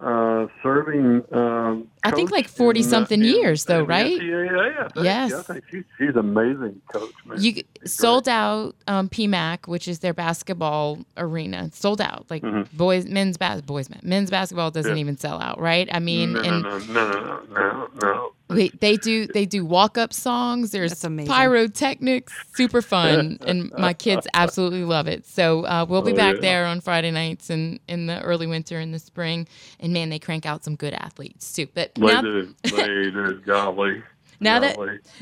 uh, 0.00 0.46
serving. 0.62 1.22
Um, 1.32 1.88
I 2.04 2.10
think 2.10 2.30
like 2.30 2.48
40 2.48 2.80
in, 2.80 2.84
something 2.86 3.20
in- 3.20 3.26
years, 3.26 3.64
though, 3.64 3.80
in 3.80 3.80
the 3.82 3.86
right? 3.88 4.20
NCAA, 4.20 4.78
I 4.78 4.88
think. 4.88 5.04
Yes. 5.04 5.30
Yeah, 5.30 5.38
I 5.38 5.42
think 5.42 5.64
she's, 5.70 5.84
she's 5.98 6.16
amazing 6.16 6.80
coach, 6.92 7.12
man. 7.24 7.40
you 7.42 7.52
She's 7.82 7.92
sold 7.92 8.28
out 8.28 8.74
um, 8.86 9.08
PMAC, 9.08 9.66
which 9.68 9.88
is 9.88 9.98
their 10.00 10.14
basketball 10.14 10.98
arena. 11.16 11.70
Sold 11.72 12.00
out. 12.00 12.26
Like 12.30 12.42
boys, 12.72 13.06
men's 13.06 13.36
bas- 13.36 13.60
boys, 13.62 13.88
men 13.90 14.00
men's 14.02 14.30
basketball 14.30 14.70
doesn't 14.70 14.90
Mm-hmm. 14.90 14.96
Yeah. 14.96 15.00
even 15.00 15.16
sell 15.18 15.40
out, 15.40 15.58
right? 15.60 15.88
I 15.92 15.98
mean, 15.98 16.34
no, 16.34 16.40
and 16.40 16.62
no, 16.62 16.78
no, 16.78 17.10
no, 17.10 17.10
no, 17.12 17.42
no, 17.54 17.88
no. 18.02 18.30
Wait, 18.50 18.78
they 18.80 18.96
do 18.98 19.26
they 19.26 19.46
do 19.46 19.64
walk 19.64 19.96
up 19.96 20.12
songs. 20.12 20.70
There's 20.70 20.94
pyrotechnics, 21.02 22.32
super 22.54 22.82
fun, 22.82 23.38
and 23.46 23.72
my 23.78 23.94
kids 23.94 24.26
absolutely 24.34 24.84
love 24.84 25.06
it. 25.08 25.26
So 25.26 25.64
uh, 25.64 25.86
we'll 25.88 26.02
be 26.02 26.12
Oh, 26.12 26.16
back 26.16 26.34
yeah. 26.36 26.40
there 26.42 26.66
on 26.66 26.80
Friday 26.80 27.10
nights 27.10 27.48
and 27.50 27.80
in 27.88 28.06
the 28.06 28.20
early 28.22 28.46
winter 28.46 28.78
and 28.78 28.92
the 28.92 28.98
spring. 28.98 29.48
And 29.80 29.92
man, 29.92 30.10
they 30.10 30.18
crank 30.18 30.44
out 30.46 30.62
some 30.64 30.76
good 30.76 30.92
athletes 30.94 31.52
too. 31.54 31.66
But 31.74 31.93
They 31.94 32.06
now, 32.06 32.20
do. 32.22 32.54
They 32.62 33.10
do. 33.10 33.40
Golly. 33.46 34.02
now 34.40 34.58
that 34.60 34.76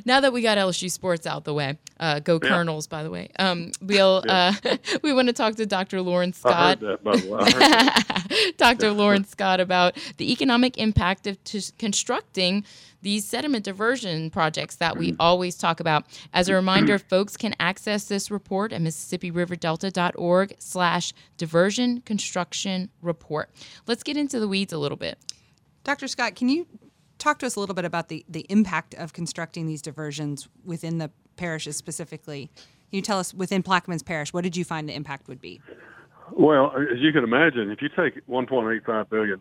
now 0.05 0.21
that 0.21 0.33
we 0.33 0.41
got 0.41 0.57
LSU 0.59 0.91
sports 0.91 1.27
out 1.27 1.45
the 1.45 1.53
way, 1.55 1.79
uh, 2.01 2.21
go 2.21 2.41
Yeah. 2.43 2.49
Colonels! 2.49 2.87
By 2.87 3.03
the 3.03 3.11
way, 3.11 3.29
um, 3.39 3.73
we'll 3.83 4.23
uh, 4.29 4.55
we 5.03 5.13
want 5.13 5.29
to 5.29 5.35
talk 5.35 5.57
to 5.57 5.67
Dr. 5.67 6.01
Loren 6.01 6.31
I 6.31 6.33
Scott. 6.33 6.81
that, 6.81 7.05
by 7.05 7.17
the 7.17 7.31
way. 7.31 7.39
I 7.41 7.51
heard 7.51 7.61
that. 7.61 8.53
Dr. 8.57 8.93
Loren 8.93 9.25
Scott 9.25 9.61
about 9.61 9.97
the 10.17 10.33
economic 10.33 10.79
impact 10.79 11.27
of 11.27 11.43
t- 11.45 11.61
constructing 11.79 12.65
these 13.03 13.25
sediment 13.27 13.65
diversion 13.65 14.31
projects 14.31 14.77
that 14.77 14.97
we 14.97 15.15
always 15.19 15.57
talk 15.57 15.81
about. 15.81 16.05
As 16.33 16.49
a 16.49 16.55
reminder, 16.55 16.99
folks 17.11 17.37
can 17.37 17.55
access 17.61 18.05
this 18.05 18.31
report 18.31 18.73
at 18.73 18.81
MississippiRiverDelta.org 18.81 20.55
slash 20.59 21.13
diversion 21.37 22.01
construction 22.03 22.91
report. 23.03 23.51
Let's 23.87 24.03
get 24.05 24.17
into 24.17 24.39
the 24.41 24.49
weeds 24.49 24.73
a 24.73 24.79
little 24.79 24.97
bit. 24.97 25.19
Dr. 25.85 26.09
Scott, 26.09 26.35
can 26.37 26.49
you 26.49 26.67
talk 27.19 27.39
to 27.39 27.47
us 27.47 27.57
a 27.57 27.61
little 27.61 27.75
bit 27.75 27.85
about 27.85 28.09
the, 28.09 28.25
the 28.29 28.47
impact 28.49 28.95
of 28.95 29.13
constructing 29.13 29.67
these 29.67 29.83
diversions 29.83 30.49
within 30.65 30.99
the 30.99 31.11
parishes 31.37 31.77
specifically? 31.77 32.51
Can 32.57 32.97
you 32.97 33.03
tell 33.03 33.19
us 33.19 33.33
within 33.33 33.63
Plaquemines 33.63 34.05
Parish, 34.05 34.33
what 34.33 34.45
did 34.45 34.57
you 34.57 34.65
find 34.65 34.89
the 34.89 34.95
impact 34.95 35.29
would 35.29 35.41
be? 35.41 35.61
Well, 36.33 36.73
as 36.77 36.99
you 36.99 37.13
can 37.13 37.25
imagine, 37.25 37.71
if 37.71 37.83
you 37.83 37.89
take 37.89 38.27
$1.85 38.27 39.11
billion 39.11 39.41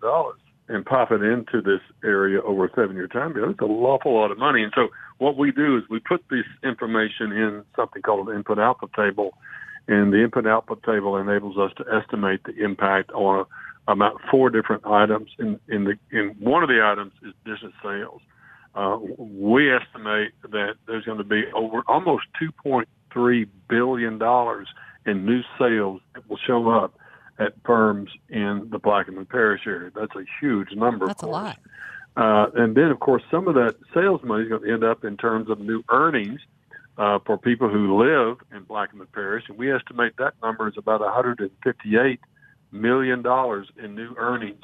and 0.68 0.86
pop 0.86 1.12
it 1.12 1.22
into 1.22 1.62
this 1.62 1.82
area 2.04 2.42
over 2.42 2.66
a 2.66 2.70
seven-year 2.76 3.08
time 3.08 3.34
period, 3.34 3.52
it's 3.52 3.62
an 3.62 3.70
awful 3.70 4.16
lot 4.16 4.32
of 4.32 4.38
money. 4.38 4.64
And 4.64 4.72
so 4.76 4.88
what 5.18 5.38
we 5.38 5.52
do 5.52 5.78
is 5.78 5.84
we 5.90 6.00
put 6.00 6.24
this 6.30 6.46
information 6.64 7.32
in 7.32 7.64
something 7.76 8.02
called 8.02 8.30
an 8.30 8.36
input-output 8.36 8.94
table, 8.94 9.32
and 9.88 10.12
the 10.12 10.24
input-output 10.24 10.84
table 10.84 11.18
enables 11.18 11.58
us 11.58 11.72
to 11.78 11.86
estimate 11.94 12.44
the 12.44 12.54
impact 12.64 13.12
on 13.12 13.46
about 13.88 14.20
four 14.30 14.50
different 14.50 14.86
items. 14.86 15.32
In, 15.40 15.60
in, 15.68 15.84
the, 15.86 15.98
in 16.12 16.36
one 16.40 16.64
of 16.64 16.70
the 16.70 16.82
items 16.84 17.14
is 17.24 17.34
business 17.44 17.74
sales. 17.84 18.22
Uh, 18.74 18.98
we 19.18 19.74
estimate 19.74 20.32
that 20.44 20.76
there's 20.88 21.04
going 21.04 21.18
to 21.18 21.24
be 21.24 21.44
over 21.54 21.82
almost 21.88 22.24
$2.3 22.42 23.48
billion 23.68 24.22
in 25.06 25.26
new 25.26 25.42
sales 25.60 26.02
that 26.14 26.30
will 26.30 26.38
show 26.38 26.70
up 26.70 26.98
at 27.38 27.54
firms 27.66 28.12
in 28.30 28.70
the 28.72 28.80
Plaquemines 28.80 29.28
Parish 29.28 29.62
area. 29.66 29.92
That's 29.94 30.16
a 30.16 30.24
huge 30.40 30.72
number. 30.74 31.08
That's 31.08 31.24
a 31.24 31.28
lot. 31.28 31.58
Uh, 32.16 32.48
and 32.56 32.76
then, 32.76 32.92
of 32.92 33.00
course, 33.00 33.24
some 33.32 33.48
of 33.48 33.56
that 33.56 33.76
sales 33.94 34.22
money 34.24 34.44
is 34.44 34.50
going 34.50 34.64
to 34.64 34.72
end 34.72 34.84
up 34.84 35.04
in 35.04 35.18
terms 35.18 35.50
of 35.50 35.60
new 35.60 35.84
earnings 35.90 36.40
uh, 36.98 37.20
for 37.26 37.38
people 37.38 37.70
who 37.70 37.98
live 37.98 38.38
in 38.56 38.66
Plaquemines 38.66 39.12
Parish, 39.14 39.46
and 39.48 39.58
we 39.58 39.74
estimate 39.74 40.14
that 40.18 40.34
number 40.42 40.68
is 40.68 40.78
about 40.78 41.00
158 41.02 42.20
million 42.72 43.22
dollars 43.22 43.68
in 43.82 43.96
new 43.96 44.14
earnings. 44.18 44.64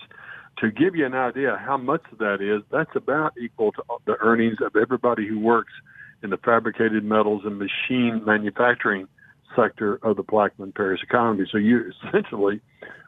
To 0.59 0.71
give 0.71 0.95
you 0.95 1.05
an 1.05 1.13
idea 1.13 1.61
how 1.63 1.77
much 1.77 2.01
that 2.19 2.41
is, 2.41 2.63
that's 2.71 2.95
about 2.95 3.33
equal 3.39 3.71
to 3.73 3.83
the 4.05 4.15
earnings 4.19 4.57
of 4.65 4.75
everybody 4.75 5.27
who 5.27 5.39
works 5.39 5.73
in 6.23 6.31
the 6.31 6.37
fabricated 6.37 7.03
metals 7.03 7.43
and 7.45 7.59
machine 7.59 8.23
manufacturing 8.25 9.07
sector 9.55 9.99
of 10.03 10.17
the 10.17 10.23
Plaquemines 10.23 10.75
Parish 10.75 11.01
economy. 11.03 11.45
So 11.51 11.57
you're 11.57 11.91
essentially 12.07 12.61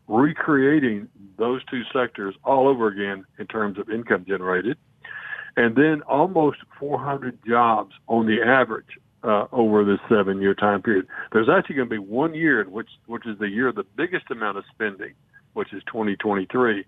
recreating 0.07 1.07
those 1.37 1.63
two 1.65 1.81
sectors 1.93 2.35
all 2.43 2.67
over 2.67 2.87
again 2.87 3.25
in 3.37 3.47
terms 3.47 3.77
of 3.79 3.89
income 3.89 4.25
generated. 4.27 4.77
And 5.57 5.75
then 5.75 6.01
almost 6.03 6.57
400 6.79 7.39
jobs 7.47 7.93
on 8.07 8.27
the 8.27 8.41
average 8.41 8.99
uh, 9.24 9.45
over 9.51 9.84
this 9.84 9.99
seven-year 10.09 10.53
time 10.55 10.82
period. 10.82 11.07
There's 11.32 11.49
actually 11.49 11.76
going 11.76 11.89
to 11.89 11.95
be 11.95 11.99
one 11.99 12.34
year 12.34 12.61
in 12.61 12.72
which, 12.72 12.89
which 13.05 13.26
is 13.26 13.38
the 13.39 13.49
year 13.49 13.67
of 13.67 13.76
the 13.76 13.86
biggest 13.95 14.32
amount 14.32 14.57
of 14.57 14.63
spending, 14.74 15.13
which 15.53 15.74
is 15.74 15.84
2023, 15.88 16.86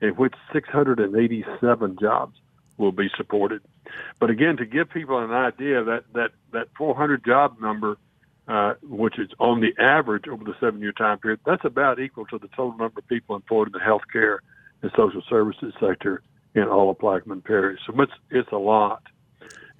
in 0.00 0.10
which 0.10 0.34
687 0.52 1.96
jobs 2.00 2.36
will 2.76 2.92
be 2.92 3.08
supported. 3.16 3.62
But 4.18 4.30
again, 4.30 4.56
to 4.56 4.66
give 4.66 4.90
people 4.90 5.18
an 5.18 5.30
idea 5.30 5.84
that 5.84 6.04
that 6.14 6.30
that 6.52 6.68
400 6.76 7.24
job 7.24 7.60
number, 7.60 7.96
uh, 8.48 8.74
which 8.82 9.18
is 9.18 9.28
on 9.38 9.60
the 9.60 9.72
average 9.82 10.28
over 10.28 10.44
the 10.44 10.54
seven-year 10.60 10.92
time 10.92 11.18
period, 11.18 11.40
that's 11.44 11.64
about 11.64 12.00
equal 12.00 12.26
to 12.26 12.38
the 12.38 12.48
total 12.48 12.76
number 12.76 12.98
of 12.98 13.06
people 13.08 13.36
employed 13.36 13.68
in 13.68 13.72
the 13.72 13.78
healthcare 13.78 14.38
and 14.82 14.90
social 14.96 15.22
services 15.28 15.74
sector 15.80 16.22
in 16.54 16.64
all 16.64 16.90
of 16.90 16.98
Plaquemines 16.98 17.44
Parish. 17.44 17.80
So 17.86 18.00
it's 18.00 18.12
it's 18.30 18.52
a 18.52 18.58
lot. 18.58 19.02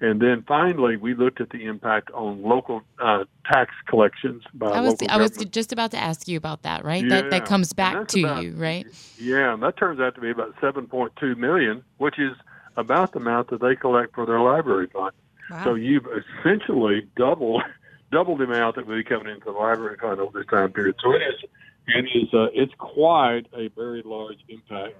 And 0.01 0.19
then 0.19 0.43
finally, 0.47 0.97
we 0.97 1.13
looked 1.13 1.39
at 1.41 1.51
the 1.51 1.65
impact 1.65 2.09
on 2.11 2.41
local 2.41 2.81
uh, 2.99 3.25
tax 3.45 3.71
collections 3.85 4.41
by 4.51 4.71
I 4.71 4.81
was 4.81 4.99
local 4.99 5.07
I 5.11 5.17
was 5.17 5.37
just 5.45 5.71
about 5.71 5.91
to 5.91 5.97
ask 5.97 6.27
you 6.27 6.37
about 6.37 6.63
that, 6.63 6.83
right? 6.83 7.07
That 7.07 7.29
that 7.29 7.45
comes 7.45 7.71
back 7.71 8.07
to 8.09 8.19
about- 8.23 8.43
you, 8.43 8.53
right? 8.53 8.87
Yeah, 9.19 9.53
and 9.53 9.61
that 9.61 9.77
turns 9.77 9.99
out 9.99 10.15
to 10.15 10.21
be 10.21 10.31
about 10.31 10.55
7.2 10.59 11.37
million, 11.37 11.83
which 11.97 12.17
is 12.17 12.35
about 12.77 13.11
the 13.11 13.19
amount 13.19 13.49
that 13.51 13.61
they 13.61 13.75
collect 13.75 14.15
for 14.15 14.25
their 14.25 14.39
library 14.39 14.87
fund. 14.87 15.11
Wow. 15.51 15.63
So 15.65 15.75
you've 15.75 16.07
essentially 16.07 17.07
doubled 17.15 17.61
doubled 18.11 18.39
the 18.39 18.45
amount 18.45 18.77
that 18.77 18.87
will 18.87 18.95
be 18.95 19.03
coming 19.03 19.31
into 19.31 19.45
the 19.45 19.51
library 19.51 19.97
fund 20.01 20.19
over 20.19 20.39
this 20.39 20.47
time 20.47 20.71
period. 20.71 20.95
So 21.03 21.13
it 21.13 21.21
is 21.21 21.43
it 21.87 22.05
is 22.15 22.33
uh, 22.33 22.47
it's 22.53 22.73
quite 22.79 23.45
a 23.55 23.67
very 23.69 24.01
large 24.03 24.39
impact, 24.49 24.95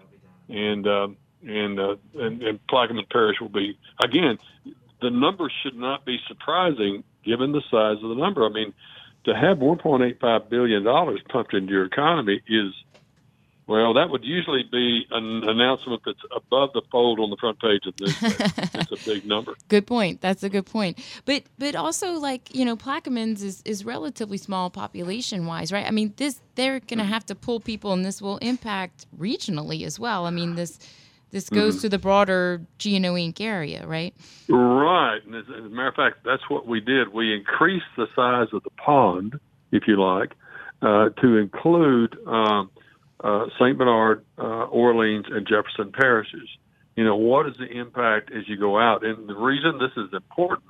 and 0.48 0.88
um, 0.88 1.18
and, 1.42 1.80
uh, 1.80 1.96
and 2.20 2.44
and 2.44 2.60
Plaquemines 2.68 3.10
Parish 3.10 3.42
will 3.42 3.50
be 3.50 3.80
again. 4.04 4.38
The 5.02 5.10
number 5.10 5.52
should 5.64 5.76
not 5.76 6.06
be 6.06 6.20
surprising 6.28 7.04
given 7.24 7.52
the 7.52 7.62
size 7.70 7.98
of 8.04 8.10
the 8.10 8.16
number. 8.16 8.46
I 8.46 8.50
mean, 8.50 8.74
to 9.26 9.36
have 9.36 9.58
1.85 9.58 10.50
billion 10.50 10.84
dollars 10.84 11.22
pumped 11.30 11.54
into 11.54 11.72
your 11.72 11.86
economy 11.86 12.42
is 12.48 12.74
Well, 13.68 13.94
that 13.94 14.10
would 14.10 14.26
usually 14.26 14.64
be 14.70 15.06
an 15.12 15.48
announcement 15.48 16.02
that's 16.06 16.20
above 16.36 16.74
the 16.74 16.82
fold 16.92 17.20
on 17.20 17.30
the 17.30 17.38
front 17.38 17.60
page 17.60 17.86
of 17.86 17.96
the 17.98 18.06
newspaper. 18.06 18.70
it's 18.74 18.92
a 18.92 19.10
big 19.10 19.26
number. 19.26 19.54
Good 19.70 19.88
point. 19.88 20.22
That's 20.22 20.44
a 20.44 20.50
good 20.50 20.66
point. 20.66 21.00
But 21.26 21.44
but 21.58 21.76
also 21.76 22.14
like 22.14 22.54
you 22.54 22.66
know, 22.66 22.76
Plaquemines 22.76 23.44
is 23.44 23.62
is 23.64 23.86
relatively 23.86 24.38
small 24.38 24.70
population 24.70 25.46
wise, 25.46 25.72
right? 25.72 25.86
I 25.86 25.92
mean, 25.92 26.14
this 26.18 26.42
they're 26.56 26.80
going 26.80 26.98
to 26.98 27.04
mm-hmm. 27.04 27.14
have 27.14 27.26
to 27.28 27.36
pull 27.36 27.60
people, 27.60 27.94
and 27.94 28.04
this 28.04 28.22
will 28.22 28.38
impact 28.38 29.06
regionally 29.18 29.86
as 29.86 30.00
well. 30.00 30.26
I 30.26 30.32
mean, 30.32 30.56
this 30.56 30.80
this 31.32 31.50
goes 31.50 31.76
Mm-hmm. 31.76 31.82
to 31.82 31.90
the 31.90 31.98
broader 32.00 32.62
GNO 32.84 33.14
Inc. 33.16 33.42
area, 33.42 33.86
right? 33.88 34.14
Right. 34.50 35.20
And 35.26 35.36
as, 35.36 35.46
as 35.50 35.66
a 35.66 35.70
matter 35.70 35.88
of 35.88 35.96
fact, 35.96 36.18
that's 36.26 36.44
what 36.50 36.68
we 36.68 36.80
did. 36.80 37.14
We 37.14 37.34
increased 37.34 37.86
the 37.98 38.08
size 38.16 38.48
of 38.54 38.64
the 38.64 38.70
pond, 38.72 39.40
if 39.72 39.84
you 39.88 40.02
like, 40.02 40.34
uh, 40.82 41.10
to 41.22 41.38
include 41.38 42.18
um, 42.28 42.70
uh, 43.24 43.46
St. 43.60 43.78
Bernard, 43.78 44.26
uh, 44.38 44.66
Orleans, 44.66 45.26
and 45.30 45.48
Jefferson 45.48 45.92
parishes. 45.92 46.50
You 46.96 47.06
know, 47.06 47.16
what 47.16 47.48
is 47.48 47.54
the 47.58 47.68
impact 47.68 48.32
as 48.32 48.48
you 48.48 48.58
go 48.58 48.78
out? 48.80 49.06
And 49.06 49.28
the 49.30 49.36
reason 49.36 49.80
this 49.80 49.92
is 49.96 50.14
important 50.14 50.66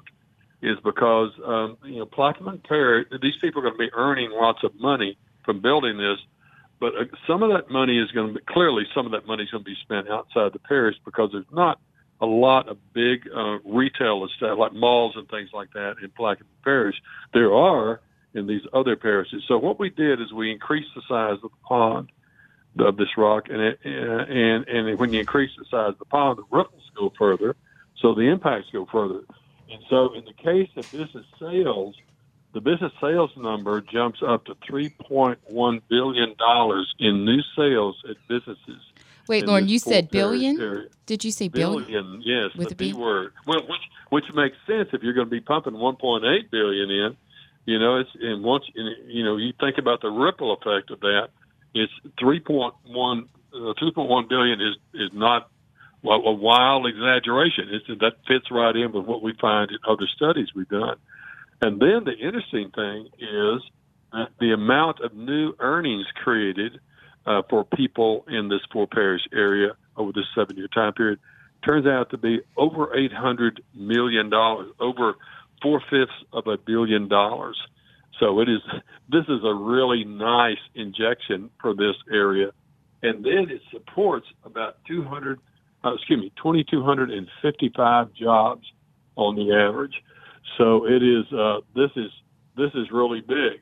is 0.62 0.78
because, 0.84 1.32
um, 1.43 1.78
you 1.84 1.97
know, 1.97 2.05
Plaquemines 2.05 2.64
Parish, 2.64 3.07
these 3.22 3.34
people 3.41 3.62
are 3.62 3.64
going 3.64 3.74
to 3.74 3.80
be 3.80 3.89
earning 3.95 4.30
lots 4.32 4.59
of 4.64 4.72
money 4.80 5.18
from 5.43 5.59
building 5.62 5.97
this, 5.97 6.20
but 6.82 6.96
uh, 6.96 7.06
some 7.28 7.44
of 7.44 7.52
that 7.52 7.72
money 7.72 7.98
is 7.98 8.12
going 8.12 8.34
to 8.34 8.34
be, 8.34 8.46
clearly 8.46 8.84
some 8.94 9.06
of 9.06 9.14
that 9.14 9.26
money 9.26 9.44
is 9.44 9.52
going 9.52 9.64
to 9.64 9.70
be 9.70 9.78
spent 9.82 10.10
outside 10.10 10.52
the 10.52 10.60
parish 10.60 10.96
because 11.06 11.30
there's 11.32 11.46
not 11.54 11.80
a 12.20 12.26
lot 12.26 12.68
of 12.68 12.78
big 12.94 13.30
uh, 13.34 13.60
retail 13.64 14.26
establishments 14.26 14.60
like 14.60 14.74
malls 14.74 15.14
and 15.16 15.30
things 15.30 15.50
like 15.54 15.72
that 15.74 15.96
in 16.04 16.10
Plaquemines 16.10 16.64
Parish. 16.64 16.96
There 17.34 17.54
are 17.54 18.02
in 18.34 18.48
these 18.48 18.64
other 18.74 18.96
parishes. 18.96 19.44
So 19.48 19.58
what 19.58 19.80
we 19.80 19.90
did 19.90 20.20
is 20.20 20.34
we 20.34 20.52
increased 20.52 20.90
the 20.96 21.02
size 21.08 21.38
of 21.44 21.52
the 21.52 21.68
pond 21.68 22.12
of 22.80 22.98
this 22.98 23.10
rock, 23.18 23.48
and 23.50 23.62
it, 23.62 23.80
and 23.84 24.68
and 24.68 24.98
when 25.00 25.14
you 25.14 25.20
increase 25.20 25.52
the 25.58 25.66
size 25.66 25.90
of 25.90 26.00
the 26.00 26.06
pond, 26.06 26.40
the 26.40 26.56
ripples 26.56 26.90
go 26.96 27.12
further, 27.18 27.56
so 28.00 28.16
the 28.16 28.22
impacts 28.22 28.70
go 28.72 28.88
further. 28.92 29.22
And 29.70 29.84
so 29.90 30.14
in 30.14 30.24
the 30.26 30.34
case 30.34 30.70
of 30.78 30.90
business 30.92 31.26
sales, 31.40 31.96
the 32.54 32.62
business 32.62 32.91
sales 32.99 33.32
number 33.38 33.82
jumps 33.82 34.22
up 34.26 34.45
to 34.45 34.56
three 34.68 34.89
point 34.89 35.39
one 35.47 35.82
billion 35.89 36.36
dollars 36.38 36.93
in 36.99 37.26
new 37.26 37.41
sales 37.56 38.02
at 38.10 38.18
businesses. 38.28 38.82
Wait, 39.28 39.45
Loren, 39.45 39.68
you 39.68 39.80
said 39.80 40.10
billion? 40.10 40.60
area. 40.60 40.88
Did 41.06 41.24
you 41.24 41.32
say 41.32 41.47
billion? 41.47 41.84
Billion, 41.84 42.22
yes, 42.24 42.54
With 42.56 42.70
the 42.70 42.74
a 42.74 42.78
B? 42.78 42.91
B 42.91 42.97
word. 42.97 43.34
Well, 43.47 43.62
which 43.68 43.82
which 44.10 44.26
makes 44.34 44.58
sense 44.68 44.89
if 44.91 45.04
you're 45.04 45.14
going 45.14 45.28
to 45.28 45.32
be 45.32 45.39
pumping 45.39 45.74
1.8 45.74 46.52
billion 46.52 46.89
in. 46.89 47.18
You 47.66 47.80
know, 47.80 47.97
it's 47.97 48.10
and 48.20 48.43
once 48.43 48.66
you 48.76 49.24
know 49.24 49.38
you 49.38 49.54
think 49.60 49.78
about 49.78 50.02
the 50.02 50.10
ripple 50.10 50.54
effect 50.54 50.91
of 50.91 50.99
that. 51.02 51.30
It's 51.74 51.93
3.1 52.22 52.74
uh, 53.54 53.58
2.1 53.58 54.30
billion 54.30 54.60
is 54.60 54.76
is 54.93 55.10
not 55.14 55.49
well, 56.04 56.22
a 56.26 56.32
wild 56.32 56.88
exaggeration. 56.88 57.70
It's, 57.70 57.86
that 58.02 58.14
fits 58.28 58.49
right 58.49 58.76
in 58.76 58.91
with 58.91 59.06
what 59.06 59.22
we 59.22 59.34
find 59.39 59.70
in 59.72 59.78
other 59.88 60.08
studies 60.08 60.49
we've 60.56 60.68
done. 60.68 60.97
And 61.62 61.80
then 61.80 62.03
the 62.05 62.18
interesting 62.18 62.72
thing 62.72 63.07
is 63.20 63.62
that 64.12 64.30
the 64.39 64.51
amount 64.53 64.99
of 65.01 65.14
new 65.14 65.53
earnings 65.59 66.05
created 66.24 66.80
uh, 67.26 67.43
for 67.49 67.64
people 67.64 68.26
in 68.28 68.49
this 68.49 68.62
four 68.74 68.88
parish 68.88 69.22
area 69.32 69.74
over 69.95 70.12
this 70.12 70.26
seven 70.36 70.57
year 70.57 70.68
time 70.68 70.93
period 70.93 71.20
turns 71.64 71.86
out 71.86 72.09
to 72.09 72.18
be 72.18 72.41
over 72.57 72.95
eight 72.97 73.14
hundred 73.14 73.62
million 73.76 74.30
dollars, 74.30 74.72
over 74.80 75.14
four 75.62 75.82
fifths 75.89 76.12
of 76.34 76.47
a 76.47 76.57
billion 76.57 77.07
dollars. 77.07 77.57
So 78.20 78.39
it 78.39 78.49
is 78.49 78.62
this 79.09 79.26
is 79.28 79.43
a 79.43 79.53
really 79.53 80.03
nice 80.03 80.57
injection 80.74 81.51
for 81.62 81.76
this 81.76 81.95
area, 82.12 82.51
and 83.03 83.24
then 83.24 83.49
it 83.49 83.62
supports 83.72 84.26
about 84.43 84.78
two 84.88 85.03
hundred, 85.03 85.39
uh, 85.84 85.93
excuse 85.93 86.20
me, 86.20 86.32
twenty 86.36 86.64
two 86.64 86.84
hundred 86.84 87.12
and 87.12 87.28
fifty 87.41 87.72
five 87.76 88.14
jobs 88.14 88.66
on 89.16 89.36
the 89.36 89.53
average. 89.53 89.93
So 90.58 90.86
it 90.86 91.04
is 91.04 91.26
uh, 91.34 91.60
this 91.76 91.92
is 91.96 92.12
this 92.58 92.72
is 92.74 92.92
really 92.92 93.22
big. 93.22 93.62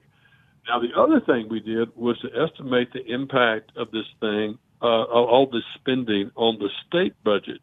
Now, 0.68 0.80
the 0.80 1.00
other 1.00 1.20
thing 1.20 1.48
we 1.50 1.60
did 1.60 1.96
was 1.96 2.20
to 2.20 2.30
estimate 2.40 2.94
the 2.94 3.06
impact 3.12 3.72
of 3.76 3.90
this 3.92 4.06
thing, 4.20 4.60
uh, 4.82 5.04
all 5.04 5.48
this 5.52 5.64
spending 5.76 6.32
on 6.36 6.60
the 6.60 6.70
state 6.88 7.16
budget. 7.24 7.62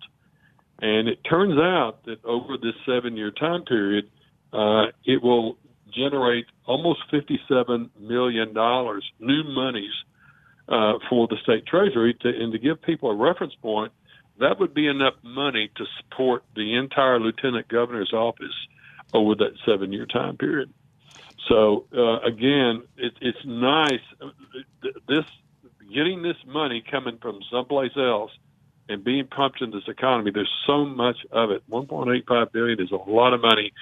And 0.81 1.09
it 1.09 1.19
turns 1.29 1.59
out 1.59 2.05
that 2.07 2.25
over 2.25 2.57
this 2.61 2.75
seven 2.85 3.17
year 3.17 3.31
time 3.31 3.64
period, 3.64 4.11
uh, 4.53 4.87
it 5.05 5.23
will 5.23 5.57
generate 5.95 6.47
almost 6.67 7.01
$57 7.12 7.91
million 8.01 8.53
new 8.53 9.45
monies 9.45 9.93
uh, 10.69 10.95
for 11.09 11.29
the 11.29 11.37
state 11.43 11.64
treasury. 11.67 12.17
To, 12.23 12.29
and 12.29 12.53
to 12.53 12.59
give 12.59 12.83
people 12.83 13.11
a 13.11 13.14
reference 13.14 13.55
point, 13.62 13.93
that 14.41 14.59
would 14.59 14.75
be 14.75 14.89
enough 14.89 15.14
money 15.23 15.71
to 15.77 15.85
support 15.99 16.43
the 16.55 16.75
entire 16.77 17.19
lieutenant 17.19 17.69
governor's 17.69 18.12
office 18.12 18.55
over 19.13 19.35
that 19.37 19.53
seven 19.65 19.93
year 19.93 20.07
time 20.07 20.37
period. 20.37 20.73
So 21.49 21.87
uh, 21.97 22.21
again, 22.21 22.83
it, 22.97 23.15
it's 23.21 23.45
nice. 23.45 24.01
This 25.09 25.25
getting 25.93 26.23
this 26.23 26.37
money 26.47 26.83
coming 26.89 27.19
from 27.19 27.41
someplace 27.51 27.97
else 27.97 28.33
and 28.89 29.03
being 29.03 29.27
pumped 29.27 29.61
into 29.61 29.79
this 29.79 29.89
economy. 29.89 30.31
There's 30.31 30.53
so 30.67 30.85
much 30.85 31.19
of 31.33 31.51
it. 31.51 31.69
1.85 31.71 32.53
billion 32.53 32.81
is 32.81 32.93
a 32.93 32.97
lot 32.97 33.33
of 33.33 33.41
money, 33.41 33.73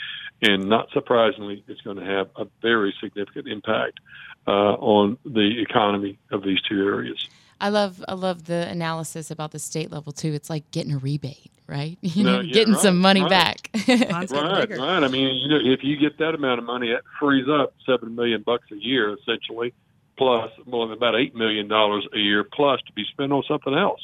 and 0.42 0.68
not 0.68 0.90
surprisingly, 0.92 1.62
it's 1.68 1.80
going 1.82 1.98
to 1.98 2.04
have 2.04 2.30
a 2.36 2.46
very 2.62 2.94
significant 3.02 3.48
impact 3.48 4.00
uh, 4.46 4.50
on 4.50 5.18
the 5.24 5.60
economy 5.60 6.18
of 6.30 6.42
these 6.42 6.60
two 6.62 6.86
areas. 6.86 7.28
I 7.60 7.68
love 7.68 8.04
I 8.08 8.14
love 8.14 8.44
the 8.44 8.68
analysis 8.68 9.30
about 9.30 9.52
the 9.52 9.58
state 9.58 9.90
level 9.90 10.12
too. 10.12 10.32
It's 10.32 10.50
like 10.50 10.70
getting 10.70 10.92
a 10.92 10.98
rebate, 10.98 11.52
right? 11.66 11.98
You 12.02 12.24
No, 12.24 12.40
yeah, 12.40 12.52
getting 12.52 12.74
right, 12.74 12.82
some 12.82 12.98
money 12.98 13.22
right. 13.22 13.30
back. 13.30 13.70
Right, 13.88 14.70
right. 14.70 15.02
I 15.02 15.08
mean, 15.08 15.36
you 15.36 15.48
know, 15.48 15.58
if 15.62 15.82
you 15.82 15.96
get 15.96 16.18
that 16.18 16.34
amount 16.34 16.58
of 16.58 16.64
money, 16.64 16.90
it 16.90 17.02
frees 17.18 17.46
up 17.48 17.74
seven 17.84 18.14
million 18.14 18.42
bucks 18.42 18.66
a 18.72 18.76
year, 18.76 19.14
essentially, 19.14 19.74
plus 20.16 20.50
well, 20.66 20.90
about 20.90 21.14
eight 21.16 21.34
million 21.34 21.68
dollars 21.68 22.06
a 22.14 22.18
year, 22.18 22.44
plus 22.44 22.80
to 22.86 22.92
be 22.92 23.04
spent 23.10 23.32
on 23.32 23.42
something 23.48 23.74
else. 23.74 24.00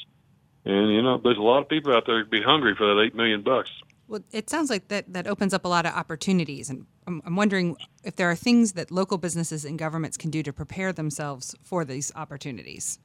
And 0.65 0.93
you 0.93 1.03
know, 1.03 1.19
there's 1.23 1.39
a 1.39 1.43
lot 1.43 1.61
of 1.61 1.69
people 1.69 1.95
out 1.95 2.05
there 2.07 2.19
who'd 2.19 2.31
be 2.31 2.43
hungry 2.43 2.75
for 2.77 2.95
that 2.95 3.01
eight 3.01 3.15
million 3.15 3.43
bucks. 3.43 3.71
Well, 4.11 4.23
it 4.33 4.51
sounds 4.51 4.71
like 4.71 4.89
that, 4.89 5.13
that 5.13 5.29
opens 5.29 5.55
up 5.55 5.65
a 5.65 5.69
lot 5.69 5.87
of 5.87 5.95
opportunities. 5.95 6.69
And 6.69 6.85
I'm, 7.07 7.23
I'm 7.25 7.37
wondering 7.37 7.77
if 8.03 8.17
there 8.17 8.29
are 8.29 8.35
things 8.35 8.73
that 8.73 8.91
local 8.91 9.19
businesses 9.19 9.65
and 9.65 9.79
governments 9.79 10.17
can 10.17 10.31
do 10.31 10.43
to 10.43 10.53
prepare 10.53 10.93
themselves 10.93 11.55
for 11.63 11.85
these 11.85 12.11
opportunities. 12.17 12.99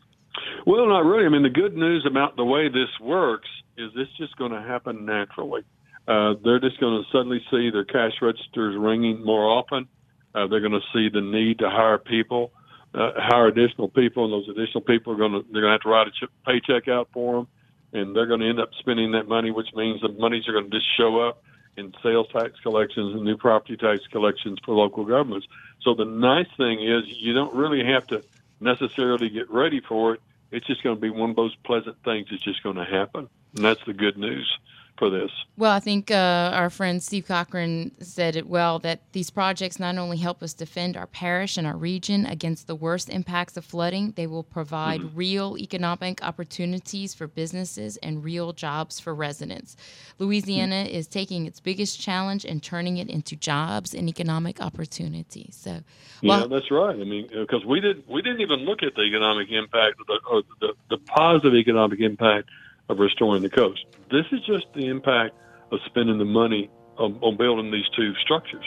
Well, 0.66 0.88
not 0.88 1.06
really. 1.06 1.28
I 1.28 1.30
mean, 1.30 1.44
the 1.44 1.50
good 1.50 1.78
news 1.78 2.08
about 2.10 2.38
the 2.38 2.44
way 2.44 2.70
this 2.70 2.90
works 3.00 3.48
is 3.78 3.92
this 3.94 4.08
just 4.18 4.36
going 4.38 4.52
to 4.52 4.62
happen 4.62 5.06
naturally. 5.06 5.64
Uh, 6.08 6.36
they're 6.44 6.60
just 6.60 6.80
going 6.80 7.04
to 7.04 7.10
suddenly 7.12 7.42
see 7.50 7.72
their 7.72 7.86
cash 7.86 8.14
registers 8.22 8.76
ringing 8.78 9.24
more 9.24 9.46
often. 9.46 9.88
Uh, 10.34 10.48
they're 10.48 10.60
going 10.60 10.72
to 10.72 10.86
see 10.94 11.10
the 11.10 11.22
need 11.22 11.60
to 11.60 11.70
hire 11.70 11.98
people, 11.98 12.52
uh, 12.94 13.12
hire 13.16 13.48
additional 13.48 13.90
people, 13.90 14.26
and 14.26 14.34
those 14.34 14.50
additional 14.50 14.82
people 14.82 15.14
are 15.14 15.18
going 15.18 15.32
to 15.32 15.46
they're 15.52 15.62
going 15.62 15.72
to 15.72 15.76
have 15.76 15.82
to 15.82 15.90
write 15.90 16.08
a 16.08 16.12
ch- 16.12 16.30
paycheck 16.46 16.88
out 16.88 17.10
for 17.14 17.36
them, 17.36 17.48
and 17.94 18.16
they're 18.16 18.28
going 18.28 18.42
to 18.42 18.50
end 18.50 18.60
up 18.60 18.70
spending 18.80 19.14
that 19.14 19.28
money, 19.28 19.50
which 19.52 19.70
means 19.76 20.02
the 20.02 20.10
monies 20.10 20.48
are 20.48 20.52
going 20.52 20.70
to 20.70 20.78
just 20.78 20.86
show 20.98 21.20
up 21.20 21.42
in 21.78 21.94
sales 22.04 22.28
tax 22.32 22.52
collections 22.62 23.16
and 23.16 23.24
new 23.24 23.38
property 23.38 23.76
tax 23.76 24.06
collections 24.12 24.60
for 24.64 24.76
local 24.76 25.06
governments. 25.06 25.48
So 25.82 25.94
the 25.94 26.06
nice 26.06 26.48
thing 26.58 26.84
is 26.84 27.04
you 27.08 27.34
don't 27.34 27.54
really 27.54 27.84
have 27.86 28.08
to 28.08 28.24
necessarily 28.60 29.30
get 29.30 29.50
ready 29.50 29.82
for 29.82 30.14
it. 30.16 30.22
It's 30.52 30.66
just 30.68 30.84
going 30.84 30.96
to 30.96 31.02
be 31.02 31.10
one 31.10 31.32
of 31.32 31.36
those 31.36 31.56
pleasant 31.66 31.98
things 32.04 32.28
that's 32.30 32.44
just 32.44 32.64
going 32.64 32.78
to 32.78 32.86
happen. 32.86 33.30
And 33.56 33.66
that's 33.66 33.84
the 33.86 33.94
good 33.94 34.18
news 34.18 34.52
for 34.98 35.10
this. 35.10 35.32
Well, 35.58 35.72
I 35.72 35.80
think 35.80 36.12
uh, 36.12 36.52
our 36.54 36.70
friend 36.70 37.02
Steve 37.02 37.28
Cochran 37.28 37.92
said 38.00 38.36
it 38.36 38.48
well 38.48 38.80
that 38.80 39.02
these 39.12 39.30
projects 39.30 39.80
not 39.80 39.98
only 39.98 40.18
help 40.18 40.42
us 40.44 40.54
defend 40.54 40.98
our 40.98 41.08
parish 41.08 41.58
and 41.58 41.66
our 41.68 41.76
region 41.76 42.26
against 42.26 42.68
the 42.68 42.76
worst 42.76 43.10
impacts 43.10 43.58
of 43.58 43.66
flooding, 43.66 44.12
they 44.16 44.28
will 44.28 44.44
provide 44.44 45.16
real 45.16 45.58
economic 45.58 46.24
opportunities 46.24 47.14
for 47.14 47.28
businesses 47.28 47.98
and 47.98 48.24
real 48.24 48.54
jobs 48.54 49.00
for 49.00 49.14
residents. 49.14 49.76
Louisiana 50.20 50.84
is 50.84 51.08
taking 51.08 51.46
its 51.46 51.60
biggest 51.60 52.00
challenge 52.00 52.46
and 52.46 52.62
turning 52.62 52.98
it 52.98 53.10
into 53.10 53.36
jobs 53.36 53.94
and 53.94 54.08
economic 54.10 54.62
opportunities. 54.62 55.58
So, 55.60 55.82
well, 56.24 56.42
yeah, 56.42 56.48
that's 56.48 56.72
right. 56.72 56.96
I 56.96 57.04
mean, 57.04 57.28
because 57.32 57.66
we 57.66 57.82
didn't 57.82 58.10
we 58.10 58.22
didn't 58.22 58.42
even 58.42 58.60
look 58.60 58.84
at 58.84 58.96
the 58.96 59.04
economic 59.04 59.50
impact 59.52 60.00
of 60.00 60.08
the, 60.08 60.20
or 60.30 60.44
the 60.62 60.74
the 60.90 60.98
positive 60.98 61.54
economic 61.54 62.00
impact 62.00 62.50
of 62.90 63.00
restoring 63.00 63.42
the 63.42 63.50
coast. 63.50 63.86
This 64.12 64.26
is 64.32 64.42
just 64.46 64.66
the 64.74 64.88
impact 64.88 65.36
of 65.72 65.80
spending 65.86 66.18
the 66.18 66.26
money 66.26 66.70
on, 66.98 67.18
on 67.22 67.38
building 67.38 67.72
these 67.72 67.88
two 67.96 68.14
structures. 68.16 68.66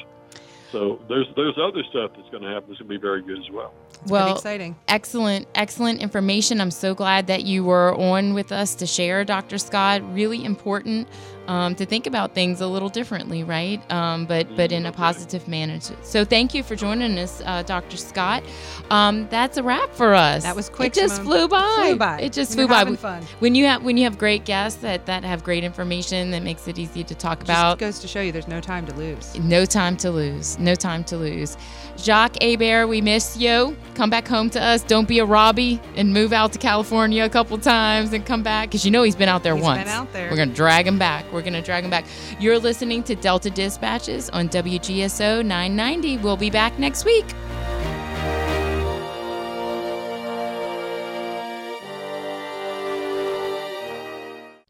So 0.70 1.00
there's 1.08 1.26
there's 1.34 1.56
other 1.56 1.82
stuff 1.88 2.10
that's 2.14 2.28
going 2.28 2.42
to 2.42 2.50
happen 2.50 2.68
that's 2.68 2.80
going 2.80 2.90
to 2.90 2.98
be 2.98 2.98
very 2.98 3.22
good 3.22 3.38
as 3.38 3.50
well. 3.50 3.72
It's 4.02 4.10
well, 4.10 4.34
exciting. 4.34 4.76
Excellent, 4.86 5.46
excellent 5.54 6.02
information. 6.02 6.60
I'm 6.60 6.70
so 6.70 6.94
glad 6.94 7.26
that 7.28 7.44
you 7.44 7.64
were 7.64 7.94
on 7.94 8.34
with 8.34 8.52
us 8.52 8.74
to 8.76 8.86
share, 8.86 9.24
Dr. 9.24 9.56
Scott. 9.56 10.02
Really 10.12 10.44
important 10.44 11.08
um, 11.49 11.74
to 11.74 11.84
think 11.84 12.07
about 12.07 12.34
things 12.34 12.61
a 12.61 12.66
little 12.66 12.88
differently, 12.88 13.42
right? 13.42 13.80
Um, 13.90 14.26
but 14.26 14.55
but 14.55 14.70
in 14.70 14.86
a 14.86 14.92
positive 14.92 15.49
manner. 15.49 15.80
So 16.03 16.24
thank 16.24 16.55
you 16.55 16.62
for 16.62 16.76
joining 16.76 17.18
us, 17.18 17.42
uh, 17.44 17.62
Dr. 17.62 17.96
Scott. 17.96 18.44
Um, 18.90 19.26
that's 19.30 19.57
a 19.57 19.62
wrap 19.62 19.92
for 19.94 20.14
us. 20.14 20.44
That 20.44 20.55
was 20.55 20.68
quick, 20.68 20.88
It 20.96 21.01
just 21.01 21.22
flew 21.22 21.49
by. 21.49 21.74
Flew 21.88 21.96
by. 21.96 22.20
It 22.20 22.32
just 22.32 22.51
When 22.51 22.57
flew 22.57 22.62
you're 22.64 22.68
by. 22.68 22.78
having 22.78 22.96
fun. 22.96 23.22
When 23.40 23.55
you 23.55 23.64
have 23.66 23.82
when 23.82 23.96
you 23.96 24.05
have 24.05 24.18
great 24.18 24.44
guests 24.44 24.80
that 24.82 25.07
that 25.07 25.24
have 25.24 25.42
great 25.42 25.64
information 25.64 26.30
that 26.30 26.42
makes 26.42 26.68
it 26.68 26.78
easy 26.78 27.03
to 27.05 27.14
talk 27.14 27.38
Just 27.40 27.51
about. 27.51 27.78
Just 27.78 27.80
goes 27.80 27.99
to 28.01 28.09
show 28.09 28.20
you 28.20 28.30
there's 28.30 28.46
no 28.49 28.61
time 28.61 28.86
to 28.86 28.94
lose. 28.94 29.38
No 29.40 29.64
time 29.64 29.96
to 29.99 30.11
lose. 30.11 30.59
No 30.59 30.74
time 30.74 31.03
to 31.05 31.16
lose. 31.16 31.57
Jacques 31.99 32.36
Hebert, 32.40 32.88
we 32.88 33.01
miss 33.01 33.36
you. 33.36 33.76
Come 33.94 34.09
back 34.11 34.28
home 34.28 34.49
to 34.51 34.62
us. 34.62 34.82
Don't 34.82 35.09
be 35.09 35.18
a 35.18 35.24
Robbie 35.24 35.80
and 35.96 36.12
move 36.12 36.32
out 36.32 36.53
to 36.53 36.59
California 36.59 37.24
a 37.24 37.28
couple 37.28 37.59
times 37.59 38.12
and 38.12 38.24
come 38.24 38.42
back 38.44 38.68
because 38.68 38.84
you 38.84 38.90
know 38.92 39.03
he's 39.03 39.16
been 39.16 39.28
out 39.28 39.42
there 39.42 39.57
He's 39.57 39.64
once. 39.64 39.80
been 39.80 39.88
out 39.88 40.12
there. 40.12 40.30
We're 40.30 40.36
gonna 40.36 40.55
drag 40.55 40.86
him 40.86 40.99
back. 40.99 41.24
We're 41.32 41.42
gonna 41.42 41.61
drag 41.62 41.84
him 41.84 41.90
back. 41.90 42.05
You're 42.38 42.59
listening 42.59 43.03
to 43.05 43.16
Delta 43.16 43.51
Dispatches 43.51 44.30
on 44.30 44.49
WGSO 44.49 45.44
990. 45.44 46.18
We'll 46.18 46.36
be 46.36 46.51
back 46.51 46.78
next 46.78 47.05
week. 47.05 47.26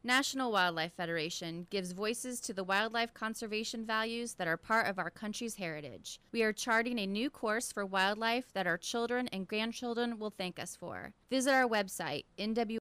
National 0.09 0.50
Wildlife 0.50 0.94
Federation 0.94 1.66
gives 1.68 1.92
voices 1.92 2.40
to 2.40 2.54
the 2.54 2.64
wildlife 2.64 3.12
conservation 3.12 3.84
values 3.84 4.32
that 4.36 4.48
are 4.48 4.56
part 4.56 4.86
of 4.86 4.98
our 4.98 5.11
country's 5.11 5.56
heritage. 5.56 6.18
We 6.32 6.42
are 6.42 6.52
charting 6.54 6.98
a 6.98 7.06
new 7.06 7.28
course 7.28 7.70
for 7.70 7.84
wildlife 7.84 8.50
that 8.54 8.66
our 8.66 8.78
children 8.78 9.28
and 9.28 9.46
grandchildren 9.46 10.18
will 10.18 10.30
thank 10.30 10.59
us 10.59 10.74
for. 10.74 11.12
Visit 11.28 11.52
our 11.52 11.68
website, 11.68 12.24
nw 12.38 12.76